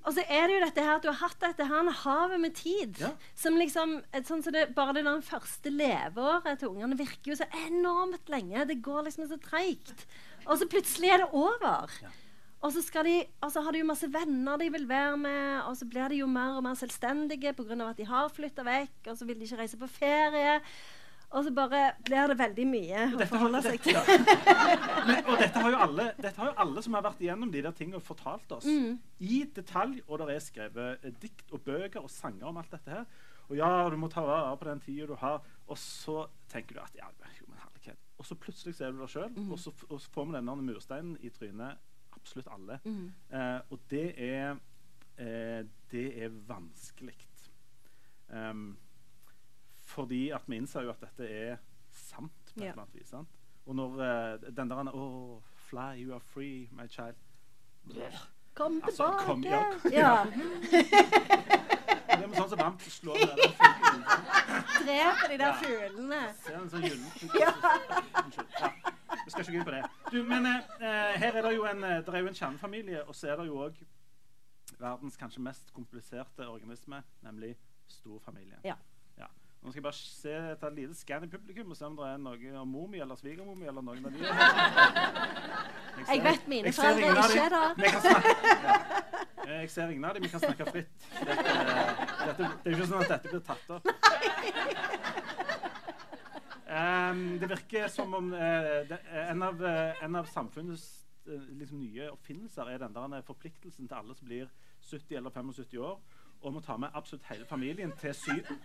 og 0.00 0.14
så 0.16 0.22
er 0.32 0.46
det 0.48 0.54
jo 0.54 0.60
dette 0.62 0.84
her 0.84 0.94
at 0.96 1.04
du 1.04 1.10
har 1.10 1.18
hatt 1.20 1.42
dette 1.42 1.66
her 1.68 1.88
havet 2.02 2.40
med 2.40 2.54
tid. 2.56 2.96
Ja. 3.02 3.10
Som 3.36 3.58
liksom, 3.60 3.98
sånn 4.24 4.40
så 4.40 4.52
det, 4.54 4.70
Bare 4.76 4.94
det 4.96 5.04
der 5.04 5.20
første 5.24 5.72
leveåret 5.74 6.62
til 6.62 6.72
ungene 6.72 6.96
virker 6.96 7.34
jo 7.34 7.36
så 7.36 7.48
enormt 7.66 8.32
lenge. 8.32 8.64
Det 8.70 8.78
går 8.80 9.04
liksom 9.10 9.28
så 9.28 9.36
treigt. 9.44 10.06
Og 10.46 10.56
så 10.56 10.68
plutselig 10.72 11.12
er 11.12 11.24
det 11.24 11.28
over. 11.36 11.92
Ja. 12.00 12.14
Og 12.60 12.74
så, 12.74 12.82
de, 13.04 13.14
og 13.40 13.52
så 13.52 13.62
har 13.64 13.72
de 13.72 13.80
jo 13.80 13.88
masse 13.88 14.08
venner 14.12 14.60
de 14.60 14.66
vil 14.72 14.84
være 14.88 15.16
med, 15.16 15.44
og 15.64 15.76
så 15.80 15.86
blir 15.88 16.12
de 16.12 16.18
jo 16.20 16.26
mer 16.28 16.58
og 16.58 16.64
mer 16.66 16.76
selvstendige 16.76 17.54
pga. 17.56 17.76
at 17.86 17.96
de 17.96 18.04
har 18.04 18.28
flytta 18.28 18.64
vekk, 18.66 18.98
og 19.08 19.16
så 19.16 19.24
vil 19.24 19.40
de 19.40 19.48
ikke 19.48 19.60
reise 19.62 19.80
på 19.80 19.88
ferie. 19.88 20.58
Og 21.30 21.44
så 21.46 21.52
bare 21.54 21.80
blir 22.02 22.32
det 22.32 22.36
veldig 22.40 22.64
mye 22.66 23.02
å 23.14 23.26
forholde 23.30 23.60
seg 23.62 23.82
til. 23.84 23.98
Men, 25.06 25.20
og 25.30 25.36
dette 25.38 25.62
har, 25.62 25.76
alle, 25.86 26.06
dette 26.18 26.34
har, 26.40 26.50
jo 26.50 26.56
alle, 26.64 26.82
som 26.82 26.96
har 26.98 27.04
vært 27.06 27.22
igjennom 27.22 27.52
de 27.54 27.62
der 27.62 27.76
tingene, 27.76 28.02
fortalt 28.02 28.50
oss 28.56 28.66
mm. 28.66 28.96
i 29.22 29.44
detalj. 29.54 30.00
Og 30.08 30.18
det 30.24 30.34
er 30.34 30.42
skrevet 30.42 31.06
eh, 31.06 31.14
dikt 31.22 31.54
og 31.54 31.62
bøker 31.68 32.02
og 32.02 32.10
sanger 32.10 32.50
om 32.50 32.58
alt 32.58 32.74
dette 32.74 32.96
her. 32.96 33.06
Og 33.46 33.54
ja, 33.58 33.70
du 33.90 33.96
må 33.98 34.10
ta 34.10 34.24
vare 34.26 34.58
på 34.58 34.66
den 34.72 34.82
tida 34.82 35.06
du 35.10 35.14
har. 35.22 35.46
Og 35.70 35.78
så 35.78 36.24
tenker 36.50 36.80
du 36.80 36.82
at 36.82 36.98
ja, 36.98 37.12
jo, 37.38 37.46
men 37.46 37.62
herlighet. 37.62 38.02
Og 38.18 38.26
så 38.26 38.38
plutselig 38.42 38.74
så 38.74 38.88
er 38.88 38.92
du 38.94 39.00
deg 39.04 39.14
sjøl, 39.14 39.30
mm. 39.30 39.54
og, 39.54 39.72
og, 39.86 39.96
så 40.02 40.12
får 40.16 40.28
vi 40.28 40.38
denne 40.40 40.58
mursteinen 40.66 41.16
i 41.22 41.30
trynet. 41.34 41.88
Absolutt 42.18 42.50
alle. 42.50 42.82
Mm. 42.82 43.06
Eh, 43.30 43.58
og 43.70 43.88
det 43.94 44.06
er, 44.18 44.58
eh, 45.14 45.62
det 45.94 46.06
er 46.26 46.38
vanskelig. 46.50 47.14
Um, 48.30 48.78
fordi 49.90 50.22
at 50.34 50.46
vi 50.48 50.56
innser 50.60 50.86
jo 50.86 50.92
at 50.94 51.00
dette 51.02 51.26
er 51.28 51.56
sant. 51.90 52.32
på 52.54 52.60
et 52.60 52.70
eller 52.70 52.82
annet 52.84 52.94
vis, 52.98 53.10
sant? 53.10 53.38
Og 53.66 53.76
når 53.76 53.96
uh, 54.00 54.50
den 54.56 54.70
der 54.70 54.90
Oh, 54.94 55.40
fly, 55.68 55.94
you 56.02 56.14
are 56.14 56.20
free, 56.20 56.68
my 56.72 56.86
child. 56.88 57.14
Kom 58.54 58.80
Altså, 58.84 59.06
tilbake. 59.06 59.24
kom, 59.26 59.44
ja, 59.44 59.64
ja. 60.00 60.24
Det 62.10 62.24
er 62.24 62.28
med 62.28 62.36
sånn 62.36 62.50
som 62.50 62.58
Vamp 62.60 62.82
slår 62.82 63.20
ned 63.20 63.38
den 63.38 63.52
fuglen. 63.54 64.02
Dreper 64.80 65.30
de 65.30 65.36
der 65.40 65.54
fuglene. 65.60 66.18
Ser 66.42 66.56
en 66.58 66.66
sånn 66.72 66.82
gyllen. 66.84 67.06
Ja. 67.38 67.52
Unnskyld. 68.24 68.58
Ja. 68.60 68.70
Vi 69.24 69.30
skal 69.32 69.44
ikke 69.44 69.52
gå 69.54 69.60
inn 69.60 69.68
på 69.68 69.74
det. 69.76 69.82
Du, 70.10 70.18
men 70.26 70.48
uh, 70.50 71.14
her 71.22 71.38
er 71.38 71.46
det 71.46 71.52
jo 71.54 71.64
en, 71.70 71.84
eh, 71.86 72.00
det 72.04 72.12
er 72.18 72.24
jo 72.24 72.30
en 72.32 72.36
kjernefamilie, 72.36 73.04
og 73.06 73.16
så 73.16 73.30
er 73.30 73.40
det 73.40 73.46
jo 73.48 73.60
òg 73.64 73.78
verdens 74.80 75.16
kanskje 75.20 75.42
mest 75.46 75.72
kompliserte 75.76 76.46
organisme, 76.50 77.00
nemlig 77.24 77.54
storfamilien. 77.90 78.58
Ja. 78.66 78.74
Nå 79.60 79.70
skal 79.70 79.78
jeg 79.80 79.84
bare 79.84 79.98
se 80.00 80.34
et 80.52 80.62
lite 80.72 80.94
skann 80.96 81.24
i 81.26 81.28
publikum 81.28 81.70
og 81.70 81.76
se 81.76 81.84
om 81.84 81.96
det 81.98 82.06
er 82.08 82.20
noe 82.22 82.52
om 82.62 82.70
mor 82.72 82.86
mi 82.88 83.00
eller 83.04 83.18
svigermor 83.20 83.58
mi 83.58 83.66
eller 83.68 83.84
noen 83.84 84.06
av 84.08 84.14
de. 84.14 84.18
Jeg, 84.24 86.06
Jeg 86.14 86.22
vet 86.24 86.48
mine 86.48 86.72
foreldre 86.72 87.10
ikke 87.12 87.42
er 87.44 87.52
der. 87.56 87.72
Eh, 89.44 89.60
Jeg 89.60 89.70
ser 89.70 89.92
ingen 89.92 90.04
av 90.04 90.14
dem. 90.16 90.24
Vi 90.24 90.32
kan 90.32 90.40
snakke 90.40 90.64
fritt. 90.70 91.04
Dette, 91.12 91.44
dette, 91.44 92.48
det 92.64 92.70
er 92.70 92.70
jo 92.72 92.78
ikke 92.78 92.88
sånn 92.88 93.04
at 93.04 93.12
dette 93.12 93.34
blir 93.34 93.44
tatt 93.50 93.70
opp. 93.76 93.84
Um, 96.70 97.22
det 97.42 97.48
virker 97.50 97.88
som 97.90 98.14
om 98.14 98.32
uh, 98.32 98.40
det, 98.86 98.98
en, 99.26 99.42
av, 99.42 99.60
uh, 99.60 100.04
en 100.04 100.16
av 100.20 100.28
samfunnets 100.30 100.84
uh, 101.26 101.48
liksom, 101.58 101.80
nye 101.82 102.06
oppfinnelser 102.12 102.70
er 102.70 102.78
den 102.84 102.94
der 102.94 103.24
forpliktelsen 103.26 103.90
til 103.90 103.96
alle 103.98 104.14
som 104.14 104.28
blir 104.30 104.46
70 104.86 105.18
eller 105.18 105.34
75 105.34 105.80
år, 105.82 105.98
om 106.42 106.56
å 106.56 106.62
ta 106.64 106.76
med 106.80 106.94
absolutt 106.96 107.26
hele 107.30 107.46
familien 107.48 107.92
til 108.00 108.14
Syden. 108.16 108.58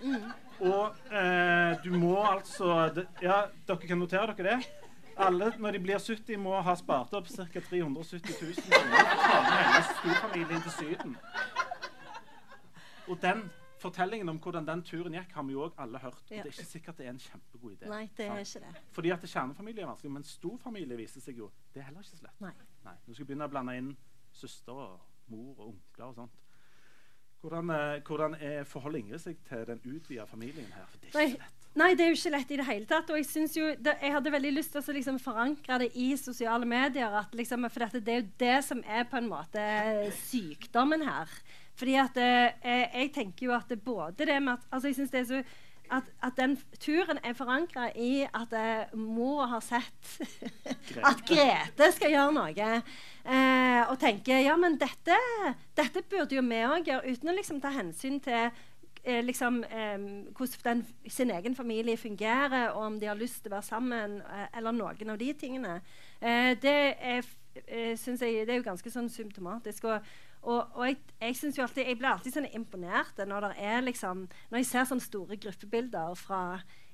Og 0.63 1.11
eh, 1.11 1.75
du 1.83 1.91
må 1.97 2.15
altså 2.23 2.89
Ja, 3.21 3.45
dere 3.67 3.87
kan 3.87 3.99
notere 3.99 4.35
dere 4.37 4.55
det. 4.55 4.71
Alle 5.17 5.51
når 5.59 5.71
de 5.71 5.79
blir 5.79 5.99
70, 5.99 6.37
må 6.43 6.55
ha 6.61 6.75
spart 6.75 7.13
opp 7.15 7.27
ca. 7.31 7.45
370 7.69 8.33
000 8.41 8.65
kroner 8.67 8.97
for 8.97 9.13
å 9.13 9.27
ta 9.27 9.37
med 9.43 9.61
hele 9.61 9.83
storfamilien 9.91 10.65
til 10.65 10.73
Syden. 10.75 11.15
Og 13.07 13.21
den 13.21 13.45
fortellingen 13.79 14.29
om 14.29 14.39
hvordan 14.41 14.67
den 14.67 14.83
turen 14.83 15.15
gikk, 15.15 15.31
har 15.37 15.45
vi 15.47 15.55
jo 15.55 15.65
òg 15.67 15.79
alle 15.79 16.01
hørt. 16.01 16.21
Og 16.25 16.31
det 16.33 16.41
er 16.41 16.51
ikke 16.51 16.67
sikkert 16.67 16.99
det 16.99 17.07
er 17.07 17.13
en 17.13 17.21
kjempegod 17.21 17.75
idé. 17.75 17.89
Nei, 17.91 18.05
det 18.17 18.27
er 18.27 18.43
sant? 18.43 18.65
ikke 18.65 18.79
det. 18.79 18.85
Fordi 18.97 19.13
at 19.15 19.27
kjernefamilie 19.29 19.83
er 19.83 19.91
vanskelig, 19.91 20.13
men 20.17 20.27
storfamilie 20.27 20.97
viser 20.99 21.23
seg 21.23 21.43
jo 21.43 21.51
Det 21.73 21.83
er 21.83 21.89
heller 21.89 22.03
ikke 22.03 22.17
så 22.17 22.27
lett. 22.27 22.41
Nei. 22.43 22.53
Nei. 22.85 22.95
Du 23.05 23.13
skal 23.13 23.29
begynne 23.29 23.47
å 23.47 23.53
blande 23.53 23.77
inn 23.77 23.93
søster 24.35 24.73
og 24.87 25.31
mor 25.31 25.53
og 25.59 25.67
onkler 25.69 26.09
og 26.09 26.19
sånt. 26.19 26.41
Hvordan, 27.45 27.69
eh, 27.69 27.99
hvordan 28.01 28.35
er, 28.41 28.63
forholder 28.65 29.03
Ingrid 29.03 29.21
seg 29.21 29.37
til 29.45 29.67
den 29.67 29.81
utvida 29.85 30.23
familien 30.25 30.71
her? 30.73 30.87
For 30.89 30.97
det 30.97 31.11
er 31.11 31.27
ikke 31.29 31.43
lett. 31.43 31.51
Nei, 31.75 31.89
det 31.91 32.05
er 32.05 32.07
jo 32.13 32.15
ikke 32.15 32.31
lett 32.31 32.51
i 32.55 32.57
det 32.57 32.65
hele 32.65 32.87
tatt. 32.87 33.09
Og 33.11 33.19
jeg, 33.19 33.27
synes 33.27 33.57
jo, 33.57 33.67
det, 33.85 33.93
jeg 34.01 34.13
hadde 34.15 34.31
veldig 34.31 34.53
lyst 34.55 34.71
til 34.73 34.81
å 34.81 34.95
liksom 34.95 35.19
forankre 35.19 35.77
det 35.83 35.89
i 35.99 36.07
sosiale 36.17 36.65
medier. 36.65 37.17
At 37.19 37.35
liksom, 37.35 37.67
for 37.69 37.83
dette, 37.83 38.01
det 38.01 38.13
er 38.13 38.21
jo 38.21 38.31
det 38.41 38.55
som 38.65 38.81
er 38.87 39.05
på 39.11 39.19
en 39.19 39.27
måte 39.29 39.65
sykdommen 40.23 41.03
her. 41.05 41.35
Fordi 41.75 41.97
at 41.99 42.17
eh, 42.23 42.85
jeg 43.03 43.11
tenker 43.19 43.49
jo 43.49 43.53
at 43.57 43.69
det 43.69 43.81
både 43.83 44.25
det 44.25 44.39
med 44.41 44.55
at 44.55 44.67
altså 44.71 44.87
jeg 44.87 44.95
synes 45.01 45.11
det 45.11 45.21
er 45.21 45.29
så 45.33 45.41
at, 45.93 46.07
at 46.23 46.37
den 46.37 46.55
turen 46.79 47.19
er 47.23 47.35
forankra 47.37 47.89
i 47.95 48.25
at 48.25 48.53
eh, 48.57 48.93
mor 48.97 49.45
har 49.51 49.63
sett 49.63 50.15
at 51.09 51.23
Grete 51.27 51.89
skal 51.95 52.13
gjøre 52.13 52.35
noe. 52.35 52.69
Eh, 53.25 53.81
og 53.89 53.97
tenker 54.01 54.43
ja, 54.45 54.55
men 54.59 54.79
dette, 54.81 55.17
dette 55.77 56.05
burde 56.09 56.37
jo 56.37 56.45
vi 56.45 56.61
òg 56.67 56.89
gjøre, 56.89 57.13
uten 57.15 57.31
å 57.31 57.37
liksom 57.37 57.61
ta 57.63 57.73
hensyn 57.75 58.19
til 58.23 58.49
eh, 59.05 59.21
liksom, 59.25 59.63
eh, 59.63 59.97
hvordan 60.37 60.83
den, 60.83 60.85
sin 61.07 61.31
egen 61.31 61.55
familie 61.55 61.97
fungerer, 61.97 62.69
og 62.69 62.85
om 62.85 62.99
de 62.99 63.09
har 63.09 63.17
lyst 63.19 63.43
til 63.43 63.53
å 63.53 63.57
være 63.57 63.69
sammen, 63.69 64.21
eh, 64.21 64.47
eller 64.57 64.75
noen 64.75 65.09
av 65.09 65.17
de 65.21 65.33
tingene. 65.33 65.81
Eh, 66.21 66.53
det 66.61 66.77
er, 66.99 67.25
synes 67.95 68.21
jeg, 68.21 68.47
det 68.47 68.51
er 68.53 68.59
jo 68.59 68.69
ganske 68.69 68.91
sånn 68.91 69.09
symptomatisk. 69.09 69.85
Og, 69.87 70.15
og, 70.45 70.77
og 70.77 70.87
jeg, 70.87 70.97
jeg, 71.21 71.35
synes 71.39 71.57
jo 71.57 71.65
alltid, 71.65 71.87
jeg 71.89 71.97
blir 71.99 72.11
alltid 72.11 72.37
sånn 72.37 72.49
imponert 72.53 73.21
når, 73.27 73.49
liksom, 73.87 74.25
når 74.51 74.61
jeg 74.61 74.69
ser 74.69 74.87
sånne 74.89 75.05
store 75.05 75.39
gruppebilder 75.41 76.15
fra 76.19 76.41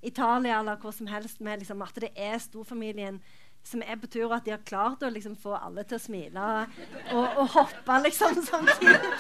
Italia 0.01 0.61
eller 0.61 0.79
hvor 0.81 0.95
som 0.95 1.09
helst 1.11 1.43
med 1.43 1.61
liksom, 1.61 1.83
at 1.85 1.99
det 2.01 2.13
er 2.15 2.39
storfamilien 2.41 3.19
som 3.67 3.83
er 3.85 3.99
på 4.01 4.07
tur, 4.09 4.25
og 4.25 4.39
at 4.39 4.47
de 4.47 4.55
har 4.55 4.63
klart 4.65 5.03
å 5.05 5.11
liksom, 5.13 5.35
få 5.37 5.53
alle 5.53 5.83
til 5.85 5.99
å 5.99 6.01
smile 6.01 6.47
og, 7.13 7.27
og 7.27 7.43
hoppe 7.59 7.99
liksom 8.07 8.39
samtidig. 8.47 9.11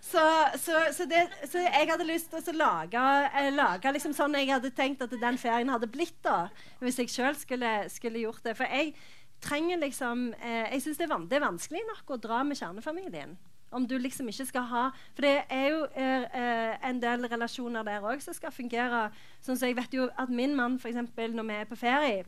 Så, 0.00 0.22
så, 0.56 0.78
så, 0.96 1.04
det, 1.04 1.26
så 1.44 1.60
jeg 1.60 1.86
hadde 1.90 2.06
lyst 2.08 2.32
til 2.32 2.54
å 2.54 2.56
lage, 2.56 3.02
eh, 3.36 3.50
lage 3.52 3.92
liksom 3.94 4.14
sånn 4.16 4.34
jeg 4.38 4.48
hadde 4.48 4.72
tenkt 4.74 5.04
at 5.04 5.12
den 5.12 5.38
ferien 5.38 5.70
hadde 5.70 5.90
blitt 5.92 6.16
da, 6.24 6.48
hvis 6.80 6.98
jeg 7.02 7.12
sjøl 7.12 7.36
skulle, 7.38 7.74
skulle 7.92 8.22
gjort 8.24 8.42
det. 8.46 8.56
For 8.58 8.64
jeg 8.66 8.94
trenger 9.40 9.78
liksom 9.80 10.32
eh, 10.42 10.66
Jeg 10.74 10.82
syns 10.82 10.98
det, 10.98 11.06
er 11.10 11.24
det 11.30 11.38
er 11.38 11.46
vanskelig 11.46 11.80
nok 11.88 12.10
å 12.16 12.20
dra 12.20 12.42
med 12.44 12.56
kjernefamilien. 12.60 13.36
Om 13.72 13.86
du 13.86 13.94
liksom 13.98 14.26
ikke 14.28 14.46
skal 14.48 14.64
ha 14.66 14.82
For 15.14 15.22
det 15.22 15.44
er 15.48 15.68
jo 15.70 15.84
er, 15.94 16.24
eh, 16.34 16.88
en 16.90 16.98
del 17.02 17.26
relasjoner 17.30 17.86
der 17.86 18.02
òg 18.02 18.20
som 18.24 18.34
skal 18.34 18.50
fungere. 18.52 19.10
Sånn 19.40 19.56
så 19.56 19.66
jeg 19.70 19.76
vet 19.78 19.94
jo 19.94 20.08
at 20.18 20.28
min 20.28 20.56
mann, 20.58 20.76
f.eks. 20.80 20.96
når 21.16 21.46
vi 21.52 21.54
er 21.60 21.64
på 21.70 21.78
ferie, 21.78 22.24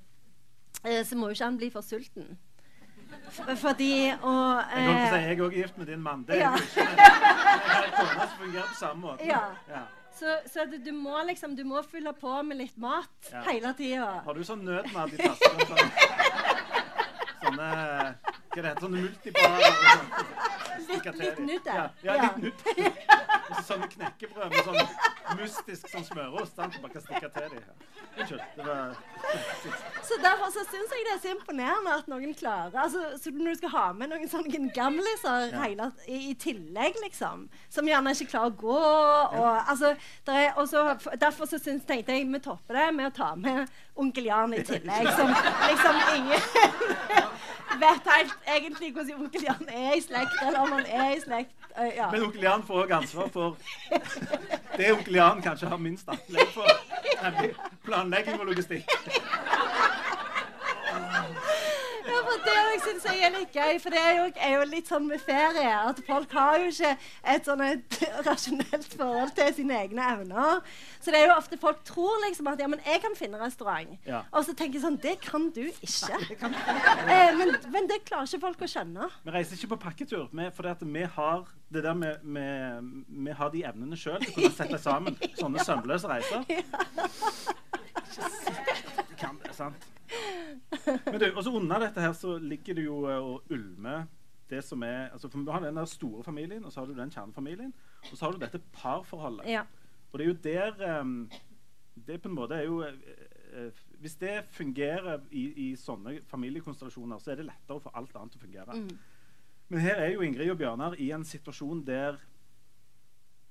eh, 0.84 1.02
så 1.04 1.16
må 1.18 1.28
jo 1.32 1.36
ikke 1.38 1.44
han 1.50 1.58
bli 1.58 1.70
for 1.74 1.82
sulten. 1.82 2.38
Fordi 3.32 4.12
og 4.22 4.62
Jeg 4.72 4.84
kan 4.84 4.92
ikke 4.92 5.08
si 5.08 5.16
eh, 5.16 5.26
jeg 5.26 5.38
er 5.38 5.42
også 5.44 5.56
gift 5.56 5.78
med 5.78 5.86
din 5.86 6.02
mann. 6.02 6.22
Det 6.28 6.36
er 6.36 6.40
Ja. 6.40 6.52
jo 6.56 6.62
ikke 6.62 6.86
Jeg 7.82 7.92
kone 7.98 8.28
som 8.28 8.38
fungerer 8.38 8.68
på 8.70 8.74
samme 8.78 9.00
måte. 9.00 9.26
Ja. 9.26 9.40
Ja. 9.68 9.82
Så, 10.18 10.38
så 10.52 10.64
du, 10.70 10.76
du 10.84 10.92
må 10.92 11.16
liksom 11.26 11.56
Du 11.56 11.64
må 11.64 11.82
fylle 11.82 12.12
på 12.12 12.42
med 12.42 12.56
litt 12.56 12.76
mat 12.78 13.32
hele 13.46 13.72
tida. 13.76 14.10
Har 14.24 14.34
du 14.36 14.42
sånn 14.44 14.64
nødmat 14.64 15.12
i 15.12 15.16
tassen? 15.16 15.62
Sånn, 15.66 15.92
sånne 17.42 17.68
Hva 18.52 18.62
det 18.62 18.68
heter 18.68 18.82
Sånne 18.84 18.98
multibar 19.02 19.50
til 20.80 21.18
litt 21.20 21.38
nytt 21.46 21.64
der. 21.64 21.74
Ja, 21.74 21.88
ja. 22.02 22.12
ja, 22.12 22.14
Ja. 22.16 22.28
litt 22.36 22.42
nytt. 22.42 22.60
Og 23.50 23.56
så 23.58 23.62
sånne 23.72 23.88
knekkebrød 23.92 24.52
med 24.52 24.68
sånn 24.68 25.38
mystisk 25.38 25.88
sånn 25.92 26.04
smørost. 26.06 26.54
Sant? 26.56 26.78
Bare 26.82 26.92
kan 26.96 27.04
stikke 27.04 27.30
til 27.34 27.56
dem. 27.56 27.64
Unnskyld. 28.12 28.42
Det 28.56 28.66
var 28.66 28.96
Så 30.04 30.18
derfor 30.20 30.50
så 30.52 30.64
syns 30.68 30.92
jeg 30.92 31.04
det 31.06 31.12
er 31.14 31.20
så 31.22 31.30
imponerende 31.32 31.94
at 31.96 32.08
noen 32.10 32.34
klarer 32.36 32.74
altså, 32.82 33.04
så 33.22 33.30
Når 33.32 33.54
du 33.54 33.60
skal 33.62 33.72
ha 33.72 33.84
med 33.96 34.10
noen 34.12 34.28
sånne 34.28 34.68
gamliser 34.76 35.54
Ja. 35.54 35.88
i, 36.06 36.18
i 36.30 36.34
tillegg, 36.34 36.98
liksom, 37.04 37.46
som 37.72 37.88
gjerne 37.88 38.12
ikke 38.12 38.30
klarer 38.34 38.52
å 38.52 38.58
gå 38.60 38.76
og, 38.76 39.62
altså, 39.68 39.94
der 40.26 40.40
er, 40.42 40.52
også, 40.60 40.84
Derfor 41.20 41.48
så 41.48 41.58
syns, 41.62 41.86
tenkte 41.88 42.12
jeg 42.12 42.28
vi 42.28 42.42
topper 42.44 42.76
det 42.78 42.88
med 42.94 43.08
å 43.12 43.14
ta 43.16 43.34
med 43.36 43.68
onkel 43.96 44.28
Jan 44.28 44.54
i 44.56 44.62
tillegg, 44.66 45.08
som 45.16 45.32
liksom 45.32 45.98
ingen 46.16 46.40
vet 47.82 48.08
helt 48.12 48.48
egentlig 48.54 48.92
hvordan 48.92 49.24
onkel 49.24 49.46
Jan 49.48 49.68
er 49.68 49.96
i 49.96 50.02
slekt, 50.04 50.36
eller 50.44 50.60
om 50.64 50.71
han 50.72 50.86
er 50.86 51.16
i 51.16 51.20
slekt. 51.20 51.56
Uh, 51.72 51.88
ja. 51.96 52.10
Men 52.12 52.26
onkel 52.26 52.42
Jan 52.44 52.64
får 52.68 52.82
òg 52.84 52.90
ansvar 52.98 53.28
for 53.32 53.56
det 54.76 54.90
onkel 54.92 55.14
Jan 55.16 55.40
kanskje 55.44 55.70
har 55.72 55.80
minst 55.80 56.08
anlegg 56.12 56.52
for. 56.52 56.68
Nemlig 57.22 57.54
planlegging 57.86 58.40
og 58.40 58.46
logistikk. 58.50 58.84
Ja, 62.02 62.18
det 62.72 62.78
jeg 62.78 62.82
synes 62.86 63.04
jeg 63.04 63.24
er 63.26 63.32
litt 63.34 63.52
gøy, 63.56 63.78
for 63.82 63.92
det 63.92 64.00
er 64.00 64.14
jo, 64.16 64.24
er 64.36 64.52
jo 64.54 64.64
litt 64.70 64.88
sånn 64.88 65.06
med 65.08 65.20
ferie 65.22 65.72
at 65.76 66.00
folk 66.06 66.32
har 66.36 66.58
jo 66.62 66.70
ikke 66.70 66.92
et 67.34 67.48
sånn 67.48 67.62
et 67.66 67.98
rasjonelt 68.28 68.94
forhold 68.96 69.32
til 69.36 69.50
sine 69.58 69.78
egne 69.82 70.06
evner. 70.14 70.60
Så 71.02 71.12
det 71.12 71.20
er 71.20 71.28
jo 71.28 71.36
ofte 71.36 71.58
folk 71.60 71.82
tror 71.88 72.22
liksom 72.26 72.48
at 72.52 72.62
ja, 72.62 72.68
men 72.72 72.82
jeg 72.86 73.02
kan 73.04 73.16
finne 73.18 73.40
restaurant. 73.40 73.96
Ja. 74.08 74.22
Og 74.32 74.46
så 74.46 74.54
tenker 74.56 74.78
jeg 74.78 74.86
sånn 74.86 75.00
Det 75.02 75.16
kan 75.24 75.50
du 75.54 75.64
ikke. 75.68 76.20
eh, 77.12 77.32
men, 77.38 77.56
men 77.74 77.90
det 77.90 78.02
klarer 78.08 78.28
ikke 78.28 78.46
folk 78.46 78.64
å 78.64 78.70
skjønne. 78.74 79.10
Vi 79.26 79.34
reiser 79.34 79.58
ikke 79.58 79.74
på 79.74 79.82
pakketur, 79.88 80.30
for 80.56 80.86
vi 80.92 81.04
har 81.16 81.44
det 81.72 81.82
der 81.84 81.94
med, 81.96 82.24
med, 82.24 82.88
vi 83.08 83.32
har 83.36 83.48
de 83.52 83.62
evnene 83.64 83.96
sjøl 83.96 84.20
til 84.20 84.32
å 84.32 84.34
kunne 84.36 84.56
sette 84.56 84.80
sammen 84.80 85.16
sånne 85.38 85.64
sømløse 85.64 86.10
reiser. 86.10 86.44
Du 88.12 88.91
kan 89.22 89.38
det, 89.42 89.54
sant? 89.56 89.86
Men 91.06 91.20
du, 91.20 91.28
også 91.30 91.54
Under 91.56 91.86
dette 91.86 92.02
her 92.02 92.12
så 92.16 92.34
ligger 92.42 92.76
det 92.76 92.84
jo 92.84 92.98
eh, 93.08 93.22
og 93.22 93.54
ulmer 93.54 94.04
det 94.52 94.60
som 94.64 94.82
er 94.84 95.08
altså 95.12 95.28
for 95.28 95.40
Du 95.40 95.50
har 95.50 95.60
den 95.64 95.76
der 95.76 95.84
store 95.88 96.24
familien, 96.24 96.64
og 96.64 96.72
så 96.72 96.80
har 96.80 96.86
du 96.86 96.96
den 96.96 97.10
kjernefamilien. 97.10 97.72
Og 98.10 98.18
så 98.18 98.24
har 98.24 98.32
du 98.32 98.38
dette 98.42 98.60
parforholdet. 98.72 99.48
Ja. 99.48 99.62
Og 100.12 100.18
det 100.18 100.26
er 100.26 100.28
jo 100.28 100.42
der 100.44 101.00
um, 101.00 101.30
Det 102.06 102.22
på 102.22 102.28
en 102.28 102.34
måte 102.34 102.54
er 102.54 102.62
jo 102.62 102.82
eh, 102.82 103.70
Hvis 104.00 104.14
det 104.14 104.44
fungerer 104.50 105.20
i, 105.30 105.70
i 105.70 105.76
sånne 105.76 106.18
familiekonstellasjoner, 106.28 107.18
så 107.18 107.30
er 107.32 107.40
det 107.40 107.46
lettere 107.48 107.80
få 107.80 107.92
alt 107.94 108.16
annet 108.16 108.36
å 108.36 108.42
fungere. 108.42 108.76
Mm. 108.76 108.98
Men 109.68 109.80
her 109.80 110.00
er 110.02 110.12
jo 110.12 110.20
Ingrid 110.20 110.50
og 110.50 110.58
Bjørnar 110.58 110.98
i 111.00 111.10
en 111.16 111.24
situasjon 111.24 111.84
der 111.86 112.18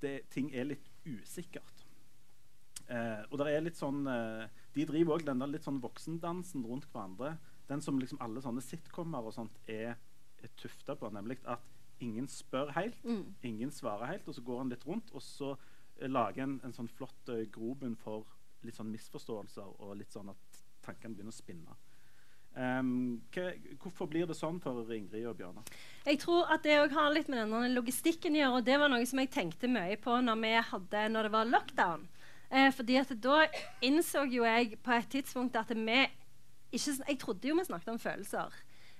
det, 0.01 0.21
ting 0.29 0.49
er 0.53 0.67
litt 0.69 0.89
usikkert. 1.05 1.85
Uh, 2.89 3.23
og 3.29 3.37
det 3.39 3.53
er 3.53 3.63
litt 3.63 3.77
sånn 3.79 4.03
eh, 4.09 4.60
De 4.75 4.85
driver 4.85 5.17
òg 5.17 5.25
den 5.25 5.39
der 5.43 5.47
litt 5.51 5.65
sånn 5.67 5.81
voksendansen 5.83 6.63
rundt 6.65 6.85
hverandre. 6.93 7.37
Den 7.67 7.81
som 7.81 7.99
liksom 7.99 8.21
alle 8.21 8.41
sånne 8.43 8.61
sitcomer 8.63 9.25
og 9.27 9.33
sånt 9.35 9.57
er, 9.67 9.97
er 10.41 10.53
tufta 10.57 10.95
på. 10.95 11.09
Nemlig 11.11 11.39
at 11.45 11.59
ingen 12.01 12.27
spør 12.27 12.71
helt, 12.73 12.97
Mm. 13.03 13.35
ingen 13.43 13.71
svarer 13.71 14.07
helt, 14.07 14.27
og 14.27 14.35
så 14.35 14.41
går 14.41 14.61
en 14.61 14.69
litt 14.69 14.85
rundt, 14.87 15.11
og 15.13 15.21
så 15.21 15.57
eh, 15.99 16.07
lager 16.09 16.43
en 16.43 16.59
en 16.63 16.73
sånn 16.73 16.89
flott 16.89 17.29
eh, 17.29 17.45
grobunn 17.51 17.95
for 17.95 18.25
litt 18.63 18.75
sånn 18.75 18.91
misforståelser 18.91 19.79
og 19.81 19.97
litt 19.97 20.11
sånn 20.11 20.29
at 20.29 20.61
tankene 20.81 21.15
begynner 21.15 21.31
å 21.31 21.41
spinne. 21.43 21.75
Um, 22.53 23.21
hva, 23.31 23.53
hvorfor 23.79 24.09
blir 24.11 24.25
det 24.27 24.35
sånn 24.35 24.57
for 24.59 24.89
Ingrid 24.91 25.23
og 25.29 25.37
Bjørnar? 25.39 25.63
Jeg 26.03 26.19
tror 26.19 26.49
at 26.51 26.65
det 26.67 26.81
òg 26.81 26.91
har 26.91 27.13
litt 27.13 27.29
med 27.31 27.39
denne 27.39 27.69
logistikken 27.71 28.35
å 28.35 28.41
gjøre. 28.41 28.57
og 28.59 28.65
Det 28.67 28.79
var 28.81 28.91
noe 28.91 29.05
som 29.07 29.19
jeg 29.19 29.31
tenkte 29.31 29.69
mye 29.71 29.95
på 30.01 30.17
når, 30.19 30.61
hadde, 30.67 31.05
når 31.13 31.23
det 31.23 31.31
var 31.31 31.45
lockdown. 31.45 32.07
Eh, 32.51 32.71
fordi 32.75 32.97
at 32.99 33.13
da 33.23 33.45
innså 33.81 34.25
jo 34.27 34.43
jeg 34.43 34.75
på 34.83 34.91
et 34.91 35.07
tidspunkt 35.09 35.55
at 35.55 35.69
vi 35.69 36.01
ikke, 36.71 36.91
Jeg 37.07 37.19
trodde 37.19 37.47
jo 37.47 37.55
vi 37.55 37.65
snakket 37.65 37.89
om 37.89 37.99
følelser. 37.99 38.51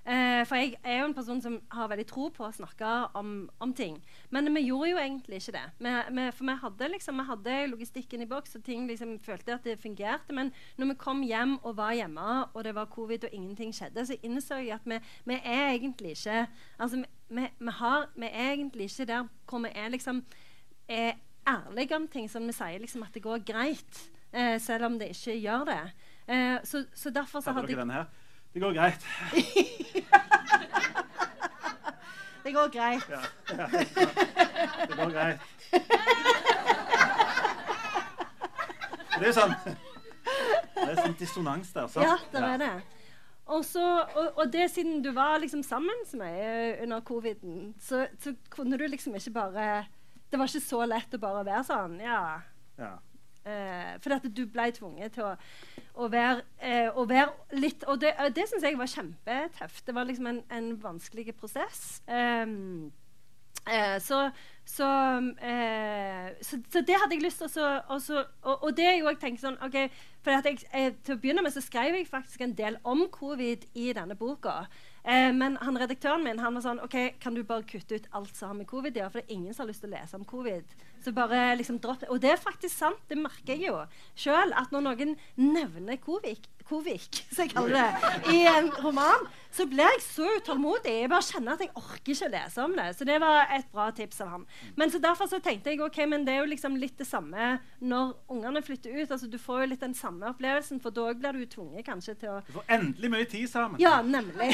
Eh, 0.01 0.47
for 0.49 0.55
jeg 0.55 0.75
er 0.83 0.99
jo 0.99 1.05
en 1.05 1.13
person 1.13 1.41
som 1.41 1.59
har 1.71 1.89
veldig 1.91 2.07
tro 2.09 2.29
på 2.33 2.41
å 2.47 2.53
snakke 2.55 2.89
om, 3.13 3.49
om 3.61 3.73
ting. 3.73 3.99
Men 4.33 4.49
vi 4.55 4.63
gjorde 4.65 4.89
jo 4.89 4.97
egentlig 4.97 5.37
ikke 5.37 5.53
det. 5.53 5.65
Vi, 5.77 5.91
vi, 6.17 6.25
for 6.33 6.47
vi 6.49 6.55
hadde, 6.63 6.87
liksom, 6.95 7.21
vi 7.21 7.25
hadde 7.27 7.57
logistikken 7.69 8.23
i 8.25 8.29
boks, 8.31 8.55
og 8.57 8.63
ting 8.65 8.87
liksom, 8.89 9.19
følte 9.21 9.53
at 9.53 9.67
det 9.67 9.77
fungerte. 9.79 10.33
Men 10.33 10.49
når 10.81 10.93
vi 10.93 10.97
kom 11.03 11.21
hjem 11.21 11.59
og 11.61 11.77
var 11.77 11.93
hjemme, 11.93 12.29
og 12.53 12.63
det 12.65 12.73
var 12.75 12.89
covid 12.89 13.29
og 13.29 13.35
ingenting 13.37 13.75
skjedde, 13.77 14.05
så 14.09 14.17
innså 14.25 14.57
jeg 14.63 14.79
at 14.79 14.89
vi, 14.89 14.97
vi 15.29 15.37
er 15.37 15.67
egentlig 15.75 16.15
ikke 16.17 16.47
altså, 16.79 17.03
vi, 17.29 17.47
har, 17.77 18.09
vi, 18.15 18.25
er 18.25 18.55
egentlig 18.55 18.89
ikke 18.89 19.05
der 19.05 19.29
hvor 19.45 19.61
vi 19.61 19.69
er 19.75 19.93
liksom 19.93 20.25
er 20.89 21.13
ærlige 21.47 21.95
om 21.95 22.08
ting 22.08 22.30
som 22.30 22.47
vi 22.47 22.54
sier 22.56 22.80
liksom 22.82 23.04
at 23.06 23.13
det 23.13 23.23
går 23.23 23.38
greit, 23.45 24.10
eh, 24.34 24.62
selv 24.62 24.86
om 24.89 24.99
det 24.99 25.08
ikke 25.15 25.41
gjør 25.41 25.63
det. 25.71 25.91
Eh, 26.27 26.58
så, 26.63 26.86
så, 26.93 27.10
derfor 27.10 27.39
så 27.41 27.51
hadde 27.51 27.71
jeg 27.71 28.06
det 28.54 28.62
går 28.62 28.73
greit. 28.75 29.06
det 32.43 32.54
går 32.54 32.67
greit. 32.73 33.10
Ja, 33.10 33.19
ja, 33.49 33.67
det 34.88 34.95
går 34.97 35.12
greit. 35.12 35.39
Det 39.21 39.27
er 39.30 39.36
sånn 39.38 39.54
Det 39.62 40.89
er 40.89 40.97
sånn 40.97 41.13
dissonans 41.19 41.69
der. 41.75 41.88
Sant? 41.93 42.06
Ja, 42.06 42.15
det 42.34 42.41
er 42.49 42.58
det. 42.60 42.82
Og, 43.51 43.65
så, 43.65 43.84
og, 44.15 44.27
og, 44.38 44.51
det 44.51 44.71
siden 44.71 45.04
du 45.04 45.12
var 45.15 45.38
liksom 45.41 45.63
sammen 45.63 45.95
med 46.12 46.19
meg 46.21 46.82
under 46.84 46.99
coviden, 47.08 47.73
så, 47.80 48.08
så, 48.19 48.34
kunne 48.49 48.77
du 48.80 48.88
liksom 48.88 49.15
ikke 49.15 49.32
bare 49.36 49.86
Det 50.32 50.39
var 50.39 50.48
ikke 50.48 50.63
så 50.63 50.86
lett 50.88 51.15
å 51.15 51.22
bare 51.22 51.44
være 51.44 51.63
sånn. 51.67 51.98
Ja. 52.00 52.22
ja. 52.80 52.94
Eh, 53.41 53.98
for 54.04 54.13
at 54.13 54.26
du 54.38 54.44
ble 54.54 54.67
tvunget 54.76 55.15
til 55.17 55.26
å, 55.26 55.34
å, 55.98 56.08
være, 56.13 56.44
eh, 56.62 56.89
å 56.94 57.08
være, 57.10 57.32
litt 57.58 57.82
Og 57.89 57.98
det, 58.04 58.12
det 58.36 58.46
syns 58.48 58.65
jeg 58.67 58.78
var 58.78 58.91
kjempetøft. 58.91 59.86
Det 59.88 59.96
var 59.98 60.08
liksom 60.08 60.30
en, 60.30 60.41
en 60.54 60.72
vanskelig 60.84 61.34
prosess. 61.39 62.04
Um, 62.06 62.91
eh, 63.65 63.98
så, 64.00 64.22
så, 64.65 64.91
eh, 65.41 66.30
så, 66.39 66.62
så, 66.70 66.86
det 66.86 67.02
hadde 67.02 67.17
jeg 67.17 67.26
lyst 67.26 67.41
til 67.41 67.65
å 67.65 67.74
og, 67.98 68.54
og, 68.54 68.70
det 68.78 68.88
er 68.88 68.98
jo 69.00 69.10
jeg 69.10 69.20
tenker 69.26 69.48
sånn 69.48 69.60
ok, 69.65 69.82
for 70.22 70.38
jeg, 70.38 70.62
Til 71.02 71.17
å 71.17 71.20
begynne 71.20 71.44
med 71.44 71.56
så 71.56 71.65
skrev 71.65 71.98
jeg 71.98 72.08
faktisk 72.08 72.46
en 72.46 72.56
del 72.56 72.78
om 72.88 73.08
covid 73.12 73.65
i 73.74 73.89
denne 73.98 74.15
boka. 74.15 74.62
Eh, 75.03 75.33
men 75.33 75.57
han, 75.61 75.77
redaktøren 75.81 76.23
min 76.23 76.39
han 76.39 76.57
var 76.57 76.65
sånn 76.65 76.81
OK, 76.85 76.97
kan 77.21 77.37
du 77.37 77.41
bare 77.47 77.65
kutte 77.65 77.97
ut 77.97 78.09
alt 78.17 78.35
som 78.37 78.51
har 78.51 78.59
med 78.59 78.69
covid 78.69 78.97
å 78.97 79.03
gjøre? 79.03 79.13
For 79.13 79.21
det 79.21 79.27
er 79.27 79.37
ingen 79.37 79.55
som 79.55 79.65
har 79.65 79.71
lyst 79.71 79.85
til 79.85 79.89
å 79.91 79.95
lese 79.95 80.19
om 80.19 80.27
covid. 80.29 80.75
Så 81.01 81.13
bare 81.15 81.55
liksom 81.57 81.79
dropp. 81.81 82.05
Og 82.09 82.21
det 82.21 82.33
er 82.33 82.41
faktisk 82.41 82.75
sant. 82.77 83.01
Det 83.09 83.17
merker 83.17 83.55
jeg 83.55 83.71
jo 83.71 83.77
sjøl. 84.15 84.53
At 84.57 84.73
når 84.73 84.87
noen 84.89 85.15
nevner 85.39 85.97
Kovik, 86.01 86.47
Kovik, 86.71 87.23
som 87.33 87.45
jeg 87.45 87.53
kaller 87.55 87.75
det, 87.75 88.11
i 88.33 88.43
en 88.47 88.69
roman, 88.83 89.25
så 89.51 89.65
blir 89.67 89.89
jeg 89.97 90.03
så 90.05 90.27
utålmodig. 90.37 90.93
Jeg 91.01 91.09
bare 91.11 91.25
kjenner 91.27 91.57
at 91.57 91.63
jeg 91.65 91.73
orker 91.75 92.13
ikke 92.13 92.27
å 92.29 92.31
lese 92.31 92.63
om 92.63 92.75
det. 92.77 92.87
Så 92.95 93.07
det 93.07 93.17
var 93.23 93.51
et 93.51 93.67
bra 93.73 93.89
tips 93.95 94.21
av 94.23 94.29
ham. 94.35 94.45
Men 94.79 94.93
så 94.93 95.01
derfor 95.03 95.27
så 95.27 95.41
tenkte 95.43 95.73
jeg 95.73 95.81
ok, 95.83 95.99
men 96.07 96.23
det 96.27 96.35
er 96.35 96.43
jo 96.45 96.51
liksom 96.51 96.77
litt 96.79 96.95
det 97.01 97.07
samme 97.09 97.55
når 97.79 98.13
ungene 98.31 98.61
flytter 98.63 98.95
ut. 98.95 99.11
altså 99.11 99.27
Du 99.27 99.37
får 99.41 99.63
jo 99.63 99.69
litt 99.73 99.83
den 99.83 99.97
samme 99.97 100.29
opplevelsen, 100.31 100.79
for 100.83 100.95
da 100.95 101.09
blir 101.17 101.41
du 101.41 101.45
tvunget 101.51 101.85
kanskje 101.87 102.15
til 102.21 102.35
å 102.35 102.39
Du 102.47 102.53
får 102.59 102.71
endelig 102.77 103.11
mye 103.11 103.27
tid 103.33 103.49
sammen. 103.51 103.81
Ja, 103.81 103.97
nemlig. 104.05 104.53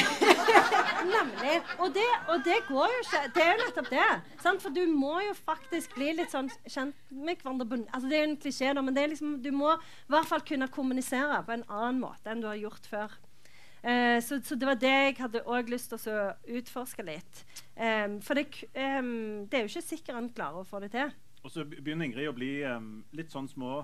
nemlig. 1.17 1.60
Og 1.77 1.93
det, 1.93 2.07
og 2.27 2.41
det, 2.47 2.60
går 2.67 2.95
jo 2.95 3.03
ikke 3.05 3.23
Det 3.36 3.43
er 3.43 3.53
jo 3.53 3.62
nettopp 3.65 3.91
det. 3.93 4.10
Sant? 4.41 4.63
For 4.63 4.73
du 4.73 4.83
må 4.89 5.19
jo 5.27 5.33
faktisk 5.38 5.93
bli 5.97 6.13
litt 6.17 6.33
sånn 6.33 6.37
kjent 6.69 7.13
med 7.13 7.41
hverandre. 7.41 7.80
Altså 7.91 8.10
Det 8.10 8.17
er 8.17 8.28
en 8.28 8.38
klisjé, 8.41 8.73
men 8.78 8.95
det 8.95 9.04
er 9.04 9.13
liksom, 9.13 9.38
du 9.43 9.52
må 9.56 9.73
i 9.76 10.12
hvert 10.13 10.30
fall 10.30 10.43
kunne 10.47 10.69
kommunisere 10.73 11.41
på 11.45 11.56
en 11.56 11.65
annen 11.67 12.02
måte 12.04 12.32
enn 12.32 12.43
du 12.43 12.50
har 12.50 12.60
gjort 12.60 12.89
før. 12.89 13.17
Eh, 13.88 14.17
så, 14.23 14.39
så, 14.43 14.56
det 14.56 14.67
var 14.67 14.80
det 14.82 14.89
jeg 14.89 15.15
hadde 15.19 15.43
også 15.45 15.71
lyst 15.71 15.93
til 15.93 16.17
å 16.17 16.58
utforske 16.60 17.06
litt. 17.06 17.43
Um, 17.78 18.17
for 18.26 18.39
det, 18.39 18.50
um, 18.73 19.45
det, 19.47 19.60
er 19.60 19.65
jo 19.65 19.71
ikke 19.71 19.86
sikkert 19.86 20.17
en 20.17 20.34
klarer 20.34 20.63
å 20.63 20.67
få 20.67 20.82
det 20.84 20.91
til. 20.95 21.13
Og 21.45 21.54
så 21.54 21.63
begynner 21.67 22.10
Ingrid 22.10 22.32
å 22.32 22.36
bli 22.36 22.52
um, 22.65 22.97
litt 23.15 23.32
sånn 23.32 23.47
små 23.47 23.84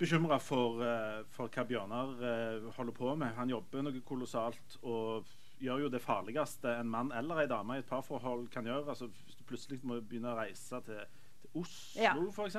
bekymra 0.00 0.40
for, 0.42 0.80
uh, 0.82 1.20
for, 1.30 1.52
hva 1.52 1.66
Bjørnar 1.68 2.16
uh, 2.18 2.72
holder 2.78 2.96
på 2.96 3.14
med. 3.20 3.36
Han 3.36 3.52
jobber 3.52 3.86
noe 3.86 4.02
kolossalt 4.08 4.78
og 4.82 5.30
gjør 5.62 5.84
jo 5.84 5.92
det 5.92 6.02
farligste 6.02 6.72
en 6.80 6.90
mann 6.90 7.12
eller 7.14 7.44
en 7.44 7.52
dame 7.52 7.76
i 7.76 7.82
et 7.84 7.90
parforhold 7.90 8.48
kan 8.50 8.66
gjøre. 8.66 8.88
Altså, 8.96 9.12
hvis 9.12 9.38
du 9.38 9.44
plutselig 9.46 9.82
må 9.86 10.00
begynne 10.00 10.32
å 10.32 10.40
reise 10.40 10.80
til 10.88 11.04
Oslo, 11.54 12.02
ja. 12.02 12.16
f.eks. 12.32 12.56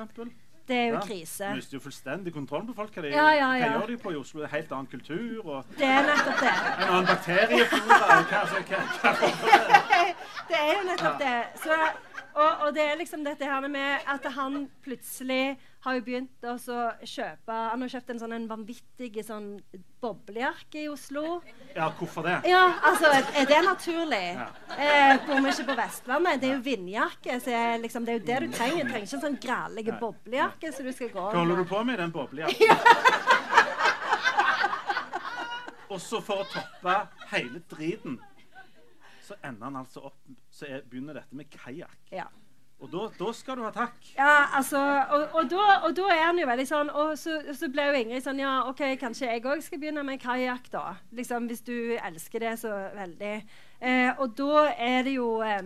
Det 0.68 0.76
er 0.76 0.84
jo 0.84 0.94
ja, 0.94 1.00
krise. 1.00 1.44
Du 1.44 1.54
mister 1.54 1.76
jo 1.76 1.80
fullstendig 1.80 2.32
kontrollen 2.32 2.66
på 2.66 2.74
folk. 2.74 2.94
Hva, 2.94 3.02
de, 3.02 3.08
ja, 3.12 3.28
ja, 3.36 3.46
hva 3.52 3.66
gjør 3.68 3.86
de 3.90 3.96
på 4.00 4.10
i 4.14 4.16
Oslo? 4.16 4.40
Det 4.40 4.46
er 4.48 4.52
helt 4.54 4.72
annen 4.72 4.86
kultur. 4.88 5.44
Og 5.44 5.64
det 5.76 5.88
er 5.90 6.02
nettopp 6.08 6.40
det. 6.40 6.52
En 6.54 6.88
annen 6.88 7.06
bakterieflora. 7.10 8.24
det 10.48 10.56
er 10.60 10.70
jo 10.72 10.80
nettopp 10.88 11.18
det. 11.20 11.34
Så, 11.60 11.70
og, 12.64 12.74
det 12.76 12.82
er 12.82 12.98
liksom 12.98 13.24
dette 13.26 13.46
her 13.48 13.68
med 13.68 14.04
at 14.10 14.26
han 14.36 14.64
plutselig 14.84 15.56
har 15.84 15.98
jo 15.98 16.04
begynt 16.06 16.46
å 16.48 16.54
kjøpe 16.56 17.56
Han 17.70 17.84
har 17.84 17.90
kjøpt 17.92 18.12
en 18.14 18.20
sånn 18.22 18.34
en 18.36 18.46
vanvittig 18.48 19.24
sånn 19.26 19.48
boblejakke 20.00 20.84
i 20.84 20.88
Oslo. 20.88 21.42
Ja, 21.74 21.90
hvorfor 21.98 22.24
det? 22.24 22.38
Ja, 22.48 22.62
altså, 22.88 23.10
Er 23.12 23.48
det 23.48 23.60
naturlig? 23.66 24.22
Ja. 24.38 24.48
Eh, 24.74 25.12
bor 25.26 25.40
vi 25.44 25.52
ikke 25.52 25.68
på 25.70 25.78
Vestlandet? 25.78 26.40
Det 26.40 26.48
er 26.50 26.54
jo 26.56 26.64
vindjakke. 26.64 27.38
Så 27.44 27.52
er, 27.52 27.78
liksom, 27.84 28.08
det 28.08 28.14
er 28.14 28.20
jo 28.20 28.26
det 28.30 28.40
du 28.46 28.56
trenger. 28.56 28.84
Du 28.84 28.94
trenger 28.94 29.08
ikke 29.08 29.18
en 29.20 29.26
sånn 29.28 29.40
grællig 29.44 29.86
boblejakke. 30.00 30.72
Så 30.72 30.86
du 30.86 30.92
skal 30.96 31.12
gå 31.12 31.26
Hva 31.28 31.40
holder 31.42 31.60
du 31.60 31.68
på 31.68 31.84
med 31.84 31.98
i 31.98 32.02
den 32.04 32.14
boblejakken? 32.16 32.64
Ja. 32.64 32.78
Og 35.94 36.00
så 36.02 36.18
for 36.24 36.42
å 36.42 36.46
toppe 36.50 36.94
hele 37.30 37.60
driten, 37.70 38.16
så 39.22 39.36
ender 39.44 39.68
han 39.68 39.76
altså 39.84 40.08
opp 40.08 40.32
Så 40.52 40.66
er, 40.68 40.82
begynner 40.88 41.20
dette 41.20 41.36
med 41.36 41.50
kajakk. 41.52 42.00
Ja. 42.12 42.26
Og 42.84 42.90
da, 42.92 43.06
da, 43.16 43.32
skal 43.32 43.56
du 43.56 43.64
ha 43.64 43.72
takk. 43.72 43.96
Ja, 44.18 44.32
altså, 44.58 44.78
og, 45.16 45.22
og, 45.32 45.48
da, 45.48 45.64
og, 45.86 45.94
da, 45.96 46.08
er 46.12 46.24
han 46.26 46.40
jo 46.40 46.48
veldig 46.48 46.66
sånn 46.68 46.90
Og 46.92 47.14
så, 47.16 47.38
så 47.56 47.70
ble 47.72 47.88
jo 47.88 47.98
Ingrid 48.02 48.24
sånn 48.26 48.42
Ja, 48.42 48.58
OK, 48.68 48.82
kanskje 49.00 49.30
jeg 49.30 49.44
òg 49.48 49.64
skal 49.64 49.80
begynne 49.80 50.04
med 50.06 50.20
kajakk, 50.22 50.68
da. 50.74 50.86
Liksom, 51.16 51.48
Hvis 51.48 51.64
du 51.64 51.76
elsker 51.96 52.44
det 52.44 52.56
så 52.60 52.72
veldig. 52.94 53.34
Eh, 53.80 54.10
og 54.20 54.34
da 54.36 54.66
er 54.76 55.06
det 55.06 55.16
jo 55.16 55.28
eh, 55.44 55.62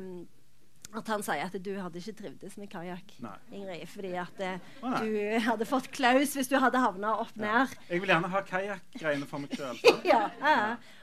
at 0.97 1.09
han 1.13 1.23
sier 1.25 1.45
at 1.45 1.57
du 1.61 1.73
hadde 1.77 2.01
ikke 2.01 2.15
trivdes 2.23 2.55
med 2.57 2.71
kajakk, 2.73 3.11
Ingrid. 3.53 3.85
Fordi 3.93 4.13
at 4.17 4.39
oh, 4.81 4.95
du 5.03 5.19
hadde 5.45 5.67
fått 5.69 5.91
klaus 5.93 6.33
hvis 6.39 6.49
du 6.49 6.57
hadde 6.63 6.81
havna 6.81 7.13
opp 7.21 7.35
ned. 7.37 7.75
Ja. 7.75 7.89
Jeg 7.91 8.05
vil 8.05 8.15
gjerne 8.15 8.31
ha 8.33 8.45
kajakkgreiene 8.49 9.29
for 9.29 9.45
meg 9.45 9.59
sjøl. 9.59 9.83
ja, 10.13 10.23
ja. 10.41 10.57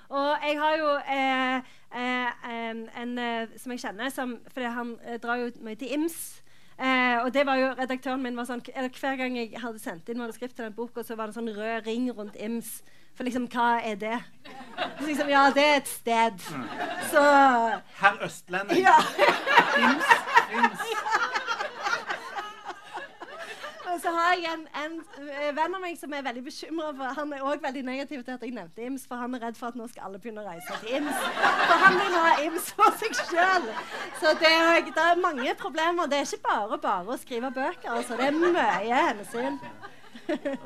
Og 0.10 0.48
jeg 0.48 0.58
har 0.60 0.78
jo 0.78 0.90
eh, 1.18 1.56
eh, 1.96 2.74
en 3.02 3.18
eh, 3.20 3.48
som 3.58 3.72
jeg 3.74 3.80
kjenner, 3.86 4.10
som, 4.14 4.38
fordi 4.54 4.74
han 4.78 4.98
eh, 5.06 5.20
drar 5.22 5.42
jo 5.42 5.52
mye 5.66 5.80
til 5.80 5.94
IMS. 5.94 6.20
Eh, 6.76 7.24
og 7.24 7.34
det 7.34 7.46
var 7.48 7.56
jo, 7.56 7.72
redaktøren 7.80 8.24
min 8.24 8.36
var 8.36 8.50
sånn, 8.50 8.62
eller 8.76 8.92
Hver 8.92 9.16
gang 9.22 9.38
jeg 9.40 9.56
hadde 9.62 9.80
sendt 9.80 10.10
inn 10.12 10.20
manuskript 10.20 10.58
til 10.58 10.68
den 10.68 10.76
boka, 10.76 11.04
så 11.04 11.16
var 11.16 11.30
det 11.30 11.36
en 11.36 11.40
sånn 11.42 11.56
rød 11.56 11.88
ring 11.88 12.10
rundt 12.12 12.36
IMS. 12.36 12.82
For 13.16 13.24
liksom, 13.24 13.46
hva 13.48 13.78
er 13.80 13.96
det? 13.96 14.18
Så 15.00 15.06
liksom, 15.08 15.30
ja, 15.32 15.46
det 15.56 15.64
er 15.64 15.78
et 15.80 15.88
sted. 15.88 16.42
Mm. 16.52 16.66
Så 17.14 17.22
Herr 18.02 18.26
Østlending. 18.28 18.84
Ja. 18.84 18.98
IMS. 19.86 20.12
IMS. 20.52 21.24
Så 24.06 24.12
har 24.14 24.34
jeg 24.38 24.52
en, 24.54 24.68
en, 24.84 24.98
eh, 25.26 25.48
venn 25.58 25.76
av 25.78 25.82
meg 25.82 25.96
som 25.98 26.12
er 26.14 26.26
veldig 26.26 26.44
bekymra 26.46 26.92
for 26.98 27.18
Han 27.18 27.32
er 27.34 27.46
òg 27.50 27.64
veldig 27.64 27.82
negativ 27.88 28.22
til 28.22 28.36
at 28.36 28.44
jeg 28.46 28.54
nevnte 28.54 28.84
IMS, 28.86 29.08
for 29.10 29.18
han 29.18 29.34
er 29.34 29.48
redd 29.48 29.58
for 29.58 29.74
at 29.74 29.80
nå 29.80 29.88
skal 29.90 30.06
alle 30.10 30.20
begynne 30.22 30.44
å 30.44 30.46
reise 30.46 30.78
til 30.84 31.00
IMS. 31.00 31.24
For 31.42 31.82
han 31.86 31.98
vil 32.04 32.18
ha 32.20 32.36
IMS 32.44 32.70
for 32.78 33.00
seg 33.02 33.18
sjøl. 33.32 33.66
Så 34.22 34.36
det 34.44 34.52
er, 34.52 34.86
det 34.86 35.08
er, 35.08 35.24
mange 35.24 35.58
problemer. 35.58 36.12
Det 36.12 36.22
er 36.22 36.30
ikke 36.30 36.46
bare 36.46 36.80
bare 36.86 37.16
å 37.16 37.18
skrive 37.18 37.50
bøker. 37.56 37.96
Altså. 37.98 38.20
Det 38.20 38.30
er 38.30 38.38
mye 38.38 39.02
hensyn. 39.10 39.58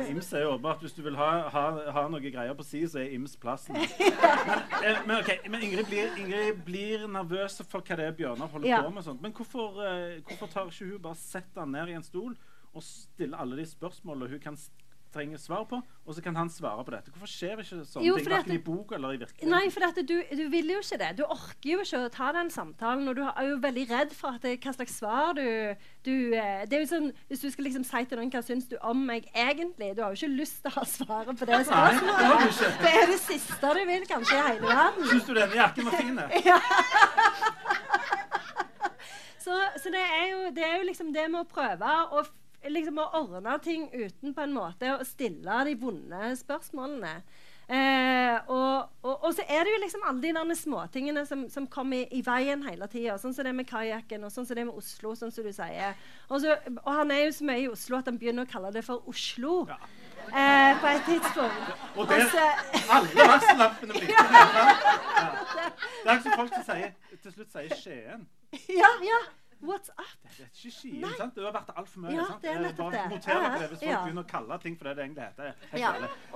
IMS 0.10 0.34
er 0.34 0.45
jo 0.45 0.52
åpenbart 0.54 0.84
Hvis 0.84 0.93
du 0.95 1.02
vil 1.04 1.17
ha, 1.19 1.32
ha, 1.52 1.63
ha 1.95 2.04
noe 2.12 2.21
greier 2.23 2.54
på 2.56 2.63
si, 2.67 2.84
så 2.88 3.02
er 3.02 3.15
IMS 3.15 3.39
plassen. 3.39 3.80
Men, 3.80 4.84
eh, 4.84 5.02
men, 5.08 5.15
okay, 5.17 5.39
men 5.47 5.63
Ingrid, 5.63 5.88
blir, 5.88 6.12
Ingrid, 6.19 6.62
blir, 6.67 7.08
nervøs 7.12 7.62
for 7.63 7.80
hva 7.84 7.99
det 7.99 8.12
er 8.12 8.15
Bjørnar 8.19 8.52
holder 8.52 8.71
ja. 8.71 8.84
på 8.84 8.93
med. 8.95 9.08
Sånt. 9.08 9.23
Men 9.23 9.36
hvorfor, 9.36 9.80
uh, 9.80 10.19
hvorfor 10.28 10.52
tar 10.52 10.71
ikke 10.71 10.91
hun 10.91 11.04
bare 11.08 11.19
setter 11.19 11.63
han 11.63 11.75
ned 11.75 11.91
i 11.91 11.99
en 11.99 12.08
stol 12.08 12.36
og 12.73 12.86
stille 12.86 13.38
alle 13.39 13.58
de 13.58 13.65
spørsmålene 13.65 14.29
hun 14.29 14.43
kan 14.43 14.58
trenger 15.13 15.38
svar 15.41 15.63
på, 15.69 15.79
og 16.05 16.15
så 16.15 16.21
kan 16.21 16.36
han 16.38 16.49
svare 16.53 16.84
på 16.86 16.91
dette. 16.93 17.12
Hvorfor 17.13 17.29
skjer 17.29 17.62
ikke 17.63 17.79
sånne 17.88 18.05
Jo, 18.05 18.15
ting 18.19 18.29
verken 18.29 18.53
i 18.53 18.60
bok 18.62 18.91
eller 18.93 19.15
i 19.15 19.19
virkeligheten? 19.21 19.49
Nei, 19.49 19.69
for 19.73 20.01
du, 20.05 20.15
du 20.38 20.43
vil 20.53 20.69
jo 20.73 20.82
ikke 20.84 20.99
det. 21.01 21.10
Du 21.17 21.23
orker 21.25 21.69
jo 21.71 21.79
ikke 21.84 22.01
å 22.05 22.12
ta 22.13 22.29
den 22.36 22.51
samtalen. 22.53 23.08
Og 23.10 23.17
du 23.17 23.23
er 23.25 23.47
jo 23.47 23.58
veldig 23.63 23.86
redd 23.89 24.13
for 24.17 24.38
at 24.38 24.45
det, 24.45 24.60
hva 24.63 24.73
slags 24.75 24.97
svar 25.01 25.34
du, 25.38 25.45
du 26.05 26.13
eh, 26.38 26.65
Det 26.69 26.77
er 26.77 26.84
jo 26.84 26.89
sånn, 26.91 27.10
Hvis 27.29 27.43
du 27.43 27.49
skal 27.53 27.69
liksom 27.69 27.86
si 27.88 28.03
til 28.10 28.21
noen 28.21 28.32
hva 28.34 28.41
syns 28.45 28.69
du 28.69 28.75
om 28.86 29.01
meg 29.10 29.29
egentlig 29.34 29.95
Du 29.97 30.03
har 30.03 30.13
jo 30.13 30.19
ikke 30.19 30.39
lyst 30.39 30.62
til 30.63 30.71
å 30.71 30.77
ha 30.77 30.86
svaret 30.89 31.39
på 31.39 31.47
det 31.49 31.58
Nei, 31.58 31.63
det 31.63 31.69
spørsmålet. 31.71 32.45
ikke. 32.53 32.71
Det 32.84 32.93
er 33.01 33.08
det 33.13 33.19
siste 33.25 33.73
du 33.79 33.84
vil 33.89 34.05
kanskje 34.10 34.38
i 34.38 34.43
hele 34.45 34.67
verden. 34.69 35.10
Syns 35.13 35.25
du 35.25 35.34
denne 35.38 35.60
jakken 35.63 35.89
var 35.89 35.93
fin? 35.97 36.17
Så, 39.39 39.55
så 39.82 39.89
det, 39.89 40.01
er 40.03 40.25
jo, 40.29 40.39
det 40.53 40.62
er 40.62 40.75
jo 40.77 40.84
liksom 40.86 41.08
det 41.15 41.23
med 41.32 41.41
å 41.41 41.47
prøve 41.49 41.93
å, 42.13 42.21
liksom 42.67 42.98
å 43.00 43.10
ordne 43.22 43.60
ting 43.63 43.88
uten 43.93 44.34
på 44.36 44.41
en 44.43 44.54
måte 44.56 44.91
å 44.98 45.06
stille 45.08 45.62
de 45.69 45.76
vonde 45.80 46.34
spørsmålene. 46.41 47.22
Eh, 47.69 48.39
og, 48.50 48.89
og, 49.06 49.24
og 49.28 49.34
så 49.38 49.43
er 49.45 49.62
det 49.67 49.76
jo 49.76 49.82
liksom 49.84 50.02
alle 50.10 50.24
de 50.24 50.32
der 50.34 50.56
småtingene 50.58 51.22
som, 51.30 51.43
som 51.54 51.67
kommer 51.69 52.02
i, 52.02 52.08
i 52.17 52.22
veien 52.26 52.63
hele 52.65 52.88
tida. 52.89 53.17
Sånn 53.22 53.36
som 53.38 53.45
det 53.45 53.54
med 53.54 53.67
kajakken, 53.69 54.24
og 54.26 54.34
sånn 54.34 54.48
som 54.50 54.58
det 54.58 54.65
med 54.65 54.74
Oslo, 54.80 55.12
sånn 55.19 55.32
som 55.32 55.45
du 55.45 55.52
sier. 55.54 55.93
Og, 56.32 56.39
så, 56.41 56.56
og 56.82 56.89
han 56.98 57.13
er 57.13 57.28
jo 57.28 57.36
så 57.38 57.45
mye 57.45 57.62
i 57.67 57.69
Oslo 57.69 58.00
at 58.00 58.10
han 58.10 58.17
begynner 58.17 58.48
å 58.48 58.50
kalle 58.50 58.72
det 58.74 58.82
for 58.88 59.06
Oslo. 59.12 59.67
Ja. 59.69 59.78
Eh, 60.30 60.72
på 60.82 60.89
et 60.89 61.06
tidspunkt. 61.08 61.69
Og 61.95 62.10
det- 62.10 62.26
så- 62.34 62.50
Alle 62.98 63.30
varsellampene 63.36 63.93
blinker. 63.93 64.34
Ja. 65.60 65.69
Det 66.04 66.10
er 66.12 66.17
ikke 66.19 66.36
folk 66.39 66.54
som 66.56 66.63
sier, 66.72 66.91
til 67.22 67.34
slutt 67.36 67.54
sier 67.54 67.76
Skien. 67.78 68.26
ja, 68.74 68.89
ja. 69.06 69.17
What's 69.62 69.89
up? 70.00 70.08
Det 70.24 70.45
er 70.45 70.50
ikke 70.54 70.72
Skien, 70.72 71.02
Nei. 71.04 71.10
sant? 71.19 71.34
Det 71.36 71.43
har 71.43 71.52
vært 71.52 71.72
altfor 71.76 72.00
mye. 72.06 72.13
Ja, 72.15 72.26
sant? 72.30 72.41
det 72.41 72.50
er 72.50 72.56
Eh, 72.56 72.62
nettopp 72.63 72.91
det. 72.93 73.02
noter 73.12 73.39
dere 73.41 73.58
det 73.60 73.67
hvis 73.74 73.80
folk 73.82 73.89
ja. 73.91 73.98
begynner 74.06 74.24
å 74.24 74.30
kalle 74.30 74.58
ting 74.63 74.78
for 74.80 74.88
det 74.88 74.93
det 74.95 75.04
egentlig 75.04 75.26
heter. 75.26 75.80
Ja. 75.82 75.89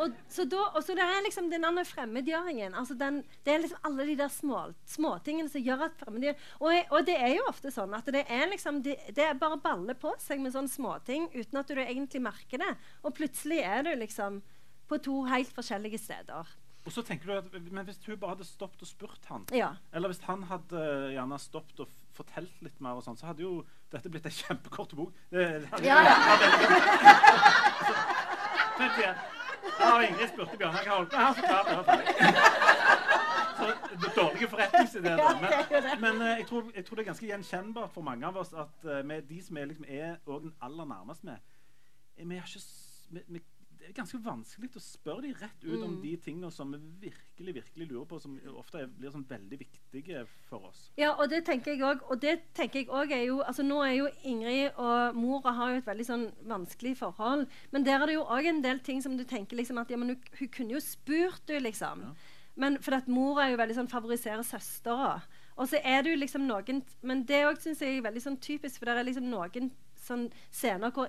Og 0.03 0.17
så, 0.27 0.45
da, 0.51 0.63
og 0.75 0.83
så 0.83 0.95
det 0.99 1.05
er 1.07 1.21
liksom 1.23 1.47
den 1.53 1.63
andre 1.69 1.85
fremmedgjøringen. 1.87 2.75
Altså 2.75 2.97
den, 2.99 3.21
det 3.45 3.53
er 3.53 3.59
liksom 3.63 3.79
alle 3.87 4.05
de 4.09 4.15
der 4.19 4.27
små, 4.27 4.73
småtingene 4.85 5.49
som 5.49 5.61
gjør 5.63 5.85
at 5.87 5.95
fremmedgjør 6.01 6.35
og, 6.59 6.91
og 6.91 7.05
det 7.07 7.15
er 7.15 7.35
jo 7.37 7.45
ofte 7.47 7.71
sånn 7.71 7.93
at 7.95 8.11
det 8.11 8.25
er 8.27 8.49
liksom 8.51 8.81
det, 8.83 8.97
det 9.15 9.23
er 9.29 9.39
bare 9.39 9.57
baller 9.57 9.95
på 9.95 10.11
seg 10.19 10.41
med 10.43 10.51
sånne 10.51 10.67
småting 10.69 11.29
uten 11.33 11.57
at 11.63 11.67
du 11.71 11.79
egentlig 11.79 12.21
merker 12.21 12.59
det. 12.59 12.73
Og 13.03 13.15
plutselig 13.15 13.61
er 13.63 13.83
du 13.87 13.93
liksom 13.95 14.41
på 14.91 14.99
to 14.99 15.21
helt 15.31 15.47
forskjellige 15.55 15.97
steder. 15.97 16.43
Og 16.83 16.91
så 16.91 16.99
tenker 17.07 17.25
du 17.31 17.37
at, 17.39 17.45
Men 17.71 17.85
hvis 17.87 18.01
hun 18.05 18.17
bare 18.19 18.35
hadde 18.35 18.43
stoppet 18.43 18.81
og 18.83 18.87
spurt 18.89 19.25
han, 19.31 19.45
Ja. 19.55 19.69
eller 19.93 20.11
hvis 20.11 20.19
han 20.27 20.43
hadde 20.43 20.75
eh, 20.75 21.13
gjerne 21.15 21.39
stoppet 21.39 21.79
og 21.79 21.87
fortalt 22.13 22.61
litt 22.65 22.79
mer, 22.83 22.97
og 22.97 23.03
sånn, 23.05 23.17
så 23.19 23.29
hadde 23.29 23.45
jo 23.45 23.53
dette 23.93 24.09
blitt 24.11 24.25
en 24.29 24.37
kjempekort 24.39 24.95
bok. 24.97 25.13
Det, 25.33 25.67
Ja. 25.83 26.01
Igjen. 28.93 29.15
Da 29.79 29.85
har 29.85 30.01
Ingrid 30.01 30.29
spurte 30.29 30.57
Bjørnar 30.57 30.85
hva 30.85 30.97
holdt 30.97 31.09
på 31.11 31.17
med. 31.17 31.25
Han 31.25 31.35
fortalte 31.35 31.71
det. 31.73 32.05
Så 33.57 33.65
det 33.99 34.07
er 34.09 34.15
dårlige 34.17 34.49
forretningsideer. 34.49 35.17
da. 35.17 35.27
Det 35.69 35.83
det. 35.83 35.99
Men, 36.01 36.17
men 36.17 36.27
eh, 36.27 36.37
jeg, 36.37 36.47
tror, 36.47 36.71
jeg 36.75 36.85
tror 36.85 36.95
det 36.95 37.03
er 37.03 37.09
ganske 37.09 37.27
gjenkjennbart 37.27 37.93
for 37.93 38.01
mange 38.05 38.27
av 38.27 38.37
oss 38.37 38.53
at 38.53 38.87
uh, 38.89 38.99
med 39.05 39.27
de 39.29 39.41
som 39.43 39.57
er, 39.57 39.65
liksom, 39.71 39.85
er 39.87 40.15
den 40.27 40.53
aller 40.61 40.85
nærmest 40.85 41.23
med, 41.23 41.37
eh, 42.17 42.29
vi 42.29 42.35
har 42.35 42.47
ikke, 42.47 42.65
vi, 43.09 43.21
vi, 43.27 43.43
det 43.83 43.89
er 43.91 43.97
ganske 43.97 44.19
vanskelig 44.23 44.69
å 44.79 44.81
spørre 44.81 45.21
de 45.25 45.33
rett 45.35 45.63
ut 45.65 45.73
Mm. 45.79 45.83
om 45.83 45.95
de 46.01 46.13
tingene 46.23 46.49
som 46.51 46.71
vi 46.71 47.09
virkelig 47.09 47.53
virkelig 47.57 47.87
lurer 47.89 48.05
på, 48.07 48.19
som 48.21 48.37
ofte 48.55 48.79
er, 48.79 48.87
blir 48.87 49.11
sånn 49.11 49.25
veldig 49.27 49.59
viktige 49.59 50.21
for 50.47 50.69
oss. 50.69 50.85
Ja, 50.97 51.11
og 51.19 51.29
det 51.29 51.43
tenker 51.45 51.73
jeg 51.73 51.81
òg. 51.83 51.99
Og 52.09 52.21
det 52.21 52.53
tenker 52.55 52.79
jeg 52.79 52.87
også 52.87 53.11
er 53.11 53.25
jo 53.27 53.41
altså 53.43 53.63
Nå 53.67 53.81
er 53.83 53.93
jo 53.97 54.07
Ingrid 54.23 54.71
og 54.79 55.15
mora 55.19 55.51
har 55.51 55.71
jo 55.73 55.81
et 55.81 55.85
veldig 55.91 56.05
sånn 56.07 56.25
vanskelig 56.47 56.95
forhold. 56.97 57.47
Men 57.71 57.83
der 57.83 57.99
er 58.01 58.05
det 58.07 58.15
jo 58.15 58.23
òg 58.23 58.45
en 58.47 58.61
del 58.63 58.79
ting 58.79 59.01
som 59.03 59.17
du 59.17 59.25
tenker 59.25 59.57
liksom 59.57 59.77
at 59.77 59.89
ja, 59.91 59.97
men 59.97 60.09
hun, 60.15 60.23
hun 60.39 60.47
kunne 60.47 60.71
jo 60.71 60.79
spurt, 60.79 61.41
du, 61.45 61.59
liksom. 61.59 62.01
Ja. 62.07 62.13
Men 62.55 62.77
for 62.81 62.95
at 62.95 63.07
mora 63.07 63.47
er 63.47 63.51
jo 63.51 63.57
veldig 63.57 63.75
sånn 63.75 63.89
favoriserer 63.91 64.43
søstera. 64.47 65.21
Og 65.57 65.67
så 65.67 65.79
er 65.83 66.01
det 66.03 66.11
jo 66.15 66.17
liksom 66.23 66.47
noen 66.47 66.83
Men 67.01 67.25
det 67.25 67.43
òg 67.45 67.59
syns 67.61 67.79
jeg 67.81 67.97
er 67.99 68.07
veldig 68.07 68.21
sånn 68.21 68.39
typisk, 68.39 68.79
for 68.79 68.85
det 68.85 68.97
er 68.97 69.03
liksom 69.11 69.29
noen 69.29 69.71
sånn 70.03 70.31
scener 70.51 70.91
hvor 70.91 71.07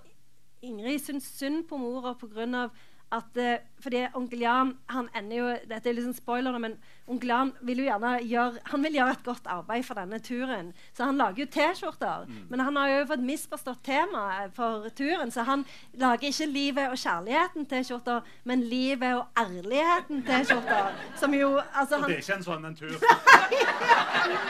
Ingrid 0.70 1.00
syns 1.04 1.28
synd 1.38 1.64
på 1.68 1.78
mora 1.80 2.14
pga. 2.18 2.68
at 3.12 3.36
eh, 3.38 3.58
fordi 3.78 4.06
onkel 4.16 4.40
Jan 4.40 4.72
han 4.90 5.08
ender 5.14 5.36
jo, 5.36 5.48
Dette 5.70 5.88
er 5.88 5.94
liksom 5.94 6.14
spoiler, 6.16 6.56
men 6.58 6.72
onkel 7.06 7.28
Jan 7.28 7.52
vil 7.62 7.82
jo 7.82 7.84
gjerne 7.84 8.12
gjøre 8.26 8.62
han 8.72 8.82
vil 8.82 8.96
gjøre 8.98 9.14
et 9.14 9.24
godt 9.24 9.46
arbeid 9.46 9.84
for 9.84 9.94
denne 9.94 10.18
turen. 10.18 10.72
Så 10.96 11.04
han 11.04 11.20
lager 11.20 11.44
jo 11.44 11.46
T-skjorter. 11.46 12.26
Men 12.48 12.60
han 12.60 12.76
har 12.76 12.88
jo 12.88 13.06
fått 13.12 13.22
misforstått 13.28 13.84
temaet 13.84 14.56
for 14.56 14.88
turen, 14.96 15.30
så 15.30 15.44
han 15.46 15.64
lager 15.92 16.28
ikke 16.32 16.46
'Livet 16.46 16.88
og 16.90 16.98
kjærligheten'-T-skjorter, 16.98 18.20
men 18.44 18.60
'Livet 18.62 19.14
og 19.14 19.26
ærligheten'-T-skjorter. 19.38 20.92
Som 21.16 21.34
jo 21.34 21.60
altså, 21.74 21.96
Og 22.02 22.08
det 22.08 22.16
er 22.16 22.22
ikke 22.24 22.36
en 22.40 22.48
sånn 22.50 22.64
en 22.64 22.76
tur. 22.76 22.98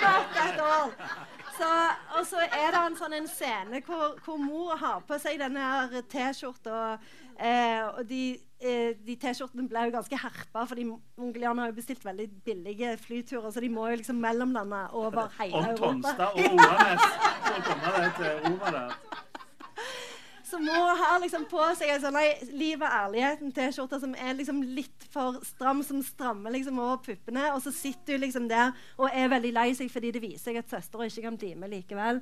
Not 0.05 0.43
at 0.47 0.61
all. 0.61 0.91
Så, 1.55 1.69
og 2.19 2.27
så 2.27 2.41
er 2.45 2.73
det 2.75 2.81
en 2.81 2.97
sånn 2.99 3.15
en 3.15 3.29
scene 3.31 3.81
hvor, 3.87 4.17
hvor 4.25 4.41
mor 4.43 4.75
har 4.81 5.05
på 5.07 5.19
seg 5.23 5.39
denne 5.39 5.63
her 5.63 6.01
T-skjorta. 6.11 6.97
Eh, 7.35 7.83
og 7.99 8.03
de, 8.09 8.23
eh, 8.63 8.95
de 9.07 9.17
T-skjortene 9.23 9.67
ble 9.71 9.87
jo 9.89 9.95
ganske 9.95 10.19
herpa, 10.19 10.65
fordi 10.71 10.87
Jan 11.43 11.63
har 11.63 11.71
jo 11.71 11.77
bestilt 11.79 12.05
veldig 12.07 12.29
billige 12.47 12.97
flyturer, 13.03 13.51
så 13.55 13.63
de 13.63 13.71
må 13.71 13.89
jo 13.91 14.01
liksom 14.03 14.19
mellomlande 14.23 14.85
over 14.95 15.31
hele 15.41 15.59
Om 15.59 15.71
Europa. 15.73 15.87
Tonstad 15.87 16.27
og 16.35 16.45
Oranes 16.59 17.07
for 17.47 17.59
å 17.59 17.65
komme 17.71 17.95
deg 17.99 18.19
til 18.19 18.59
der. 18.79 18.99
Så 20.45 20.59
må 20.61 20.73
ha 20.75 21.13
liksom 21.23 21.47
på 21.49 21.63
seg 21.79 21.95
en 21.95 22.03
sånn 22.03 22.19
Liv 22.53 22.83
og 22.83 22.89
ærligheten-T-skjorte 22.89 24.01
som 24.03 24.13
er 24.15 24.35
liksom 24.37 24.61
litt 24.77 25.07
for 25.13 25.39
stram, 25.47 25.81
som 25.87 26.03
strammer 26.05 26.53
liksom 26.53 26.81
over 26.83 27.01
puppene. 27.07 27.47
Og 27.55 27.63
så 27.65 27.73
sitter 27.75 28.19
hun 28.19 28.27
liksom 28.27 28.51
der 28.51 28.75
og 28.99 29.09
er 29.09 29.33
veldig 29.33 29.55
lei 29.57 29.71
seg 29.79 29.93
fordi 29.93 30.13
det 30.15 30.25
viser 30.25 30.51
seg 30.51 30.61
at 30.61 30.75
søstera 30.75 31.09
ikke 31.09 31.25
kan 31.29 31.41
bli 31.41 31.55
med 31.59 31.73
likevel. 31.73 32.21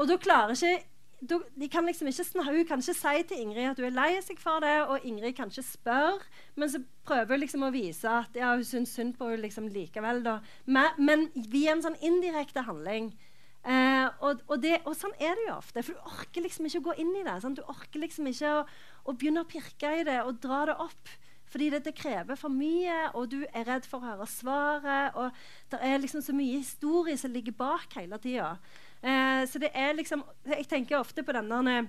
Og 0.00 0.08
da 0.08 0.16
klarer 0.20 0.56
ikke 0.56 0.78
de 1.20 1.68
kan 1.68 1.84
liksom 1.84 2.08
ikke 2.08 2.24
Hun 2.44 2.64
kan 2.64 2.78
ikke 2.78 2.94
si 2.94 3.22
til 3.28 3.40
Ingrid 3.40 3.70
at 3.70 3.76
hun 3.76 3.84
er 3.84 3.90
lei 3.90 4.20
seg 4.24 4.38
for 4.40 4.60
det, 4.60 4.86
og 4.88 5.04
Ingrid 5.04 5.34
kan 5.36 5.50
ikke 5.50 5.62
spørre, 5.62 6.20
men 6.56 6.70
så 6.70 6.80
prøver 7.04 7.34
hun 7.34 7.40
liksom 7.40 7.62
å 7.62 7.70
vise 7.70 8.08
at 8.08 8.36
ja, 8.36 8.54
hun 8.54 8.64
syns 8.64 8.94
synd 8.96 9.18
på 9.18 9.28
henne 9.28 9.42
liksom 9.42 9.68
likevel. 9.68 10.22
Da. 10.24 10.38
Men, 10.64 10.96
men 10.96 11.28
via 11.52 11.74
en 11.74 11.84
sånn 11.84 11.98
indirekte 12.00 12.64
handling. 12.64 13.12
Eh, 13.60 14.06
og, 14.24 14.40
og, 14.48 14.56
det, 14.62 14.78
og 14.88 14.94
sånn 14.96 15.12
er 15.20 15.34
det 15.36 15.48
jo 15.48 15.56
ofte. 15.58 15.82
For 15.84 15.96
du 15.96 16.12
orker 16.12 16.44
liksom 16.46 16.68
ikke 16.68 16.80
å 16.80 16.86
gå 16.90 16.94
inn 17.02 17.12
i 17.18 17.24
det. 17.26 17.36
Sant? 17.42 17.60
Du 17.60 17.66
orker 17.68 18.02
liksom 18.02 18.30
ikke 18.30 18.54
å, 18.60 18.62
å 19.04 19.16
begynne 19.16 19.44
å 19.44 19.50
pirke 19.50 19.98
i 20.00 20.06
det 20.08 20.20
og 20.24 20.40
dra 20.42 20.64
det 20.70 20.78
opp. 20.80 21.12
Fordi 21.50 21.66
det, 21.72 21.80
det 21.82 21.96
krever 21.98 22.38
for 22.38 22.52
mye, 22.54 23.08
og 23.18 23.32
du 23.32 23.40
er 23.42 23.66
redd 23.66 23.86
for 23.90 23.98
å 23.98 24.12
høre 24.12 24.28
svaret. 24.30 25.16
Og 25.18 25.72
det 25.72 25.80
er 25.82 25.98
liksom 25.98 26.22
så 26.22 26.34
mye 26.36 26.60
historie 26.60 27.18
som 27.18 27.34
ligger 27.34 27.56
bak 27.58 27.98
hele 27.98 28.20
tida. 28.22 28.54
Eh, 29.02 29.42
så 29.50 29.58
det 29.58 29.70
er 29.72 29.94
liksom 29.96 30.20
Jeg 30.44 30.66
tenker 30.68 30.98
ofte 31.00 31.24
på 31.24 31.32
denne 31.32 31.88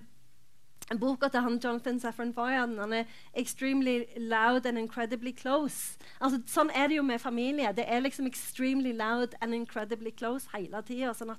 boka 0.99 1.29
til 1.31 1.41
han 1.41 1.59
Jonathan 1.63 1.99
Safran 1.99 2.33
Foyan 2.33 2.77
han 2.79 2.93
er 2.93 3.03
'extremely 3.37 4.05
loud 4.17 4.65
and 4.65 4.77
incredibly 4.77 5.31
close'. 5.31 5.97
Altså, 6.21 6.41
sånn 6.45 6.71
er 6.75 6.87
det 6.87 6.97
jo 6.97 7.03
med 7.03 7.19
familie. 7.19 7.71
Det 7.75 7.85
er 7.87 7.99
liksom 7.99 8.25
'extremely 8.25 8.91
loud 8.91 9.35
and 9.41 9.53
incredibly 9.53 10.11
close' 10.11 10.49
hele 10.55 10.81
tida. 10.81 11.13
Sånn 11.13 11.35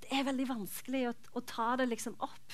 det 0.00 0.08
er 0.12 0.24
veldig 0.24 0.48
vanskelig 0.48 1.08
å, 1.08 1.14
å 1.34 1.40
ta 1.40 1.76
det 1.76 1.88
liksom 1.88 2.16
opp. 2.18 2.52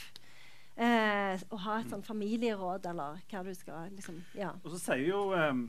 Eh, 0.76 1.40
å 1.50 1.56
ha 1.56 1.80
et 1.80 1.90
sånn 1.90 2.02
familieråd, 2.02 2.86
eller 2.86 3.20
hva 3.28 3.42
du 3.44 3.52
skal 3.54 3.90
liksom 3.90 4.22
Ja. 4.34 4.54
Og 4.64 4.70
så 4.70 4.78
sier 4.78 5.08
jo 5.10 5.34
um, 5.34 5.66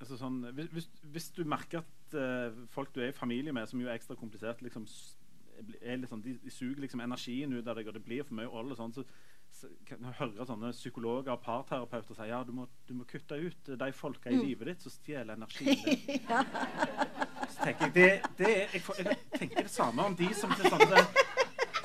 altså 0.00 0.16
sånn, 0.16 0.38
hvis, 0.72 0.88
hvis, 1.12 1.28
du 1.36 1.44
merker 1.44 1.82
at 1.82 2.16
uh, 2.16 2.64
folk 2.72 2.94
du 2.94 3.02
er 3.02 3.12
i 3.12 3.16
familie 3.16 3.52
med, 3.52 3.68
som 3.68 3.80
jo 3.80 3.90
er 3.90 3.98
ekstra 3.98 4.16
komplisert, 4.16 4.62
liksom, 4.64 4.86
er 5.82 6.00
litt 6.00 6.08
sånn, 6.08 6.22
de, 6.24 6.38
de 6.42 6.52
suger 6.52 6.80
liksom 6.80 7.02
energien 7.04 7.52
ut 7.52 7.66
av 7.66 7.76
deg, 7.76 7.90
og 7.90 7.98
det 7.98 8.04
blir 8.06 8.24
for 8.24 8.38
mye 8.38 8.48
old, 8.48 8.72
og 8.72 8.80
sånn, 8.80 8.94
så, 8.96 9.04
så 9.54 9.68
kan 9.86 10.02
høre 10.18 10.46
sånne 10.48 10.72
psykologer 10.74 11.34
og 11.34 11.42
parterapeuter 11.44 12.16
si 12.16 12.26
ja, 12.26 12.40
du 12.46 12.50
må, 12.56 12.66
du 12.88 12.94
må 12.98 13.06
kutte 13.08 13.38
ut 13.38 13.70
de 13.80 13.90
folka 13.94 14.32
i 14.32 14.38
livet 14.40 14.72
ditt 14.72 14.86
som 14.86 14.94
stjeler 14.94 15.36
energien 15.36 15.78
din. 15.84 16.24
Så 17.54 17.60
tenker 17.60 17.86
jeg, 17.86 17.92
det, 17.94 18.08
det 18.38 18.52
jeg, 18.72 18.80
får, 18.82 19.00
jeg 19.04 19.18
tenker 19.36 19.66
det 19.66 19.70
samme 19.70 20.06
om 20.08 20.16
de 20.18 20.30
som 20.34 20.50
til 20.56 20.66
sånne 20.72 21.02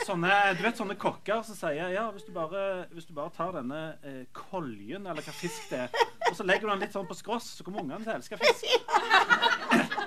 sånne, 0.08 0.38
du 0.58 0.64
vet 0.64 0.80
sånne 0.80 0.96
kokker 0.98 1.44
som 1.46 1.58
sier 1.58 1.92
ja, 1.94 2.08
hvis 2.16 2.26
du 2.26 2.32
bare, 2.34 2.64
hvis 2.96 3.06
du 3.06 3.12
bare 3.14 3.30
tar 3.36 3.52
denne 3.60 3.82
eh, 4.02 4.24
koljen, 4.34 5.06
eller 5.06 5.22
hva 5.22 5.36
fisk 5.36 5.68
det 5.70 5.84
er, 5.84 6.00
og 6.30 6.40
så 6.40 6.48
legger 6.48 6.66
du 6.66 6.72
den 6.72 6.86
litt 6.88 6.96
sånn 6.96 7.06
på 7.10 7.18
skross, 7.20 7.52
så 7.60 7.68
kommer 7.68 7.84
ungene 7.84 8.02
til 8.02 8.16
å 8.16 8.18
elske 8.18 8.40
fisk. 8.42 8.66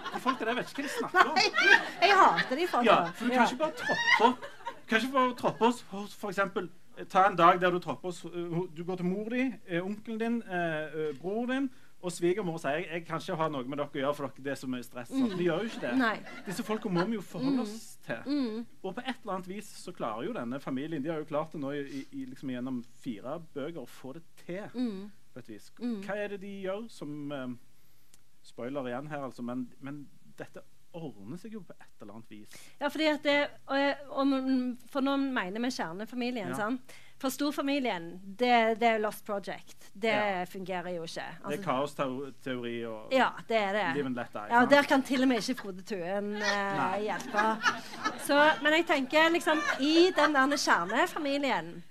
De 0.08 0.22
folka 0.24 0.48
der 0.48 0.58
vet 0.58 0.72
ikke 0.72 0.82
hva 0.82 0.88
de 0.88 0.96
snakker 0.96 1.30
om. 1.30 1.38
Jeg 2.02 2.18
hater 2.24 2.58
de 2.62 2.66
folka. 2.74 2.88
Ja, 2.88 2.98
for 3.14 3.28
du 3.30 3.36
kan 3.36 3.46
ikke 3.46 3.62
bare 3.62 3.78
troppe 3.84 4.32
opp 4.32 4.50
kan 4.92 5.00
ikke 5.00 5.12
bare 5.12 5.34
troppe 5.36 5.64
oss 5.66 5.84
hos 5.90 6.12
eh, 6.12 6.42
Ta 7.10 7.26
en 7.28 7.36
dag 7.38 7.60
der 7.60 7.70
du 7.70 7.78
tropper 7.78 8.08
eh, 8.08 8.58
Du 8.76 8.84
går 8.84 8.96
til 8.96 9.06
mor 9.06 9.30
di, 9.32 9.46
eh, 9.66 9.84
onkelen 9.84 10.20
din, 10.20 10.42
eh, 10.42 10.84
eh, 10.84 11.16
bror 11.20 11.46
din 11.46 11.70
og 12.02 12.10
svigermor 12.10 12.56
sier 12.58 12.80
jeg, 12.80 12.86
jeg 12.90 13.04
kan 13.06 13.20
ikke 13.22 13.36
ha 13.38 13.46
noe 13.46 13.62
med 13.62 13.78
dere 13.78 13.86
å 13.86 13.98
gjøre, 14.00 14.14
for 14.18 14.26
dere, 14.26 14.42
det 14.42 14.50
er 14.50 14.56
så 14.58 14.66
mye 14.66 14.82
stress. 14.82 15.10
Mm. 15.14 15.36
De 15.38 15.44
gjør 15.44 15.60
jo 15.62 15.68
ikke 15.70 15.82
det. 15.84 15.92
Nei. 16.00 16.16
Disse 16.48 16.64
folka 16.66 16.90
må 16.90 17.04
vi 17.06 17.14
jo 17.14 17.22
forholde 17.22 17.62
oss 17.62 17.76
til. 18.02 18.64
Og 18.82 18.96
på 18.96 19.04
et 19.04 19.20
eller 19.20 19.36
annet 19.36 19.50
vis 19.52 19.68
så 19.84 19.94
klarer 19.94 20.26
jo 20.26 20.34
denne 20.34 20.58
familien 20.60 21.04
De 21.04 21.12
har 21.12 21.20
jo 21.22 21.28
klart 21.30 21.54
det 21.54 21.60
nå 21.62 21.70
i, 21.78 22.02
i, 22.10 22.24
liksom 22.26 22.50
gjennom 22.50 22.80
fire 23.04 23.36
bøker 23.54 23.84
å 23.84 23.86
få 23.86 24.16
det 24.16 24.24
til. 24.42 24.66
på 25.32 25.38
et 25.38 25.48
vis. 25.48 25.70
Hva 25.78 26.18
er 26.18 26.34
det 26.34 26.42
de 26.42 26.50
gjør 26.66 26.88
som 26.90 27.32
eh, 27.32 27.54
Spoiler 28.42 28.88
igjen 28.90 29.06
her, 29.06 29.22
altså, 29.22 29.42
men, 29.46 29.68
men 29.78 30.02
dette 30.38 30.64
ordner 30.94 31.38
seg 31.40 31.52
jo 31.56 31.60
på 31.66 31.72
et 31.78 32.02
eller 32.02 32.14
annet 32.18 32.30
vis. 32.30 32.58
Ja, 32.80 32.88
fordi 32.88 33.06
at 33.12 33.22
det, 33.24 33.38
og, 33.66 33.94
og, 34.10 34.34
For 34.92 35.00
nå 35.04 35.16
mener 35.22 35.60
vi 35.64 35.70
kjernefamilien. 35.70 36.48
Ja. 36.52 36.54
sant? 36.58 36.94
For 37.22 37.30
storfamilien, 37.30 38.08
det, 38.26 38.80
det 38.80 38.88
er 38.88 38.98
Lost 38.98 39.22
Project. 39.24 39.90
Det 39.94 40.10
Ja. 40.10 40.44
fungerer 40.50 40.90
jo 40.96 41.04
ikke. 41.06 41.22
det 41.22 41.44
Altså, 41.44 41.60
er 41.60 41.64
kaosteori 41.64 42.72
og 42.88 43.12
ja, 43.14 43.28
det 43.48 43.56
er 43.56 43.72
det. 43.76 43.84
live 43.96 44.06
and 44.06 44.16
let 44.16 44.32
die. 44.32 44.46
Ja. 44.50 44.64
Der 44.66 44.82
kan 44.82 45.02
til 45.06 45.22
og 45.22 45.28
med 45.28 45.36
ikke 45.38 45.54
Frode 45.60 45.82
Tuen 45.86 46.32
eh, 46.34 46.96
hjelpe. 47.04 47.44
Så, 48.26 48.40
men 48.62 48.72
jeg 48.72 48.86
tenker 48.86 49.30
liksom 49.30 49.58
I 49.80 50.10
den 50.16 50.34
der 50.34 50.56
kjernefamilien 50.56 51.82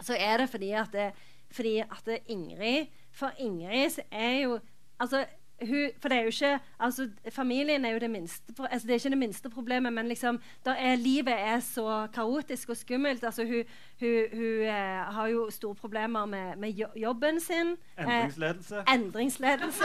så 0.00 0.14
er 0.16 0.36
det 0.40 0.48
fordi 0.48 0.70
at, 0.72 0.88
det, 0.92 1.10
fordi 1.52 1.78
at 1.84 2.00
det 2.06 2.18
Ingrid 2.32 2.86
For 3.12 3.30
Ingrid 3.38 3.90
så 3.90 4.02
er 4.10 4.38
jo 4.42 4.58
Altså 5.00 5.26
hun, 5.62 5.90
for 6.00 6.08
det 6.08 6.18
er 6.18 6.22
jo 6.22 6.26
ikke 6.26 6.60
altså, 6.80 7.08
Familien 7.30 7.84
er 7.84 7.90
jo 7.90 7.98
det 7.98 8.10
minste 8.10 8.42
altså, 8.58 8.86
Det 8.86 8.90
er 8.90 8.98
ikke 8.98 9.10
det 9.10 9.18
minste 9.18 9.50
problemet, 9.50 9.92
men 9.92 10.08
liksom, 10.08 10.40
er, 10.66 10.96
livet 10.96 11.34
er 11.34 11.60
så 11.60 12.06
kaotisk 12.14 12.68
og 12.68 12.76
skummelt. 12.76 13.24
Altså, 13.24 13.44
hun 13.44 13.64
hun, 14.00 14.24
hun 14.32 14.62
eh, 14.62 15.14
har 15.14 15.26
jo 15.26 15.50
store 15.50 15.74
problemer 15.74 16.26
med, 16.26 16.56
med 16.56 16.86
jobben 16.96 17.40
sin. 17.40 17.76
Eh, 17.98 18.04
Endringsledelse. 18.04 18.84
endringsledelse. 18.94 19.84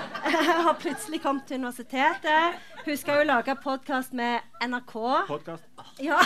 har 0.66 0.76
plutselig 0.80 1.22
kommet 1.22 1.44
til 1.46 1.56
universitetet. 1.56 2.60
Hun 2.84 2.96
skal 2.96 3.18
jo 3.18 3.24
lage 3.24 3.56
podkast 3.62 4.12
med 4.12 4.38
NRK. 4.66 4.92
Podkast. 5.26 5.64
Ja. 6.02 6.18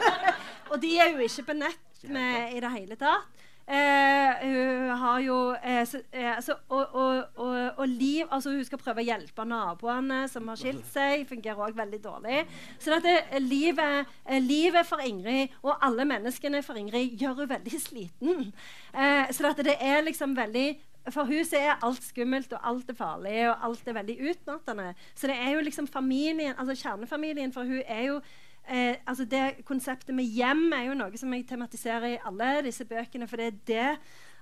Og 0.70 0.82
de 0.82 0.98
er 0.98 1.10
jo 1.12 1.18
ikke 1.18 1.42
på 1.42 1.52
nett 1.52 2.04
med 2.08 2.56
i 2.56 2.60
det 2.60 2.70
hele 2.70 2.96
tatt. 2.96 3.41
Eh, 3.72 4.42
hun 4.42 4.90
har 5.00 5.20
jo 5.24 5.36
eh, 5.64 5.86
så, 5.88 6.02
eh, 6.12 6.40
så, 6.44 6.58
og, 6.68 6.94
og, 6.94 7.24
og, 7.40 7.70
og 7.78 7.88
liv 7.88 8.26
Altså 8.28 8.50
hun 8.52 8.64
skal 8.68 8.80
prøve 8.82 9.00
å 9.00 9.06
hjelpe 9.06 9.46
naboene 9.48 10.26
som 10.28 10.50
har 10.52 10.60
skilt 10.60 10.84
seg. 10.92 11.24
Fungerer 11.30 11.62
òg 11.64 11.78
veldig 11.78 12.00
dårlig. 12.04 12.42
Så 12.76 12.92
dette, 12.92 13.16
eh, 13.30 13.40
livet, 13.40 14.12
eh, 14.26 14.42
livet 14.44 14.88
for 14.88 15.00
Ingrid 15.00 15.56
og 15.62 15.78
alle 15.80 16.04
menneskene 16.04 16.60
for 16.66 16.76
Ingrid 16.76 17.16
gjør 17.16 17.40
hun 17.40 17.52
veldig 17.54 17.80
sliten. 17.80 18.48
Eh, 18.92 19.32
så 19.32 19.48
dette, 19.48 19.70
det 19.70 19.78
er 19.80 20.04
liksom 20.04 20.36
veldig 20.36 20.68
for 21.10 21.26
hun 21.26 21.42
er 21.58 21.80
alt 21.82 22.04
skummelt, 22.04 22.52
og 22.52 22.60
alt 22.62 22.90
er 22.92 22.94
farlig, 22.94 23.48
og 23.50 23.64
alt 23.66 23.88
er 23.88 23.96
veldig 23.96 24.16
utmattende. 24.30 24.92
Så 25.18 25.26
det 25.26 25.34
er 25.34 25.56
jo 25.56 25.64
liksom 25.66 25.88
familien, 25.90 26.54
altså 26.58 26.76
kjernefamilien 26.78 27.52
for 27.52 27.66
hun 27.66 27.82
er 27.86 28.04
jo 28.06 28.20
eh, 28.68 28.96
altså 29.06 29.24
det 29.24 29.64
Konseptet 29.64 30.14
med 30.14 30.24
hjem 30.24 30.72
er 30.72 30.84
jo 30.88 30.98
noe 30.98 31.18
som 31.20 31.32
jeg 31.34 31.46
tematiserer 31.48 32.14
i 32.14 32.20
alle 32.26 32.62
disse 32.66 32.84
bøkene. 32.84 33.28
For 33.28 33.40
det 33.40 33.46
er 33.46 33.58
det, 33.66 33.88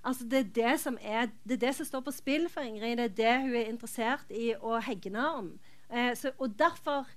altså 0.02 0.24
det, 0.24 0.38
er 0.38 0.52
det, 0.58 0.74
som, 0.80 0.98
er, 1.00 1.30
det 1.44 1.58
er 1.58 1.64
det 1.66 1.74
som 1.76 1.88
står 1.88 2.04
på 2.06 2.16
spill 2.16 2.48
for 2.52 2.66
Ingrid. 2.66 2.98
Det 2.98 3.08
er 3.08 3.16
det 3.22 3.38
hun 3.46 3.56
er 3.56 3.72
interessert 3.72 4.30
i 4.34 4.52
å 4.54 4.78
hegne 4.84 5.30
om. 5.38 5.50
Eh, 5.90 6.12
så, 6.18 6.34
og 6.38 6.58
derfor, 6.58 7.08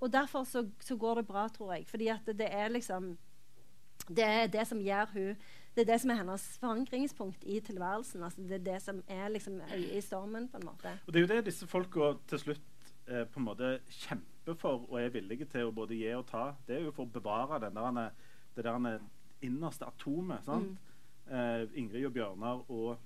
og 0.00 0.12
derfor 0.12 0.44
så, 0.44 0.66
så 0.80 0.96
går 0.96 1.22
det 1.22 1.30
bra, 1.30 1.48
tror 1.48 1.74
jeg. 1.76 1.88
Fordi 1.88 2.12
at 2.14 2.26
det 2.26 2.50
er 2.50 2.68
liksom 2.68 3.16
det 4.08 4.24
er 4.24 4.46
det 4.46 4.62
som 4.64 4.78
gjør 4.80 5.10
hun 5.12 5.32
det 5.78 5.84
er 5.84 5.92
det 5.92 6.00
som 6.02 6.10
er 6.10 6.16
hennes 6.18 6.44
forankringspunkt 6.58 7.44
i 7.46 7.60
tilværelsen. 7.62 8.22
Altså 8.26 8.42
det 8.42 8.56
er 8.56 8.64
det 8.72 8.78
som 8.82 8.96
er 9.06 9.28
liksom 9.28 9.60
i 9.76 10.00
stormen. 10.00 10.48
på 10.48 10.56
en 10.58 10.64
måte. 10.66 10.98
Og 11.06 11.12
det 11.14 11.20
er 11.20 11.26
jo 11.26 11.34
det 11.34 11.44
disse 11.46 11.66
folka 11.66 12.16
til 12.26 12.38
slutt 12.38 12.64
eh, 13.08 13.24
på 13.28 13.40
en 13.40 13.46
måte 13.48 13.70
kjemper 14.04 14.58
for 14.58 14.86
og 14.88 14.98
er 15.00 15.12
villige 15.12 15.48
til 15.52 15.68
å 15.68 15.74
både 15.74 15.98
gi 15.98 16.10
og 16.16 16.26
ta. 16.28 16.50
Det 16.66 16.78
er 16.78 16.86
jo 16.86 16.94
for 16.96 17.08
å 17.08 17.14
bevare 17.18 17.60
den 17.66 17.76
der, 17.76 18.14
det 18.56 18.64
der 18.64 19.00
innerste 19.44 19.88
atomet. 19.88 20.44
sant? 20.44 20.78
Eh, 21.28 21.66
Ingrid 21.80 22.08
og 22.08 22.14
Bjørnar 22.16 22.62
og, 22.72 22.96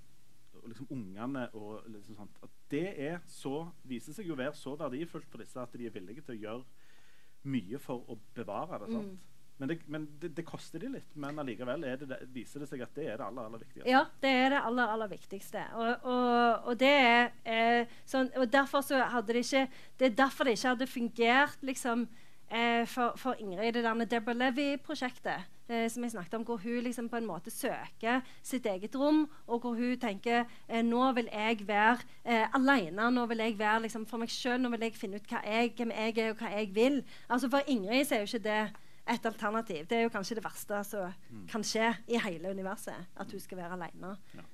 og 0.54 0.68
liksom 0.68 0.92
ungene 0.94 1.48
og 1.58 1.82
liksom 1.90 2.20
sånt. 2.20 2.38
At 2.42 2.54
det 2.70 2.86
er 3.08 3.18
så, 3.26 3.66
viser 3.88 4.14
seg 4.16 4.30
jo 4.30 4.36
å 4.36 4.42
være 4.42 4.56
så 4.56 4.76
verdifullt 4.78 5.28
for 5.30 5.42
disse 5.42 5.60
at 5.60 5.74
de 5.76 5.88
er 5.88 5.94
villige 5.94 6.24
til 6.26 6.36
å 6.36 6.42
gjøre 6.46 7.50
mye 7.52 7.78
for 7.82 8.06
å 8.10 8.18
bevare 8.36 8.78
det. 8.84 8.92
sant? 8.94 9.31
Men, 9.62 9.68
det, 9.70 9.76
men 9.86 10.06
det, 10.18 10.32
det 10.34 10.42
koster 10.42 10.82
de 10.82 10.88
litt. 10.96 11.12
Men 11.22 11.36
allikevel 11.38 11.84
det, 11.86 12.16
viser 12.34 12.64
det 12.64 12.66
seg 12.66 12.80
at 12.82 12.96
det 12.98 13.04
er 13.12 13.20
det 13.20 13.28
aller, 13.28 13.46
aller 13.46 13.60
viktigste. 13.62 13.86
Ja, 13.86 14.00
det 14.24 14.32
er 14.40 14.48
det 14.56 14.62
aller, 14.66 14.90
aller 14.96 15.10
viktigste. 15.12 15.62
Og, 15.78 16.08
og, 16.10 16.66
og 16.72 16.80
det 16.80 16.90
er 16.90 17.30
eh, 17.46 17.94
sånn, 18.10 18.32
og 18.34 18.50
derfor 18.50 18.82
så 18.82 18.98
hadde 19.12 19.36
det 19.36 19.44
ikke 19.46 19.62
Det 20.00 20.08
er 20.08 20.18
derfor 20.18 20.48
det 20.48 20.56
ikke 20.56 20.72
hadde 20.74 20.90
fungert 20.90 21.62
liksom, 21.70 22.04
eh, 22.50 22.82
for, 22.90 23.14
for 23.22 23.38
Ingrid, 23.38 23.76
det 23.78 23.86
der 23.86 24.10
Deborah 24.16 24.40
Levy-prosjektet. 24.40 25.46
Eh, 25.70 25.86
som 25.88 26.02
jeg 26.02 26.10
snakket 26.10 26.34
om, 26.34 26.42
Hvor 26.42 26.56
hun 26.56 26.82
liksom 26.82 27.08
på 27.08 27.16
en 27.16 27.26
måte 27.26 27.50
søker 27.50 28.20
sitt 28.42 28.66
eget 28.66 28.96
rom, 28.98 29.30
og 29.46 29.60
hvor 29.60 29.74
hun 29.78 29.96
tenker 29.96 30.44
eh, 30.68 30.82
nå 30.82 31.12
vil 31.12 31.28
jeg 31.32 31.68
være 31.68 31.98
eh, 32.24 32.46
alene. 32.54 33.10
Nå 33.10 33.26
vil 33.26 33.38
jeg 33.38 33.58
være 33.58 33.82
liksom, 33.82 34.06
for 34.06 34.18
meg 34.18 34.28
sjøl. 34.28 34.58
Nå 34.60 34.68
vil 34.74 34.80
jeg 34.80 34.98
finne 34.98 35.16
ut 35.16 35.30
hva 35.30 35.44
jeg, 35.46 35.72
hvem 35.76 35.94
jeg 35.94 36.18
er, 36.18 36.30
og 36.30 36.42
hva 36.42 36.50
jeg 36.58 36.74
vil. 36.74 37.04
Altså 37.28 37.48
For 37.48 37.62
Ingrid 37.66 38.04
så 38.04 38.14
er 38.14 38.18
jo 38.18 38.32
ikke 38.32 38.48
det 38.48 38.72
et 39.08 39.26
alternativ. 39.26 39.86
Det 39.90 39.96
er 39.98 40.02
jo 40.02 40.12
kanskje 40.14 40.36
det 40.38 40.44
verste 40.44 40.82
som 40.86 41.14
kan 41.50 41.64
skje 41.66 41.88
i 42.06 42.20
hele 42.22 42.50
universet. 42.50 43.08
At 43.16 43.32
hun 43.32 43.40
skal 43.40 43.58
være 43.58 43.72
alene. 43.78 44.12
Ja. 44.34 44.44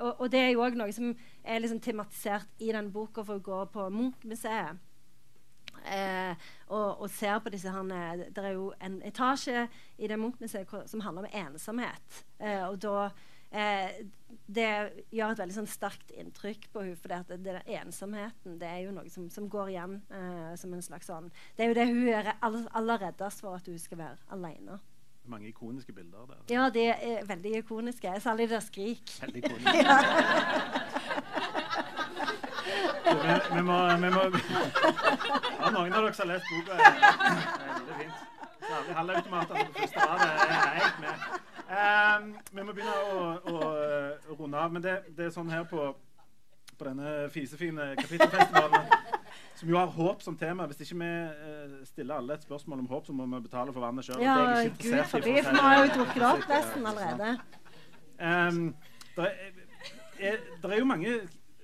Og, 0.00 0.20
og 0.20 0.32
det 0.32 0.40
er 0.40 0.48
jo 0.54 0.62
òg 0.64 0.78
noe 0.80 0.92
som 0.96 1.12
er 1.44 1.60
liksom 1.60 1.80
tematisert 1.80 2.48
i 2.58 2.72
den 2.72 2.88
boka 2.92 3.24
for 3.26 3.40
å 3.40 3.44
gå 3.44 3.60
på 3.74 3.88
Munch-museet. 3.92 4.80
Eh, 5.82 6.48
og, 6.68 7.02
og 7.02 7.10
ser 7.10 7.38
på 7.42 7.50
disse 7.50 7.70
her, 7.70 8.24
Det 8.30 8.44
er 8.44 8.54
jo 8.54 8.72
en 8.80 9.00
etasje 9.02 9.68
i 9.98 10.08
det 10.08 10.18
Munch-museet 10.18 10.88
som 10.88 11.00
handler 11.00 11.28
om 11.28 11.46
ensomhet. 11.46 12.24
Eh, 12.40 12.64
og 12.68 12.80
da 12.82 13.10
eh, 13.52 14.02
Det 14.52 14.66
gjør 15.14 15.30
et 15.32 15.38
veldig 15.38 15.54
sånn 15.54 15.68
sterkt 15.70 16.10
inntrykk 16.18 16.66
på 16.72 16.82
henne. 16.82 16.96
For 17.00 17.08
det, 17.08 17.18
at 17.22 17.28
det, 17.32 17.38
det 17.44 17.78
ensomheten 17.80 18.58
det 18.60 18.68
er 18.68 18.80
jo 18.86 18.90
noe 18.96 19.08
som, 19.12 19.28
som 19.32 19.46
går 19.48 19.70
igjen 19.72 19.94
eh, 20.12 20.54
som 20.60 20.72
en 20.76 20.82
slags 20.84 21.06
sånn 21.08 21.30
Det 21.56 21.64
er 21.64 21.68
jo 21.72 21.76
det 21.78 21.86
hun 21.88 22.08
er 22.12 22.32
aller, 22.40 22.66
aller 22.76 22.98
reddest 23.06 23.40
for, 23.44 23.54
at 23.56 23.66
hun 23.70 23.78
skal 23.78 23.98
være 24.02 24.18
alene. 24.36 24.78
Mange 25.30 25.46
ikoniske 25.52 25.92
bilder 25.94 26.26
der. 26.26 26.40
Ja, 26.50 26.64
de 26.74 26.88
er 26.90 27.22
veldig 27.28 27.52
ikoniske. 27.60 28.10
Særlig 28.24 28.48
det 28.50 28.58
skrik. 28.66 29.12
Veldig 29.22 29.38
ikoniske. 29.44 29.84
vi, 33.12 33.54
vi 33.54 33.62
må, 33.62 33.76
vi 34.02 34.10
må 34.10 34.22
Ja, 35.62 35.70
noen 35.70 35.92
av 35.94 36.02
dere 36.02 36.12
som 36.16 36.26
har 36.26 36.34
lest 36.34 36.50
boka. 36.50 36.74
er- 36.74 36.82
er 36.82 37.72
Veldig 37.78 37.96
fint. 38.00 38.18
Særlig 38.66 38.94
halvautomater 38.98 39.54
på 39.54 39.72
første 39.78 39.98
rad 40.00 40.20
er 40.26 40.28
helt 40.80 41.00
med. 41.06 41.16
Ehm, 41.72 42.32
vi 42.52 42.64
må 42.64 42.74
begynne 42.76 42.94
å, 43.16 43.28
å, 43.48 43.58
å 44.28 44.36
runde 44.36 44.60
av. 44.60 44.72
Men 44.74 44.84
det, 44.84 44.96
det 45.16 45.28
er 45.28 45.34
sånn 45.34 45.50
her 45.52 45.64
på, 45.70 45.86
på 46.76 46.88
denne 46.88 47.30
fisefine 47.32 47.92
kapittelfestivalen 48.00 48.90
som 49.62 49.70
jo 49.70 49.78
har 49.78 49.92
håp 49.94 50.24
som 50.24 50.36
tema. 50.38 50.66
Hvis 50.68 50.82
ikke 50.84 50.98
vi 51.00 51.10
eh, 51.10 51.76
stiller 51.88 52.18
alle 52.18 52.36
et 52.36 52.44
spørsmål 52.44 52.82
om 52.82 52.88
håp, 52.90 53.06
så 53.06 53.14
må 53.16 53.28
vi 53.30 53.44
betale 53.46 53.74
for 53.74 53.84
vannet 53.84 54.08
sjøl. 54.08 54.24
Ja, 54.24 54.34
gud 54.66 54.98
forbi, 55.12 55.36
for 55.44 55.54
vi 55.56 55.62
har 55.66 55.78
jo 55.80 55.92
drukket 55.94 56.18
det 56.18 56.32
opp 56.32 56.48
nesten 56.50 56.88
allerede. 56.90 57.30
Um, 58.22 58.64
det, 59.16 59.30
er, 59.30 59.62
er, 60.32 60.42
er 60.68 60.78
jo 60.78 60.86
mange 60.86 61.14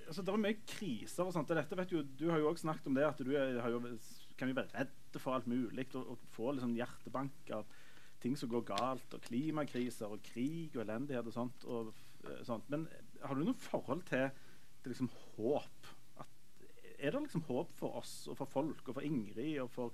altså, 0.08 0.24
Det 0.24 0.32
er 0.32 0.40
mye 0.42 0.56
kriser 0.66 1.28
og 1.28 1.34
sånt. 1.34 1.52
Dette 1.54 1.76
vet 1.78 1.92
jo, 1.92 2.00
Du 2.18 2.30
har 2.32 2.40
jo 2.40 2.48
også 2.50 2.64
snakket 2.64 2.88
om 2.90 2.96
det 2.96 3.04
at 3.06 3.20
du 3.20 3.34
har 3.36 3.74
jo, 3.74 3.82
kan 4.38 4.50
jo 4.50 4.56
være 4.56 4.72
redd 4.80 5.20
for 5.20 5.36
alt 5.36 5.46
mulig 5.50 5.86
og, 5.98 6.14
og 6.14 6.24
få 6.34 6.54
liksom 6.56 6.74
hjertebank 6.78 7.52
av 7.54 7.66
ting 8.22 8.38
som 8.38 8.50
går 8.50 8.64
galt, 8.72 9.14
og 9.14 9.20
klimakriser 9.26 10.06
og 10.10 10.22
krig 10.26 10.76
og 10.76 10.82
elendighet 10.82 11.26
og 11.26 11.32
sånt. 11.32 11.64
Og, 11.64 11.94
eh, 12.24 12.44
sånt. 12.46 12.70
Men 12.70 12.88
har 13.22 13.34
du 13.34 13.44
noe 13.44 13.54
forhold 13.54 14.02
til, 14.08 14.30
til 14.82 14.94
liksom 14.94 15.10
håp? 15.36 15.92
At, 16.18 16.26
er 16.98 17.10
det 17.10 17.22
liksom 17.22 17.46
håp 17.48 17.70
for 17.78 18.00
oss 18.00 18.26
og 18.28 18.36
for 18.40 18.50
folk 18.50 18.88
og 18.88 18.94
for 18.98 19.06
Ingrid 19.06 19.60
og 19.62 19.70
for 19.70 19.92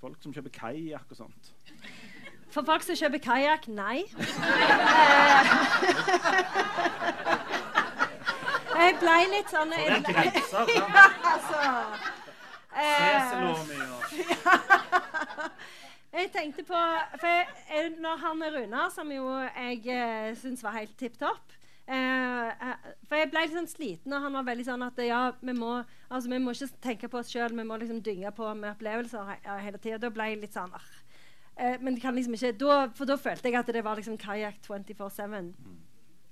folk 0.00 0.22
som 0.22 0.32
kjøper 0.32 0.50
kajakk 0.56 1.10
og 1.10 1.16
sånt? 1.16 1.52
For 2.50 2.66
folk 2.66 2.82
som 2.82 2.96
kjøper 2.96 3.18
kajakk, 3.22 3.68
nei. 3.68 4.04
Eh, 8.80 8.86
jeg 8.86 8.94
ble 9.00 9.14
litt 9.28 9.50
sånn 9.52 9.72
For 9.74 9.80
jeg 9.82 9.90
er 9.92 10.02
ble, 10.06 10.12
grenser. 10.14 10.64
ja, 10.78 10.86
sant? 10.88 11.24
altså. 11.34 11.60
Eh, 12.70 13.20
jeg 16.12 16.32
tenkte 16.34 16.64
på 16.66 16.82
For 17.22 17.96
når 18.02 18.20
han 18.24 18.42
er 18.42 18.56
Runar, 18.56 18.90
som 18.94 19.10
jo 19.14 19.28
jeg 19.46 19.82
eh, 19.94 20.30
syns 20.38 20.64
var 20.64 20.78
helt 20.78 20.96
tipp 20.98 21.18
topp 21.20 21.54
eh, 21.86 22.48
eh, 22.50 22.88
For 23.06 23.20
jeg 23.20 23.30
ble 23.30 23.44
litt 23.46 23.56
sånn 23.56 23.70
sliten, 23.70 24.14
og 24.14 24.24
han 24.26 24.38
var 24.38 24.48
veldig 24.48 24.66
sånn 24.66 24.86
at 24.86 24.98
ja, 25.04 25.20
vi 25.40 25.54
må, 25.56 25.76
altså, 26.08 26.32
vi 26.32 26.40
må 26.42 26.54
ikke 26.56 26.82
tenke 26.82 27.10
på 27.12 27.20
oss 27.22 27.30
sjøl, 27.32 27.54
vi 27.54 27.66
må 27.66 27.78
liksom 27.80 28.02
dynge 28.06 28.32
på 28.36 28.50
med 28.54 28.72
opplevelser 28.74 29.30
he 29.30 29.38
hele 29.66 29.78
tida. 29.82 30.00
Da 30.02 30.10
ble 30.14 30.32
jeg 30.32 30.42
litt 30.42 30.56
sånn. 30.56 30.74
Eh, 31.60 31.76
men 31.80 31.98
kan 32.00 32.16
liksom 32.16 32.34
ikke 32.36 32.54
da, 32.58 32.80
For 32.96 33.08
da 33.08 33.18
følte 33.20 33.50
jeg 33.50 33.60
at 33.60 33.72
det 33.74 33.84
var 33.84 33.98
liksom 34.00 34.18
kajakk 34.20 34.62
24-7. 34.66 35.54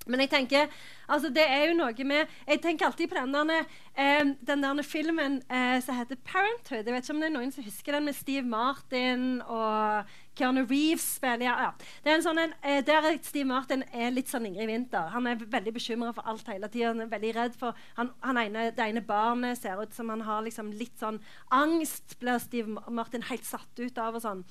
Men 0.09 0.25
jeg 0.25 0.31
tenker, 0.33 0.69
altså 1.09 1.31
det 1.33 1.45
er 1.45 1.69
jo 1.69 1.77
noe 1.79 2.05
med 2.09 2.39
Jeg 2.49 2.63
tenker 2.65 2.89
alltid 2.89 3.11
på 3.11 3.19
den 3.19 3.35
der, 3.51 3.67
eh, 3.95 4.25
den 4.47 4.65
der 4.65 4.83
filmen 4.83 5.43
eh, 5.51 5.81
som 5.85 5.95
heter 5.95 6.17
'Parenthood'. 6.17 6.87
Jeg 6.87 6.95
vet 6.95 7.05
ikke 7.05 7.15
om 7.15 7.21
det 7.21 7.29
er 7.29 7.37
noen 7.39 7.53
som 7.53 7.65
husker 7.65 7.93
den 7.93 8.05
med 8.05 8.15
Steve 8.15 8.47
Martin 8.47 9.43
og 9.43 10.05
Keanu 10.39 10.65
Reeves 10.71 11.17
spiller 11.19 11.45
ja. 11.45 11.71
Det 12.05 12.13
er 12.13 12.17
en 12.17 12.23
sånn, 12.23 12.39
en, 12.39 12.55
eh, 12.63 12.81
Der 12.85 13.03
er 13.03 13.19
Steve 13.23 13.49
Martin 13.49 13.85
er 13.93 14.11
litt 14.11 14.31
sånn 14.31 14.47
Ingrid 14.47 14.71
Winther. 14.71 15.11
Han 15.13 15.27
er 15.27 15.37
veldig 15.37 15.75
bekymra 15.75 16.15
for 16.15 16.23
alt 16.27 16.47
hele 16.47 16.69
tida. 16.69 16.93
Han 16.95 17.01
er 17.01 17.13
veldig 17.13 17.35
redd 17.37 17.59
for 17.59 17.75
han, 17.97 18.13
han 18.23 18.37
ene, 18.37 18.71
Det 18.71 18.85
ene 18.85 19.05
barnet 19.05 19.59
ser 19.59 19.81
ut 19.83 19.95
som 19.95 20.09
han 20.09 20.21
har 20.21 20.43
liksom 20.43 20.73
litt 20.73 20.99
sånn 20.99 21.21
angst. 21.51 22.19
Blir 22.21 22.39
Steve 22.39 22.79
Martin 22.89 23.23
helt 23.23 23.45
satt 23.45 23.79
ut 23.79 23.99
av 23.99 24.15
og 24.15 24.23
sånn. 24.23 24.45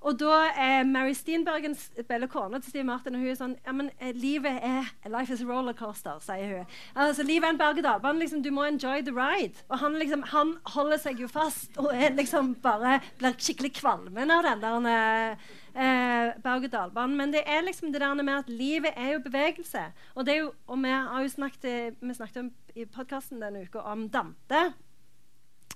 Og 0.00 0.14
da 0.20 0.34
er 0.54 0.84
Mary 0.86 1.12
Steenbergen 1.16 1.74
spiller 1.74 2.30
kona 2.30 2.60
til 2.62 2.70
Steve 2.70 2.84
Martin, 2.86 3.16
og 3.16 3.24
hun 3.24 3.32
er 3.32 3.38
sånn 3.38 3.56
ja, 3.66 3.74
men 3.74 3.90
eh, 3.98 4.14
livet 4.14 4.60
er 4.62 4.86
Life 5.10 5.34
is 5.34 5.42
a 5.42 5.48
rollercoaster, 5.48 6.20
sier 6.22 6.60
hun. 6.60 6.74
Altså, 6.94 7.26
Livet 7.26 7.48
er 7.48 7.56
en 7.56 7.60
berg-og-dal-bane. 7.60 8.22
Liksom, 8.22 8.42
du 8.44 8.50
må 8.54 8.66
enjoy 8.68 9.02
the 9.02 9.14
ride. 9.14 9.58
Og 9.68 9.80
han, 9.82 9.98
liksom, 9.98 10.22
han, 10.30 10.54
holder 10.74 11.00
seg 11.02 11.22
jo 11.22 11.28
fast 11.30 11.78
og 11.80 11.90
er 11.94 12.14
liksom 12.14 12.54
bare 12.62 12.98
blir 13.18 13.34
skikkelig 13.40 13.72
kvalmen 13.80 14.30
av 14.30 14.46
den 14.46 14.62
der 14.62 14.88
eh, 14.92 15.48
eh 15.74 16.34
berg-og-dal-banen. 16.44 17.16
Men 17.18 17.34
det 17.34 17.42
er 17.46 17.66
liksom 17.66 17.92
det 17.92 18.02
der 18.04 18.22
med 18.22 18.34
at 18.36 18.50
livet 18.52 18.94
er 18.94 19.16
jo 19.16 19.24
bevegelse. 19.26 19.88
Og, 20.14 20.26
det 20.26 20.36
er 20.36 20.44
jo, 20.44 20.52
og 20.66 20.82
vi 20.84 20.94
har 20.94 21.22
jo 21.22 21.34
snakket, 21.34 21.98
vi 22.00 22.14
snakket 22.14 22.44
om, 22.44 22.52
i 22.78 22.86
podkasten 22.86 23.42
denne 23.42 23.66
uka 23.66 23.82
om 23.82 24.06
Dante. 24.08 24.68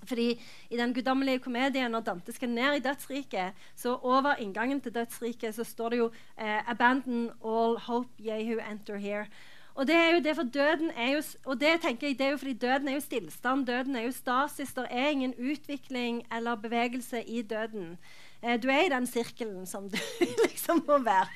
Fordi 0.05 0.41
I 0.71 0.77
den 0.77 0.95
guddommelige 0.95 1.39
komedien, 1.39 1.91
når 1.91 2.01
Dante 2.01 2.33
skal 2.33 2.49
ned 2.49 2.75
i 2.75 2.85
dødsriket, 2.85 3.53
så 3.77 3.97
over 4.03 4.35
inngangen 4.35 4.81
til 4.81 4.95
dødsriket 4.95 5.55
så 5.55 5.65
står 5.65 5.89
det 5.89 5.99
jo 5.99 6.11
eh, 6.39 6.71
'Abandon 6.71 7.31
all 7.45 7.79
hope, 7.79 8.09
who 8.19 8.59
enter 8.71 8.99
here'. 8.99 9.29
Og 9.75 9.87
det 9.87 9.95
er 9.95 10.15
jo 10.15 10.21
det 10.21 10.37
for 10.37 10.43
døden 10.43 10.91
er 10.97 11.13
jo, 11.13 11.23
og 11.45 11.61
det 11.61 11.81
tenker 11.81 12.07
jeg, 12.07 12.19
det 12.19 12.27
er 12.27 12.31
jo 12.31 12.37
fordi 12.37 12.53
døden 12.53 12.89
er 12.89 12.93
jo 12.93 13.01
stillstand. 13.01 13.67
Døden 13.67 13.97
er 13.97 14.03
jo 14.03 14.11
stasis. 14.11 14.73
Det 14.73 14.87
er 14.91 15.09
ingen 15.09 15.35
utvikling 15.39 16.27
eller 16.37 16.55
bevegelse 16.55 17.23
i 17.23 17.43
døden. 17.43 17.99
Eh, 18.43 18.59
du 18.63 18.69
er 18.75 18.87
i 18.87 18.91
den 18.91 19.07
sirkelen 19.07 19.67
som 19.67 19.89
du 19.91 19.99
liksom 20.47 20.83
må 20.87 20.99
være. 21.05 21.29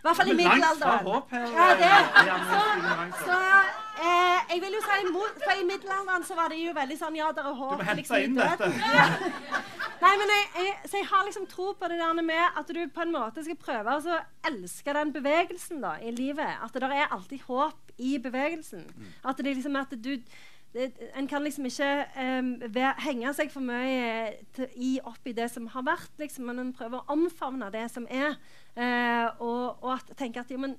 I 0.00 0.02
hvert 0.04 0.16
fall 0.16 0.30
i 0.32 0.36
middelalderen. 0.36 1.06
Håp 1.06 1.30
her, 1.32 1.46
ja, 1.56 1.68
det. 1.80 1.94
Så, 2.50 3.24
så 3.24 3.38
eh, 4.04 4.52
jeg 4.52 4.62
vil 4.64 4.76
jo 4.76 4.82
si 4.84 5.00
for 5.12 5.54
I 5.56 5.64
middelalderen 5.68 6.24
så 6.24 6.36
var 6.36 6.52
det 6.52 6.60
jo 6.60 6.74
veldig 6.76 6.98
sånn 7.00 7.16
Ja, 7.16 7.30
der 7.36 7.48
er 7.50 7.56
håp. 7.56 7.74
Du 7.76 7.82
må 7.82 7.88
hente 7.88 8.02
liksom, 8.02 8.24
inn 8.24 8.38
dette. 8.40 8.72
Ja. 8.96 9.08
Nei, 10.00 10.14
men 10.16 10.30
jeg, 10.32 10.44
jeg, 10.56 10.76
så 10.88 10.96
jeg 10.96 11.06
har 11.10 11.24
liksom 11.26 11.44
tro 11.48 11.72
på 11.76 11.88
det 11.92 11.98
der 12.00 12.22
med 12.24 12.56
at 12.56 12.70
du 12.72 12.78
på 12.88 13.02
en 13.04 13.10
måte 13.12 13.42
skal 13.44 13.58
prøve 13.60 13.96
å 14.00 14.14
elske 14.48 14.94
den 14.96 15.12
bevegelsen 15.12 15.82
da, 15.84 15.98
i 16.00 16.12
livet. 16.16 16.54
At 16.64 16.72
det 16.72 16.80
der 16.86 16.94
er 17.02 17.12
alltid 17.12 17.44
håp 17.44 17.92
i 18.00 18.14
bevegelsen. 18.22 18.86
Mm. 18.88 19.10
At 19.28 19.44
det 19.44 19.52
liksom 19.58 19.76
at 19.76 19.92
du 19.92 20.14
en 20.74 21.26
kan 21.26 21.42
liksom 21.42 21.66
ikke 21.66 22.06
um, 22.14 22.54
ved, 22.62 22.92
henge 23.02 23.34
seg 23.34 23.50
for 23.50 23.64
mye 23.64 24.36
til, 24.54 24.70
i 24.78 24.92
opp 25.02 25.26
i 25.26 25.34
det 25.34 25.50
som 25.50 25.66
har 25.72 25.82
vært, 25.86 26.12
liksom, 26.22 26.46
men 26.46 26.62
en 26.62 26.72
prøver 26.76 27.00
å 27.00 27.16
omfavne 27.16 27.72
det 27.74 27.88
som 27.90 28.06
er. 28.06 28.38
Uh, 28.76 29.26
og, 29.42 29.82
og 29.82 29.92
at, 29.96 30.12
tenke 30.18 30.40
at 30.40 30.50
ja, 30.50 30.60
men, 30.60 30.76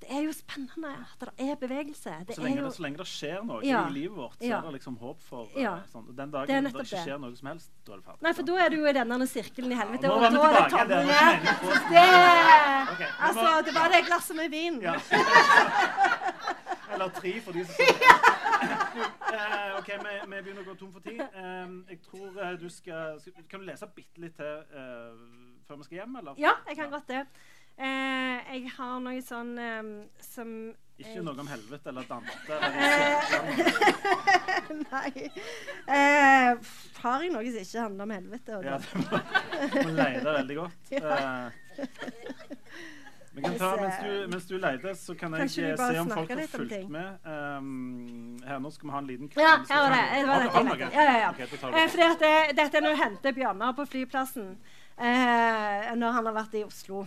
det 0.00 0.08
er 0.16 0.24
jo 0.24 0.32
spennende 0.32 0.90
at 0.96 1.22
det 1.22 1.46
er 1.46 1.58
bevegelse. 1.60 2.14
Det 2.26 2.34
så, 2.34 2.42
lenge 2.42 2.58
jo, 2.58 2.64
det, 2.64 2.72
så, 2.74 2.82
lenge 2.82 2.98
det, 2.98 3.06
skjer 3.06 3.44
noe 3.46 3.60
ja, 3.62 3.84
i 3.84 3.94
livet 3.94 4.16
vårt, 4.16 4.38
så 4.40 4.48
ja, 4.48 4.58
er 4.58 4.66
det 4.66 4.72
liksom 4.78 4.96
håp 4.98 5.22
for 5.28 5.46
uh, 5.52 5.60
ja, 5.60 5.76
sånn. 5.92 6.08
Den 6.16 6.32
dagen 6.34 6.50
det, 6.50 6.72
det 6.72 6.86
ikke 6.88 7.04
skjer 7.04 7.20
noe 7.22 7.36
som 7.38 7.52
helst, 7.52 7.70
da 7.86 7.94
er 7.94 8.00
det 8.00 8.08
ferdig. 8.08 8.24
Nei, 8.26 8.34
for 8.40 8.50
da 8.50 8.58
er 8.64 8.74
du 8.74 8.78
jo 8.80 8.90
i 8.90 8.96
denne 8.96 9.30
sirkelen 9.30 9.76
i 9.76 9.78
helvete. 9.78 10.10
Og 10.10 10.24
da 10.24 10.26
er 10.26 10.58
det 10.58 10.66
tommelen 10.74 11.06
det, 11.06 12.04
okay, 12.96 13.10
Altså, 13.28 13.46
det 13.68 13.78
var 13.78 13.94
det 13.94 14.02
glasset 14.08 14.40
med 14.40 14.50
vin. 14.56 14.82
Eller 16.90 17.08
tre 17.14 17.36
for 17.44 17.54
de 17.54 17.62
som 17.68 18.29
uh, 18.96 19.78
OK, 19.78 19.88
vi, 19.88 20.16
vi, 20.26 20.42
begynner 20.42 20.62
å 20.62 20.68
gå 20.70 20.74
tom 20.80 20.92
for 20.94 21.04
tid. 21.04 21.22
Um, 21.34 21.80
jeg 21.90 22.00
tror 22.06 22.28
uh, 22.36 22.52
du 22.60 22.68
skal, 22.72 23.16
skal, 23.22 23.46
Kan 23.50 23.62
du 23.62 23.70
lese 23.70 23.88
bitte 23.94 24.22
litt 24.22 24.36
til 24.38 24.60
uh, 24.74 25.16
før 25.68 25.80
vi 25.80 25.88
skal 25.88 26.02
hjem, 26.02 26.20
eller? 26.22 26.38
Ja, 26.40 26.54
jeg 26.68 26.78
kan 26.80 26.92
godt 26.92 27.10
det. 27.10 27.24
jeg 27.80 28.70
har 28.76 28.96
noe 29.00 29.20
sånn 29.24 29.52
som 30.20 30.48
ikke 31.00 31.22
noe 31.24 31.40
om 31.40 31.48
helvete 31.48 31.88
eller 31.88 32.04
Dante? 32.04 32.56
Nei. 34.82 35.30
har 35.86 37.24
jeg 37.24 37.32
noe 37.32 37.54
som 37.54 37.62
ikke 37.62 37.84
handler 37.86 38.04
om 38.04 38.12
helvete? 38.18 38.58
Ja, 38.66 38.76
du 38.84 38.98
må, 39.00 39.20
må 39.78 39.94
leie 39.96 40.20
det 40.20 40.36
veldig 40.42 40.58
godt. 40.60 40.90
Ja. 41.00 41.40
Vi 43.40 43.46
kan 43.46 43.54
ta, 43.58 43.70
mens 43.80 44.00
du, 44.04 44.26
mens 44.32 44.46
du 44.46 44.56
leter, 44.58 44.94
så 44.94 45.14
kan 45.16 45.34
jeg 45.38 45.50
se 45.50 46.00
om 46.00 46.10
folk 46.12 46.32
har 46.34 46.42
fulgt 46.52 46.90
med. 46.92 47.14
Um, 47.24 48.36
her 48.44 48.60
nå 48.60 48.72
skal 48.74 48.90
vi 48.90 48.92
ha 48.92 49.00
en 49.00 49.08
liten 49.08 49.30
Ja, 49.36 49.54
her 49.70 49.84
var 49.84 49.94
det. 49.94 50.02
det, 50.12 50.26
var 50.28 50.44
det, 50.44 50.76
det 50.82 50.90
ja, 50.92 51.06
ja, 51.08 51.16
ja. 51.24 51.30
Okay, 51.30 51.46
eh, 51.46 51.88
fordi 51.94 52.06
at 52.08 52.24
det, 52.26 52.34
dette 52.58 52.78
er 52.80 52.84
når 52.84 52.96
du 52.96 53.02
henter 53.02 53.36
Bjørnar 53.36 53.72
på 53.78 53.86
flyplassen 53.88 54.50
eh, 55.00 55.90
når 55.96 56.18
han 56.18 56.28
har 56.28 56.36
vært 56.36 56.58
i 56.60 56.64
Oslo. 56.66 57.06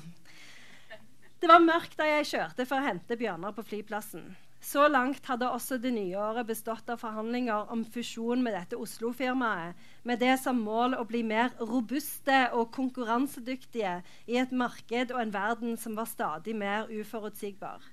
Det 1.44 1.52
var 1.52 1.60
mørkt 1.60 1.98
da 2.00 2.08
jeg 2.08 2.30
kjørte 2.32 2.66
for 2.66 2.80
å 2.80 2.88
hente 2.88 3.20
Bjørnar 3.20 3.54
på 3.54 3.66
flyplassen. 3.68 4.26
Så 4.64 4.86
langt 4.88 5.26
hadde 5.28 5.50
også 5.52 5.76
det 5.84 5.92
nye 5.92 6.16
året 6.16 6.48
bestått 6.48 6.88
av 6.90 7.02
forhandlinger 7.02 7.68
om 7.74 7.82
fusjon 7.84 8.40
med 8.46 8.54
dette 8.56 8.78
Oslo-firmaet, 8.80 9.76
med 10.08 10.22
det 10.24 10.38
som 10.40 10.62
mål 10.64 10.96
å 10.96 11.04
bli 11.10 11.20
mer 11.28 11.52
robuste 11.60 12.46
og 12.56 12.72
konkurransedyktige 12.72 13.98
i 14.32 14.38
et 14.40 14.56
marked 14.56 15.12
og 15.12 15.20
en 15.20 15.34
verden 15.36 15.76
som 15.78 16.00
var 16.00 16.08
stadig 16.08 16.56
mer 16.56 16.88
uforutsigbar. 16.88 17.84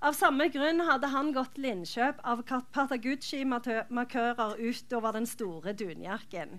Av 0.00 0.16
samme 0.16 0.48
grunn 0.54 0.80
hadde 0.88 1.12
han 1.12 1.32
gått 1.36 1.54
til 1.58 1.68
innkjøp 1.74 2.24
av 2.24 2.40
Patagucci-markører 2.72 4.56
utover 4.62 5.12
den 5.18 5.26
store 5.28 5.76
dunjakken. 5.76 6.56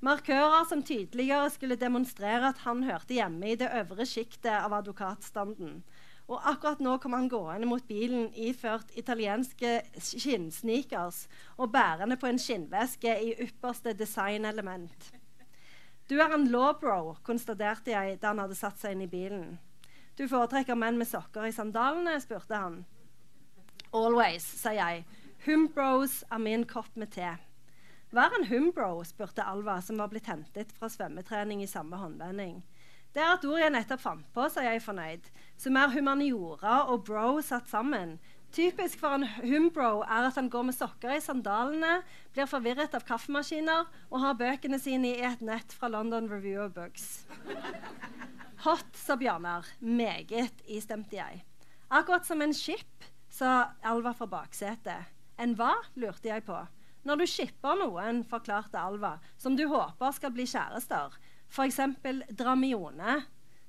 Markører 0.00 0.64
som 0.70 0.80
tydeligere 0.86 1.50
skulle 1.52 1.76
demonstrere 1.76 2.48
at 2.54 2.64
han 2.64 2.84
hørte 2.88 3.14
hjemme 3.18 3.52
i 3.52 3.60
det 3.60 3.68
øvre 3.76 4.06
sjiktet 4.08 4.56
av 4.56 4.72
advokatstanden. 4.80 5.82
Og 6.26 6.40
akkurat 6.42 6.80
nå 6.82 6.96
kom 6.98 7.14
han 7.14 7.28
gående 7.30 7.68
mot 7.70 7.84
bilen 7.86 8.32
iført 8.34 8.90
italienske 8.98 9.78
skinnsneakers 9.94 11.26
og 11.56 11.70
bærende 11.74 12.18
på 12.18 12.26
en 12.26 12.40
skinnveske 12.42 13.12
i 13.22 13.36
ypperste 13.46 13.94
designelement. 13.94 15.12
Du 16.10 16.18
er 16.18 16.34
en 16.34 16.48
lawbro, 16.50 17.16
konstaterte 17.26 17.90
jeg 17.90 18.18
da 18.22 18.30
han 18.30 18.42
hadde 18.42 18.58
satt 18.58 18.78
seg 18.82 18.94
inn 18.94 19.06
i 19.06 19.10
bilen. 19.10 19.56
Du 20.18 20.26
foretrekker 20.30 20.78
menn 20.78 20.98
med 20.98 21.08
sokker 21.10 21.46
i 21.46 21.54
sandalene? 21.54 22.18
spurte 22.22 22.58
han. 22.58 22.84
Always, 23.94 24.46
sa 24.60 24.72
jeg. 24.74 25.04
Humbros 25.46 26.22
er 26.30 26.40
min 26.42 26.64
kopp 26.66 26.94
med 26.98 27.12
te. 27.14 27.36
Hva 28.14 28.26
er 28.26 28.38
en 28.38 28.48
humbro? 28.50 29.02
spurte 29.04 29.44
Alva, 29.44 29.80
som 29.82 29.98
var 29.98 30.10
blitt 30.10 30.30
hentet 30.30 30.72
fra 30.74 30.88
svømmetrening 30.90 31.62
i 31.62 31.70
samme 31.70 31.98
håndvending. 32.00 32.62
Det 33.16 33.24
er 33.24 33.32
et 33.32 33.44
ord 33.48 33.60
jeg 33.62 33.72
nettopp 33.72 34.02
fant 34.02 34.26
på, 34.36 34.44
sa 34.52 34.60
jeg 34.66 34.84
fornøyd 34.84 35.30
som 35.60 35.76
er 35.80 35.92
humaniora 35.92 36.82
og 36.92 37.06
bro 37.08 37.40
satt 37.44 37.68
sammen. 37.70 38.18
Typisk 38.52 39.00
for 39.00 39.16
en 39.16 39.26
humbro 39.42 40.02
er 40.04 40.28
at 40.28 40.36
han 40.38 40.48
går 40.52 40.68
med 40.68 40.76
sokker 40.76 41.16
i 41.16 41.22
sandalene, 41.24 41.98
blir 42.32 42.48
forvirret 42.48 42.94
av 42.96 43.04
kaffemaskiner 43.08 43.88
og 44.10 44.20
har 44.22 44.38
bøkene 44.38 44.78
sine 44.80 45.14
i 45.16 45.24
et 45.26 45.42
nett 45.44 45.74
fra 45.76 45.90
London 45.92 46.28
Review 46.30 46.62
of 46.64 46.72
Books. 46.76 47.26
Hot, 48.64 48.88
sa 48.96 49.18
Bjørnar. 49.20 49.68
Meget, 49.80 50.62
istemte 50.68 51.18
jeg. 51.18 51.42
Akkurat 51.92 52.24
som 52.26 52.40
en 52.42 52.54
skip, 52.56 53.04
sa 53.28 53.72
Alva 53.84 54.14
fra 54.16 54.28
baksetet. 54.30 55.12
En 55.40 55.52
hva? 55.58 55.74
lurte 56.00 56.30
jeg 56.30 56.46
på. 56.46 56.56
Når 57.06 57.20
du 57.20 57.26
skipper 57.28 57.76
noen, 57.78 58.24
forklarte 58.26 58.80
Alva, 58.80 59.18
som 59.38 59.54
du 59.56 59.66
håper 59.70 60.14
skal 60.16 60.32
bli 60.34 60.48
kjærester, 60.48 61.12
f.eks. 61.50 61.80
Dramione, 62.36 63.20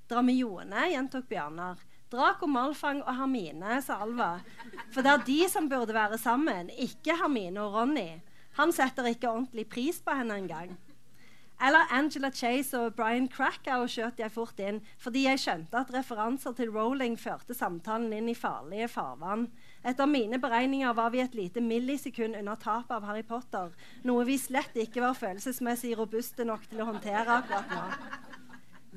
Dramione, 0.07 0.87
gjentok 0.93 1.27
Bjørnar. 1.29 1.83
Draco 2.07 2.47
Malfang 2.47 3.01
og 3.03 3.15
Hermine, 3.17 3.81
sa 3.83 3.99
Alva. 4.05 4.37
For 4.95 5.03
det 5.03 5.11
er 5.11 5.25
de 5.27 5.39
som 5.51 5.67
burde 5.67 5.95
være 5.95 6.19
sammen, 6.21 6.69
ikke 6.71 7.17
Hermine 7.19 7.65
og 7.65 7.75
Ronny. 7.75 8.21
Han 8.57 8.71
setter 8.73 9.09
ikke 9.11 9.29
ordentlig 9.29 9.67
pris 9.69 9.99
på 10.01 10.15
henne 10.15 10.37
engang. 10.39 10.71
Eller 11.57 11.89
Angela 11.89 12.29
Chase 12.29 12.77
og 12.77 12.93
Brian 12.95 13.25
Krakow 13.33 13.87
skjøt 13.89 14.19
jeg 14.21 14.29
fort 14.29 14.59
inn, 14.61 14.77
fordi 15.01 15.23
jeg 15.25 15.41
skjønte 15.41 15.79
at 15.79 15.93
referanser 15.93 16.53
til 16.53 16.69
Rowling 16.69 17.15
førte 17.17 17.57
samtalen 17.57 18.13
inn 18.13 18.29
i 18.29 18.37
farlige 18.37 18.91
farvann. 18.93 19.47
Etter 19.81 20.05
mine 20.05 20.37
beregninger 20.43 20.93
var 20.93 21.09
vi 21.15 21.23
et 21.23 21.37
lite 21.37 21.63
millisekund 21.65 22.37
under 22.37 22.61
tapet 22.61 22.93
av 22.99 23.07
Harry 23.09 23.25
Potter, 23.25 23.73
noe 24.05 24.27
vi 24.29 24.37
slett 24.37 24.77
ikke 24.77 25.01
var 25.01 25.17
følelsesmessig 25.17 25.95
robuste 25.97 26.45
nok 26.45 26.69
til 26.69 26.83
å 26.83 26.89
håndtere 26.91 27.39
akkurat 27.39 27.73
nå. 27.73 27.87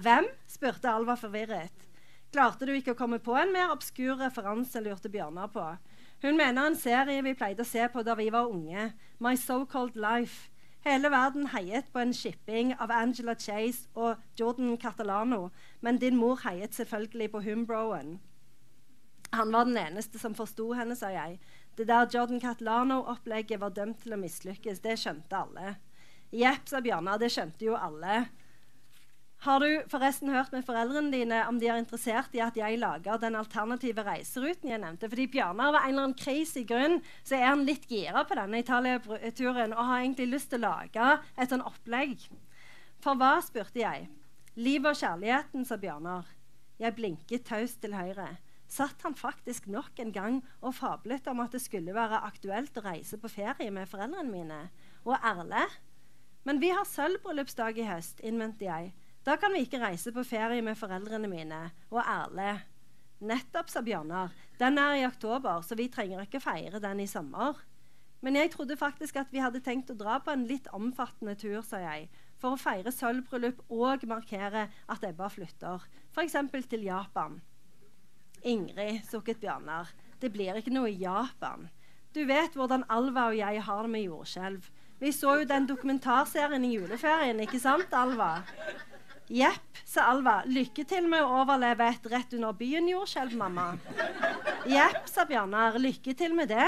Hvem? 0.05 0.29
spurte 0.49 0.93
Alva 0.93 1.17
forvirret. 1.17 1.89
Klarte 2.31 2.69
du 2.69 2.77
ikke 2.77 2.93
å 2.93 2.99
komme 2.99 3.23
på 3.25 3.35
en 3.41 3.57
mer 3.57 3.73
obskur 3.73 4.21
referanse, 4.21 4.85
lurte 4.85 5.09
Bjørnar 5.11 5.49
på. 5.51 5.65
Hun 6.21 6.37
mener 6.37 6.69
en 6.69 6.77
serie 6.77 7.25
vi 7.25 7.33
pleide 7.35 7.65
å 7.65 7.69
se 7.69 7.89
på 7.89 8.05
da 8.05 8.15
vi 8.21 8.29
var 8.31 8.53
unge, 8.53 8.91
My 9.19 9.33
So-Called 9.41 9.97
Life. 9.97 10.50
Hele 10.81 11.11
verden 11.12 11.51
heiet 11.53 11.91
på 11.93 12.01
en 12.01 12.14
shipping 12.16 12.72
av 12.81 12.91
Angela 12.91 13.35
Chase 13.35 13.89
og 13.95 14.16
Jordan 14.41 14.78
Catalano, 14.81 15.51
men 15.81 15.99
din 16.01 16.16
mor 16.16 16.41
heiet 16.45 16.74
selvfølgelig 16.74 17.31
på 17.31 17.43
Humbroen. 17.45 18.18
Han 19.33 19.53
var 19.53 19.64
den 19.68 19.76
eneste 19.76 20.18
som 20.18 20.35
forsto 20.35 20.72
henne, 20.72 20.97
sa 20.97 21.12
jeg. 21.12 21.37
Det 21.76 21.87
der 21.89 22.09
Jordan 22.14 22.41
Catalano-opplegget 22.41 23.61
var 23.61 23.76
dømt 23.76 24.01
til 24.03 24.16
å 24.16 24.18
mislykkes. 24.18 24.81
Det 24.81 24.97
skjønte 24.99 25.37
alle. 25.37 25.76
Jepp, 26.33 26.66
sa 26.66 26.81
Bjørnar, 26.81 27.20
det 27.20 27.31
skjønte 27.35 27.68
jo 27.68 27.76
alle. 27.76 28.24
Har 29.41 29.61
du 29.61 29.84
forresten 29.88 30.28
hørt 30.28 30.51
med 30.53 30.66
foreldrene 30.68 31.09
dine 31.14 31.38
om 31.49 31.57
de 31.57 31.68
er 31.72 31.78
interessert 31.80 32.34
i 32.36 32.43
at 32.45 32.59
jeg 32.61 32.76
lager 32.76 33.16
den 33.22 33.38
alternative 33.41 34.05
reiseruten 34.05 34.68
jeg 34.68 34.82
nevnte? 34.82 35.09
Fordi 35.09 35.24
Bjørnar 35.32 35.70
av 35.70 35.78
en 35.78 35.86
eller 35.86 36.03
annen 36.03 36.18
crazy 36.20 36.66
grunn 36.68 36.99
så 37.24 37.38
er 37.38 37.47
han 37.47 37.64
litt 37.64 37.86
gira 37.88 38.26
på 38.28 38.36
denne 38.36 38.61
Italia-turen 38.61 39.72
og 39.72 39.88
har 39.88 40.03
egentlig 40.03 40.28
lyst 40.34 40.53
til 40.53 40.61
å 40.61 40.74
lage 40.74 41.09
et 41.41 41.49
sånn 41.49 41.64
opplegg. 41.64 42.28
For 43.01 43.16
hva, 43.16 43.38
spurte 43.41 43.80
jeg. 43.80 44.11
Livet 44.61 44.93
og 44.93 45.01
kjærligheten, 45.01 45.64
sa 45.64 45.80
Bjørnar. 45.80 46.28
Jeg 46.76 47.01
blinket 47.01 47.49
taust 47.49 47.80
til 47.80 47.97
høyre. 47.97 48.34
Satt 48.68 49.01
han 49.09 49.16
faktisk 49.16 49.72
nok 49.72 50.05
en 50.05 50.12
gang 50.12 50.41
og 50.61 50.76
fablet 50.76 51.32
om 51.32 51.41
at 51.41 51.57
det 51.57 51.64
skulle 51.64 51.97
være 51.97 52.26
aktuelt 52.28 52.76
å 52.76 52.84
reise 52.84 53.16
på 53.16 53.32
ferie 53.32 53.72
med 53.72 53.88
foreldrene 53.88 54.28
mine? 54.28 54.66
Og 55.09 55.16
Erle? 55.16 55.64
Men 56.45 56.61
vi 56.61 56.76
har 56.76 56.84
sølvbryllupsdag 56.84 57.80
i 57.80 57.88
høst, 57.88 58.20
innvendte 58.20 58.68
jeg. 58.68 58.93
Da 59.25 59.37
kan 59.37 59.53
vi 59.53 59.66
ikke 59.66 59.81
reise 59.83 60.12
på 60.16 60.25
ferie 60.25 60.62
med 60.64 60.79
foreldrene 60.81 61.29
mine 61.29 61.59
og 61.91 62.01
Erle. 62.01 62.55
Nettopp, 63.21 63.68
sa 63.68 63.83
Bjørnar. 63.85 64.33
Den 64.57 64.79
er 64.81 64.95
i 64.97 65.05
oktober, 65.05 65.61
så 65.61 65.77
vi 65.77 65.91
trenger 65.93 66.23
ikke 66.25 66.41
feire 66.41 66.81
den 66.81 67.03
i 67.05 67.09
sommer. 67.09 67.59
Men 68.25 68.37
jeg 68.37 68.53
trodde 68.55 68.77
faktisk 68.81 69.16
at 69.21 69.29
vi 69.33 69.43
hadde 69.45 69.61
tenkt 69.64 69.93
å 69.93 69.97
dra 69.97 70.18
på 70.25 70.33
en 70.33 70.47
litt 70.49 70.68
omfattende 70.77 71.35
tur, 71.41 71.61
sa 71.64 71.83
jeg, 71.85 72.09
for 72.41 72.57
å 72.57 72.61
feire 72.61 72.93
sølvbryllup 72.93 73.61
og 73.68 74.05
markere 74.09 74.66
at 74.89 75.05
Ebba 75.05 75.29
flytter, 75.33 75.85
f.eks. 76.12 76.37
til 76.68 76.85
Japan. 76.89 77.41
Ingrid, 78.41 79.03
sukket 79.09 79.41
Bjørnar, 79.41 79.93
det 80.21 80.33
blir 80.33 80.57
ikke 80.57 80.73
noe 80.73 80.89
i 80.93 81.01
Japan. 81.01 81.68
Du 82.16 82.25
vet 82.29 82.57
hvordan 82.57 82.89
Alva 82.89 83.29
og 83.31 83.37
jeg 83.37 83.64
har 83.68 83.85
det 83.85 83.93
med 83.93 84.07
jordskjelv. 84.09 84.71
Vi 85.01 85.12
så 85.16 85.37
jo 85.41 85.49
den 85.49 85.68
dokumentarserien 85.68 86.64
i 86.64 86.75
juleferien, 86.75 87.41
ikke 87.45 87.61
sant, 87.61 87.93
Alva? 87.97 88.41
Jepp, 89.31 89.78
sa 89.87 90.09
Alva. 90.11 90.41
Lykke 90.51 90.83
til 90.91 91.07
med 91.11 91.22
å 91.22 91.43
overleve 91.45 91.87
et 91.87 92.07
rett 92.11 92.33
under 92.35 92.55
byen-jordskjelv, 92.59 93.37
mamma. 93.39 93.68
Jepp, 94.66 95.05
sa 95.07 95.22
Bjørnar. 95.28 95.78
Lykke 95.78 96.16
til 96.18 96.35
med 96.35 96.51
det. 96.51 96.66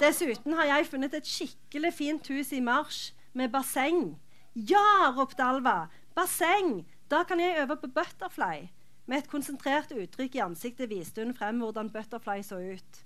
Dessuten 0.00 0.56
har 0.56 0.70
jeg 0.70 0.88
funnet 0.88 1.18
et 1.18 1.28
skikkelig 1.28 1.92
fint 1.92 2.32
hus 2.32 2.54
i 2.56 2.62
marsj 2.64 3.12
med 3.36 3.52
basseng. 3.52 4.14
Ja, 4.56 5.12
ropte 5.12 5.44
Alva. 5.44 5.90
Basseng! 6.16 6.82
Da 7.12 7.26
kan 7.28 7.40
jeg 7.44 7.60
øve 7.60 7.76
på 7.76 7.92
butterfly. 7.92 8.70
Med 9.04 9.18
et 9.20 9.28
konsentrert 9.28 9.92
uttrykk 9.92 10.38
i 10.38 10.44
ansiktet 10.46 10.88
viste 10.88 11.20
hun 11.20 11.36
frem 11.36 11.60
hvordan 11.60 11.92
butterfly 11.92 12.40
så 12.46 12.56
ut. 12.72 13.02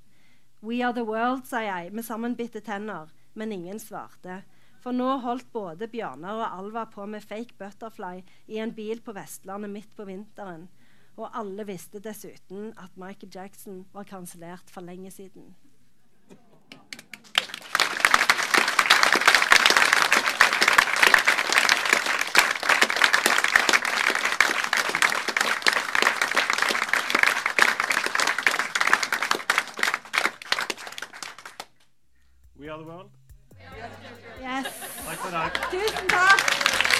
We 0.62 0.78
are 0.86 0.94
the 0.94 1.02
world, 1.02 1.42
sa 1.50 1.64
jeg 1.66 1.90
med 1.90 2.06
sammenbitte 2.06 2.62
tenner, 2.62 3.10
men 3.34 3.52
ingen 3.52 3.82
svarte. 3.82 4.44
For 4.86 4.94
nå 4.94 5.06
holdt 5.18 5.48
både 5.50 5.88
Bjørnar 5.90 6.44
og 6.44 6.60
Alva 6.60 6.84
på 6.86 7.08
med 7.10 7.24
fake 7.26 7.56
butterfly 7.58 8.20
i 8.46 8.60
en 8.62 8.70
bil 8.70 9.00
på 9.02 9.16
Vestlandet 9.16 9.72
midt 9.72 9.96
på 9.98 10.06
vinteren. 10.06 10.68
Og 11.18 11.26
alle 11.34 11.66
visste 11.66 11.98
dessuten 11.98 12.70
at 12.78 12.94
Michael 12.94 13.32
Jackson 13.34 13.82
var 13.90 14.06
kansellert 14.06 14.70
for 14.70 14.86
lenge 14.86 15.10
siden. 15.10 15.56
We 32.54 32.70
are 32.70 32.78
the 32.78 32.84
world. 32.86 33.25
Yes. 35.26 35.32
Takk 35.32 35.56
for 35.56 35.76
i 35.76 35.80
dag. 35.80 35.88
Tusen 35.88 36.06
takk. 36.08 36.95